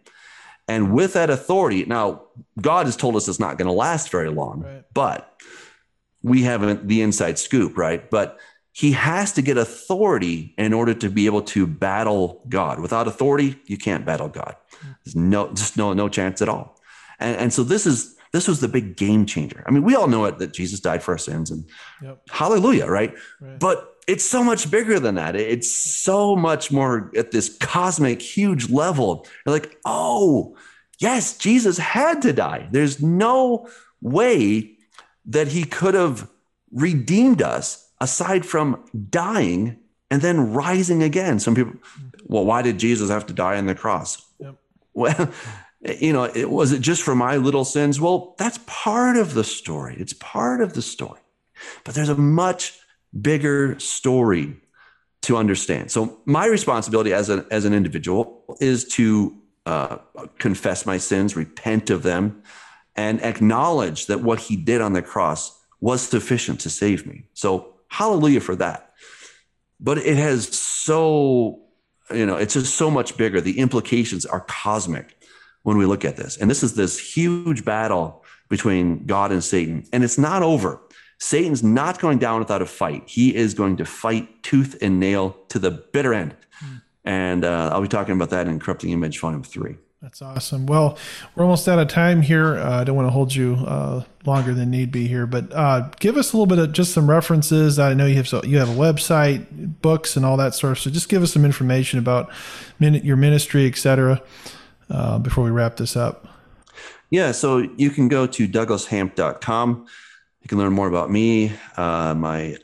And 0.67 0.91
with 0.93 1.13
that 1.13 1.29
authority 1.29 1.85
now 1.85 2.23
god 2.59 2.85
has 2.87 2.95
told 2.95 3.15
us 3.15 3.27
it's 3.27 3.39
not 3.39 3.57
going 3.57 3.67
to 3.67 3.71
last 3.73 4.09
very 4.09 4.29
long 4.29 4.61
Right. 4.63 4.83
but 4.93 5.33
we 6.23 6.43
haven't 6.43 6.87
the 6.87 7.01
inside 7.01 7.37
scoop 7.39 7.77
right? 7.77 8.09
But 8.09 8.39
he 8.71 8.91
has 8.91 9.33
to 9.33 9.41
get 9.41 9.57
authority 9.57 10.53
in 10.57 10.73
order 10.73 10.93
to 10.93 11.09
be 11.09 11.25
able 11.25 11.41
to 11.41 11.65
battle 11.65 12.43
god. 12.49 12.79
Without 12.79 13.07
authority 13.07 13.59
you 13.65 13.77
can't 13.77 14.05
battle 14.05 14.29
god. 14.29 14.55
There's 15.03 15.15
no 15.15 15.49
just 15.53 15.77
no 15.77 15.93
no 15.93 16.09
chance 16.09 16.41
at 16.41 16.49
all. 16.49 16.79
And, 17.19 17.35
and 17.37 17.53
so 17.53 17.63
this 17.63 17.85
is 17.85 18.15
this 18.33 18.47
was 18.47 18.59
the 18.59 18.67
big 18.67 18.95
game 18.97 19.25
changer. 19.25 19.63
I 19.67 19.71
mean 19.71 19.83
we 19.83 19.95
all 19.95 20.07
know 20.07 20.25
it 20.25 20.37
that 20.39 20.53
jesus 20.53 20.79
died 20.79 21.01
for 21.03 21.11
our 21.13 21.17
sins 21.17 21.51
and 21.51 21.65
Yep. 22.01 22.21
hallelujah 22.29 22.87
right? 22.87 23.13
Right. 23.41 23.59
but 23.59 23.93
it's 24.07 24.23
so 24.25 24.41
much 24.43 24.71
bigger 24.71 24.99
than 25.01 25.15
that. 25.15 25.35
It's 25.35 25.69
so 25.69 26.33
much 26.35 26.71
more 26.71 27.11
at 27.17 27.31
this 27.31 27.57
cosmic 27.59 28.21
huge 28.21 28.69
level. 28.69 29.25
You're 29.45 29.53
like 29.53 29.77
oh 29.85 30.55
yes 30.99 31.37
jesus 31.37 31.77
had 31.77 32.21
to 32.21 32.33
die. 32.33 32.69
There's 32.71 33.01
no 33.01 33.67
way 34.01 34.77
that 35.25 35.49
he 35.49 35.63
could 35.65 35.93
have 35.93 36.29
redeemed 36.71 37.41
us 37.41 37.89
aside 37.99 38.45
from 38.45 38.83
dying 39.09 39.77
and 40.09 40.21
then 40.21 40.53
rising 40.53 41.03
again. 41.03 41.39
Some 41.39 41.55
people 41.55 41.73
well 42.27 42.45
why 42.45 42.61
did 42.61 42.77
jesus 42.79 43.09
have 43.09 43.25
to 43.27 43.33
die 43.33 43.57
on 43.57 43.65
the 43.65 43.75
cross? 43.75 44.23
Yep. 44.39 44.55
well 44.93 45.29
you 45.81 46.13
know 46.13 46.23
it 46.23 46.49
was 46.49 46.71
it 46.71 46.81
just 46.81 47.03
for 47.03 47.15
my 47.15 47.37
little 47.37 47.65
sins 47.65 47.99
well 48.01 48.35
that's 48.37 48.59
part 48.65 49.17
of 49.17 49.33
the 49.33 49.43
story 49.43 49.95
it's 49.99 50.13
part 50.13 50.61
of 50.61 50.73
the 50.73 50.81
story 50.81 51.21
but 51.83 51.95
there's 51.95 52.09
a 52.09 52.15
much 52.15 52.79
bigger 53.19 53.79
story 53.79 54.55
to 55.21 55.37
understand 55.37 55.91
so 55.91 56.19
my 56.25 56.45
responsibility 56.45 57.13
as, 57.13 57.29
a, 57.29 57.45
as 57.51 57.65
an 57.65 57.73
individual 57.73 58.43
is 58.59 58.85
to 58.85 59.35
uh, 59.65 59.97
confess 60.39 60.85
my 60.85 60.97
sins 60.97 61.35
repent 61.35 61.89
of 61.89 62.01
them 62.03 62.41
and 62.95 63.21
acknowledge 63.21 64.07
that 64.07 64.21
what 64.21 64.39
he 64.39 64.55
did 64.55 64.81
on 64.81 64.93
the 64.93 65.01
cross 65.01 65.57
was 65.79 66.01
sufficient 66.01 66.59
to 66.61 66.69
save 66.69 67.05
me. 67.05 67.25
So 67.33 67.75
hallelujah 67.89 68.41
for 68.41 68.55
that. 68.55 68.93
But 69.79 69.99
it 69.99 70.17
has 70.17 70.47
so, 70.57 71.61
you 72.11 72.25
know, 72.25 72.37
it's 72.37 72.55
just 72.55 72.75
so 72.75 72.89
much 72.89 73.15
bigger. 73.15 73.39
The 73.39 73.59
implications 73.59 74.25
are 74.25 74.39
cosmic 74.39 75.15
when 75.67 75.77
we 75.77 75.85
look 75.85 76.05
at 76.05 76.15
this. 76.15 76.37
And 76.37 76.49
this 76.49 76.63
is 76.63 76.75
this 76.75 76.97
huge 76.97 77.65
battle 77.65 78.23
between 78.47 79.05
God 79.05 79.33
and 79.33 79.43
Satan. 79.43 79.85
And 79.91 80.01
it's 80.01 80.17
not 80.17 80.41
over. 80.41 80.79
Satan's 81.19 81.61
not 81.61 81.99
going 81.99 82.19
down 82.19 82.39
without 82.39 82.61
a 82.61 82.65
fight. 82.65 83.03
He 83.05 83.35
is 83.35 83.53
going 83.53 83.75
to 83.75 83.83
fight 83.83 84.43
tooth 84.43 84.77
and 84.81 84.97
nail 84.97 85.35
to 85.49 85.59
the 85.59 85.71
bitter 85.71 86.13
end. 86.13 86.37
And 87.03 87.43
uh, 87.43 87.71
I'll 87.73 87.81
be 87.81 87.89
talking 87.89 88.15
about 88.15 88.29
that 88.29 88.47
in 88.47 88.61
Corrupting 88.61 88.91
Image 88.91 89.19
Volume 89.19 89.43
3. 89.43 89.75
That's 90.01 90.21
awesome. 90.21 90.67
Well, 90.67 90.97
we're 91.35 91.43
almost 91.43 91.67
out 91.67 91.79
of 91.79 91.89
time 91.89 92.21
here. 92.21 92.57
Uh, 92.57 92.79
I 92.79 92.83
don't 92.85 92.95
want 92.95 93.07
to 93.07 93.11
hold 93.11 93.35
you 93.35 93.55
uh, 93.67 94.05
longer 94.25 94.53
than 94.53 94.71
need 94.71 94.89
be 94.89 95.05
here, 95.05 95.25
but 95.25 95.51
uh, 95.51 95.89
give 95.99 96.15
us 96.15 96.31
a 96.31 96.37
little 96.37 96.45
bit 96.45 96.59
of 96.59 96.71
just 96.71 96.93
some 96.93 97.09
references. 97.09 97.77
I 97.77 97.93
know 97.93 98.05
you 98.05 98.15
have 98.15 98.27
so 98.29 98.41
you 98.43 98.57
have 98.59 98.69
a 98.69 98.79
website, 98.79 99.81
books, 99.81 100.15
and 100.15 100.25
all 100.25 100.37
that 100.37 100.55
sort 100.55 100.71
of. 100.71 100.79
So 100.79 100.89
just 100.91 101.09
give 101.09 101.23
us 101.23 101.33
some 101.33 101.43
information 101.43 101.99
about 101.99 102.31
your 102.79 103.17
ministry, 103.17 103.65
etc. 103.67 104.21
Uh, 104.89 105.19
before 105.19 105.43
we 105.43 105.51
wrap 105.51 105.75
this 105.75 105.95
up. 105.97 106.27
Yeah, 107.09 107.31
so 107.31 107.57
you 107.77 107.89
can 107.89 108.07
go 108.07 108.27
to 108.27 108.47
douglashamp.com. 108.47 109.85
You 110.41 110.47
can 110.47 110.57
learn 110.57 110.73
more 110.73 110.87
about 110.87 111.11
me. 111.11 111.53
Uh, 111.75 112.13
my, 112.15 112.57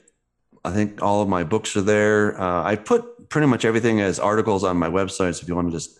I 0.63 0.71
think 0.71 1.01
all 1.01 1.21
of 1.21 1.29
my 1.29 1.43
books 1.43 1.75
are 1.75 1.81
there. 1.81 2.39
Uh, 2.39 2.63
I 2.63 2.75
put 2.75 3.29
pretty 3.29 3.47
much 3.47 3.65
everything 3.65 4.01
as 4.01 4.19
articles 4.19 4.63
on 4.63 4.77
my 4.77 4.89
website. 4.89 5.35
So 5.35 5.41
if 5.43 5.47
you 5.47 5.55
want 5.55 5.71
to 5.71 5.77
just 5.77 5.99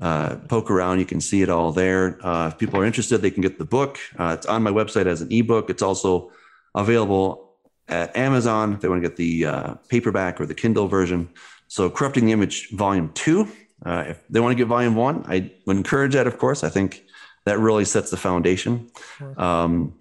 uh, 0.00 0.36
poke 0.48 0.70
around, 0.70 0.98
you 0.98 1.06
can 1.06 1.20
see 1.20 1.42
it 1.42 1.48
all 1.48 1.72
there. 1.72 2.18
Uh, 2.26 2.48
if 2.48 2.58
people 2.58 2.80
are 2.80 2.84
interested, 2.84 3.18
they 3.18 3.30
can 3.30 3.42
get 3.42 3.58
the 3.58 3.64
book. 3.64 3.98
Uh, 4.18 4.36
it's 4.38 4.46
on 4.46 4.62
my 4.62 4.70
website 4.70 5.06
as 5.06 5.20
an 5.20 5.32
ebook. 5.32 5.70
It's 5.70 5.82
also 5.82 6.32
available 6.74 7.56
at 7.88 8.14
Amazon 8.16 8.72
if 8.72 8.80
they 8.80 8.88
want 8.88 9.02
to 9.02 9.08
get 9.08 9.16
the 9.16 9.78
paperback 9.88 10.40
or 10.40 10.46
the 10.46 10.54
Kindle 10.54 10.88
version. 10.88 11.28
So, 11.68 11.88
Corrupting 11.88 12.26
the 12.26 12.32
Image 12.32 12.70
Volume 12.70 13.10
2. 13.14 13.48
If 13.86 14.22
they 14.28 14.40
want 14.40 14.52
to 14.52 14.56
get 14.56 14.68
Volume 14.68 14.94
1, 14.94 15.24
I 15.28 15.50
would 15.66 15.76
encourage 15.76 16.12
that, 16.12 16.26
of 16.26 16.38
course. 16.38 16.62
I 16.64 16.68
think 16.68 17.04
that 17.44 17.58
really 17.58 17.84
sets 17.84 18.10
the 18.10 18.16
foundation. 18.16 18.90
Um, 19.36 19.94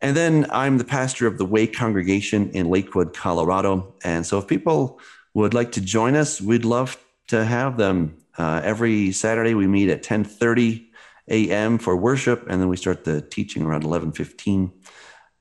and 0.00 0.16
then 0.16 0.46
I'm 0.50 0.78
the 0.78 0.84
pastor 0.84 1.26
of 1.26 1.38
the 1.38 1.46
Way 1.46 1.66
Congregation 1.66 2.50
in 2.50 2.68
Lakewood, 2.68 3.14
Colorado. 3.14 3.94
And 4.04 4.26
so 4.26 4.38
if 4.38 4.46
people 4.46 5.00
would 5.32 5.54
like 5.54 5.72
to 5.72 5.80
join 5.80 6.14
us, 6.14 6.40
we'd 6.40 6.64
love 6.64 6.98
to 7.28 7.44
have 7.44 7.76
them. 7.76 8.16
Uh, 8.36 8.60
every 8.62 9.12
Saturday 9.12 9.54
we 9.54 9.66
meet 9.66 9.88
at 9.88 10.02
10:30 10.02 10.88
a.m. 11.28 11.78
for 11.78 11.96
worship, 11.96 12.44
and 12.48 12.60
then 12.60 12.68
we 12.68 12.76
start 12.76 13.04
the 13.04 13.22
teaching 13.22 13.62
around 13.64 13.84
11:15. 13.84 14.72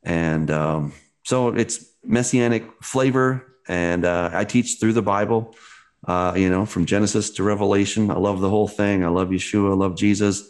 And 0.03 0.49
um, 0.51 0.93
so 1.23 1.49
it's 1.49 1.85
messianic 2.03 2.63
flavor, 2.81 3.45
and 3.67 4.05
uh, 4.05 4.29
I 4.31 4.45
teach 4.45 4.77
through 4.79 4.93
the 4.93 5.01
Bible. 5.01 5.55
Uh, 6.05 6.33
you 6.35 6.49
know, 6.49 6.65
from 6.65 6.85
Genesis 6.85 7.29
to 7.29 7.43
Revelation. 7.43 8.11
I 8.11 8.15
love 8.15 8.41
the 8.41 8.49
whole 8.49 8.67
thing. 8.67 9.05
I 9.05 9.07
love 9.07 9.29
Yeshua. 9.29 9.71
I 9.71 9.75
love 9.75 9.95
Jesus. 9.95 10.49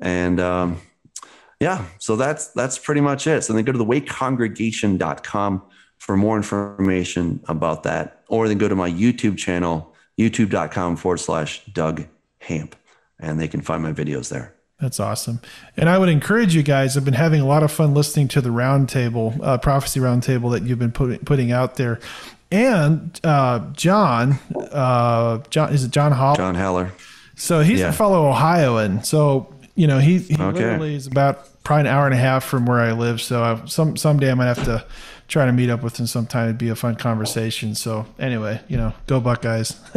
And 0.00 0.40
um, 0.40 0.80
yeah, 1.60 1.84
so 1.98 2.16
that's 2.16 2.48
that's 2.48 2.78
pretty 2.78 3.00
much 3.00 3.26
it. 3.26 3.42
So 3.42 3.52
then 3.52 3.64
go 3.64 3.72
to 3.72 3.78
the 3.78 3.84
waycongregation.com 3.84 5.62
for 5.98 6.16
more 6.16 6.36
information 6.36 7.40
about 7.48 7.82
that, 7.84 8.22
or 8.28 8.48
then 8.48 8.58
go 8.58 8.68
to 8.68 8.76
my 8.76 8.90
YouTube 8.90 9.38
channel, 9.38 9.94
youtube.com 10.18 10.96
forward 10.96 11.18
slash 11.18 11.64
Doug 11.66 12.06
Hamp, 12.40 12.76
and 13.18 13.40
they 13.40 13.48
can 13.48 13.62
find 13.62 13.82
my 13.82 13.92
videos 13.92 14.28
there. 14.28 14.54
That's 14.78 15.00
awesome. 15.00 15.40
And 15.78 15.88
I 15.88 15.96
would 15.96 16.10
encourage 16.10 16.54
you 16.54 16.62
guys. 16.62 16.98
I've 16.98 17.04
been 17.04 17.14
having 17.14 17.40
a 17.40 17.46
lot 17.46 17.62
of 17.62 17.72
fun 17.72 17.94
listening 17.94 18.28
to 18.28 18.42
the 18.42 18.50
roundtable, 18.50 19.42
uh, 19.42 19.56
prophecy 19.56 20.00
roundtable 20.00 20.52
that 20.52 20.64
you've 20.64 20.78
been 20.78 20.92
putting 20.92 21.20
putting 21.20 21.50
out 21.50 21.76
there. 21.76 21.98
And 22.50 23.18
uh, 23.24 23.70
John, 23.72 24.38
uh, 24.54 25.38
John 25.50 25.72
is 25.72 25.84
it 25.84 25.90
John 25.90 26.12
Hall? 26.12 26.36
John 26.36 26.54
Haller. 26.54 26.92
So 27.34 27.60
he's 27.60 27.80
yeah. 27.80 27.88
a 27.88 27.92
fellow 27.92 28.28
Ohioan. 28.28 29.02
So 29.02 29.52
you 29.74 29.86
know, 29.86 29.98
he, 29.98 30.18
he 30.18 30.34
okay. 30.34 30.52
literally 30.52 30.94
is 30.94 31.06
about 31.06 31.62
probably 31.62 31.82
an 31.82 31.94
hour 31.94 32.06
and 32.06 32.14
a 32.14 32.18
half 32.18 32.44
from 32.44 32.66
where 32.66 32.80
I 32.80 32.92
live. 32.92 33.20
So 33.20 33.42
I, 33.42 33.64
some 33.66 33.96
someday 33.96 34.30
I 34.30 34.34
might 34.34 34.46
have 34.46 34.64
to 34.64 34.84
try 35.28 35.44
to 35.44 35.52
meet 35.52 35.70
up 35.70 35.82
with 35.82 35.98
him 35.98 36.06
sometime. 36.06 36.46
It'd 36.46 36.58
be 36.58 36.68
a 36.68 36.76
fun 36.76 36.94
conversation. 36.94 37.74
So 37.74 38.06
anyway, 38.18 38.60
you 38.68 38.76
know, 38.76 38.92
go 39.06 39.20
Buckeyes. 39.20 39.78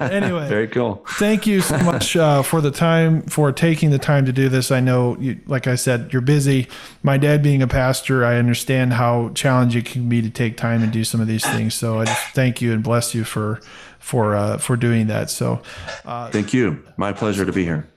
anyway, 0.00 0.48
very 0.48 0.68
cool. 0.68 1.04
Thank 1.12 1.46
you 1.46 1.60
so 1.60 1.78
much 1.78 2.16
uh, 2.16 2.42
for 2.42 2.60
the 2.60 2.70
time 2.70 3.22
for 3.22 3.50
taking 3.52 3.90
the 3.90 3.98
time 3.98 4.26
to 4.26 4.32
do 4.32 4.48
this. 4.48 4.70
I 4.70 4.80
know, 4.80 5.16
you, 5.18 5.40
like 5.46 5.66
I 5.66 5.74
said, 5.76 6.12
you're 6.12 6.22
busy. 6.22 6.68
My 7.02 7.16
dad 7.16 7.42
being 7.42 7.62
a 7.62 7.68
pastor, 7.68 8.24
I 8.24 8.36
understand 8.36 8.92
how 8.92 9.30
challenging 9.30 9.82
it 9.82 9.86
can 9.86 10.08
be 10.08 10.20
to 10.22 10.30
take 10.30 10.56
time 10.56 10.82
and 10.82 10.92
do 10.92 11.04
some 11.04 11.20
of 11.20 11.26
these 11.26 11.44
things. 11.44 11.74
So 11.74 12.00
I 12.00 12.04
just 12.04 12.34
thank 12.34 12.60
you 12.60 12.72
and 12.72 12.82
bless 12.82 13.14
you 13.14 13.24
for 13.24 13.60
for 13.98 14.36
uh, 14.36 14.58
for 14.58 14.76
doing 14.76 15.06
that. 15.06 15.30
So 15.30 15.62
uh, 16.04 16.30
thank 16.30 16.52
you. 16.52 16.84
My 16.96 17.12
pleasure 17.12 17.44
to 17.44 17.52
be 17.52 17.64
here. 17.64 17.88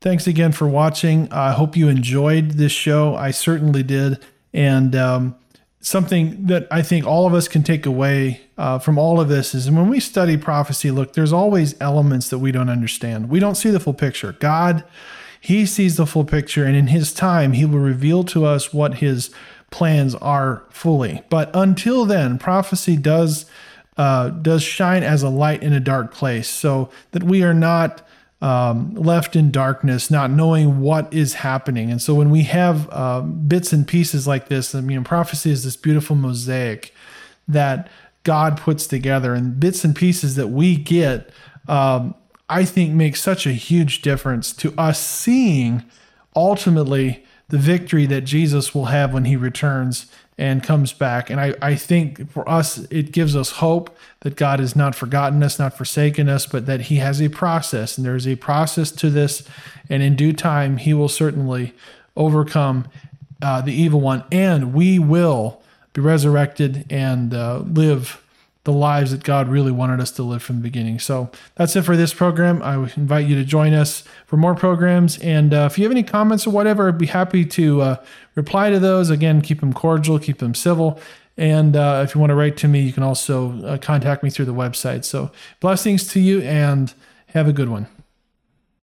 Thanks 0.00 0.26
again 0.26 0.52
for 0.52 0.68
watching. 0.68 1.32
I 1.32 1.52
hope 1.52 1.78
you 1.78 1.88
enjoyed 1.88 2.52
this 2.52 2.72
show. 2.72 3.16
I 3.16 3.30
certainly 3.30 3.82
did. 3.82 4.22
And 4.54 4.94
um, 4.94 5.34
something 5.80 6.46
that 6.46 6.66
I 6.70 6.80
think 6.80 7.06
all 7.06 7.26
of 7.26 7.34
us 7.34 7.48
can 7.48 7.62
take 7.62 7.84
away 7.84 8.40
uh, 8.56 8.78
from 8.78 8.96
all 8.96 9.20
of 9.20 9.28
this 9.28 9.54
is 9.54 9.70
when 9.70 9.88
we 9.88 10.00
study 10.00 10.36
prophecy, 10.36 10.90
look, 10.90 11.12
there's 11.12 11.32
always 11.32 11.78
elements 11.80 12.30
that 12.30 12.38
we 12.38 12.52
don't 12.52 12.70
understand. 12.70 13.28
We 13.28 13.40
don't 13.40 13.56
see 13.56 13.70
the 13.70 13.80
full 13.80 13.94
picture. 13.94 14.32
God, 14.32 14.84
He 15.40 15.66
sees 15.66 15.96
the 15.96 16.06
full 16.06 16.24
picture, 16.24 16.64
and 16.64 16.76
in 16.76 16.86
His 16.86 17.12
time, 17.12 17.52
He 17.52 17.64
will 17.64 17.80
reveal 17.80 18.22
to 18.24 18.46
us 18.46 18.72
what 18.72 18.94
His 18.94 19.30
plans 19.70 20.14
are 20.14 20.62
fully. 20.70 21.22
But 21.28 21.50
until 21.52 22.04
then, 22.06 22.38
prophecy 22.38 22.96
does 22.96 23.46
uh, 23.96 24.30
does 24.30 24.62
shine 24.62 25.04
as 25.04 25.22
a 25.22 25.28
light 25.28 25.62
in 25.62 25.72
a 25.72 25.78
dark 25.80 26.12
place, 26.12 26.48
so 26.48 26.90
that 27.10 27.22
we 27.22 27.42
are 27.42 27.54
not 27.54 28.06
um, 28.44 28.94
left 28.94 29.36
in 29.36 29.50
darkness, 29.50 30.10
not 30.10 30.30
knowing 30.30 30.80
what 30.80 31.10
is 31.14 31.32
happening. 31.32 31.90
And 31.90 32.02
so 32.02 32.14
when 32.14 32.28
we 32.28 32.42
have 32.42 32.90
uh, 32.92 33.22
bits 33.22 33.72
and 33.72 33.88
pieces 33.88 34.26
like 34.26 34.48
this, 34.48 34.74
I 34.74 34.82
mean, 34.82 35.02
prophecy 35.02 35.50
is 35.50 35.64
this 35.64 35.76
beautiful 35.76 36.14
mosaic 36.14 36.92
that 37.48 37.88
God 38.22 38.58
puts 38.58 38.86
together, 38.86 39.32
and 39.32 39.58
bits 39.58 39.82
and 39.82 39.96
pieces 39.96 40.34
that 40.36 40.48
we 40.48 40.76
get, 40.76 41.30
um, 41.68 42.14
I 42.50 42.66
think, 42.66 42.92
make 42.92 43.16
such 43.16 43.46
a 43.46 43.52
huge 43.52 44.02
difference 44.02 44.52
to 44.56 44.74
us 44.76 45.00
seeing 45.00 45.82
ultimately 46.36 47.24
the 47.48 47.56
victory 47.58 48.04
that 48.06 48.22
Jesus 48.22 48.74
will 48.74 48.86
have 48.86 49.14
when 49.14 49.24
he 49.24 49.36
returns 49.36 50.12
and 50.36 50.62
comes 50.62 50.92
back. 50.92 51.30
And 51.30 51.40
I, 51.40 51.54
I 51.62 51.74
think 51.76 52.30
for 52.30 52.48
us, 52.48 52.78
it 52.90 53.12
gives 53.12 53.36
us 53.36 53.52
hope 53.52 53.96
that 54.20 54.36
God 54.36 54.58
has 54.58 54.74
not 54.74 54.94
forgotten 54.94 55.42
us, 55.42 55.58
not 55.58 55.76
forsaken 55.76 56.28
us, 56.28 56.46
but 56.46 56.66
that 56.66 56.82
He 56.82 56.96
has 56.96 57.22
a 57.22 57.28
process. 57.28 57.96
And 57.96 58.06
there's 58.06 58.26
a 58.26 58.36
process 58.36 58.90
to 58.92 59.10
this. 59.10 59.46
And 59.88 60.02
in 60.02 60.16
due 60.16 60.32
time, 60.32 60.78
He 60.78 60.92
will 60.92 61.08
certainly 61.08 61.72
overcome 62.16 62.88
uh, 63.40 63.60
the 63.60 63.72
evil 63.72 64.00
one. 64.00 64.24
And 64.32 64.74
we 64.74 64.98
will 64.98 65.62
be 65.92 66.00
resurrected 66.00 66.86
and 66.90 67.32
uh, 67.32 67.58
live 67.58 68.23
the 68.64 68.72
lives 68.72 69.10
that 69.10 69.22
God 69.22 69.48
really 69.48 69.70
wanted 69.70 70.00
us 70.00 70.10
to 70.12 70.22
live 70.22 70.42
from 70.42 70.56
the 70.56 70.62
beginning. 70.62 70.98
So 70.98 71.30
that's 71.54 71.76
it 71.76 71.82
for 71.82 71.96
this 71.96 72.14
program. 72.14 72.62
I 72.62 72.76
invite 72.96 73.26
you 73.26 73.36
to 73.36 73.44
join 73.44 73.74
us 73.74 74.04
for 74.26 74.36
more 74.38 74.54
programs. 74.54 75.18
And 75.18 75.52
uh, 75.52 75.68
if 75.70 75.78
you 75.78 75.84
have 75.84 75.92
any 75.92 76.02
comments 76.02 76.46
or 76.46 76.50
whatever, 76.50 76.88
I'd 76.88 76.98
be 76.98 77.06
happy 77.06 77.44
to 77.44 77.80
uh, 77.82 78.04
reply 78.34 78.70
to 78.70 78.78
those. 78.78 79.10
Again, 79.10 79.42
keep 79.42 79.60
them 79.60 79.74
cordial, 79.74 80.18
keep 80.18 80.38
them 80.38 80.54
civil. 80.54 80.98
And 81.36 81.76
uh, 81.76 82.02
if 82.06 82.14
you 82.14 82.20
want 82.20 82.30
to 82.30 82.36
write 82.36 82.56
to 82.58 82.68
me, 82.68 82.80
you 82.80 82.92
can 82.92 83.02
also 83.02 83.60
uh, 83.64 83.78
contact 83.78 84.22
me 84.22 84.30
through 84.30 84.46
the 84.46 84.54
website. 84.54 85.04
So 85.04 85.30
blessings 85.60 86.08
to 86.08 86.20
you 86.20 86.40
and 86.42 86.94
have 87.28 87.46
a 87.46 87.52
good 87.52 87.68
one. 87.68 87.86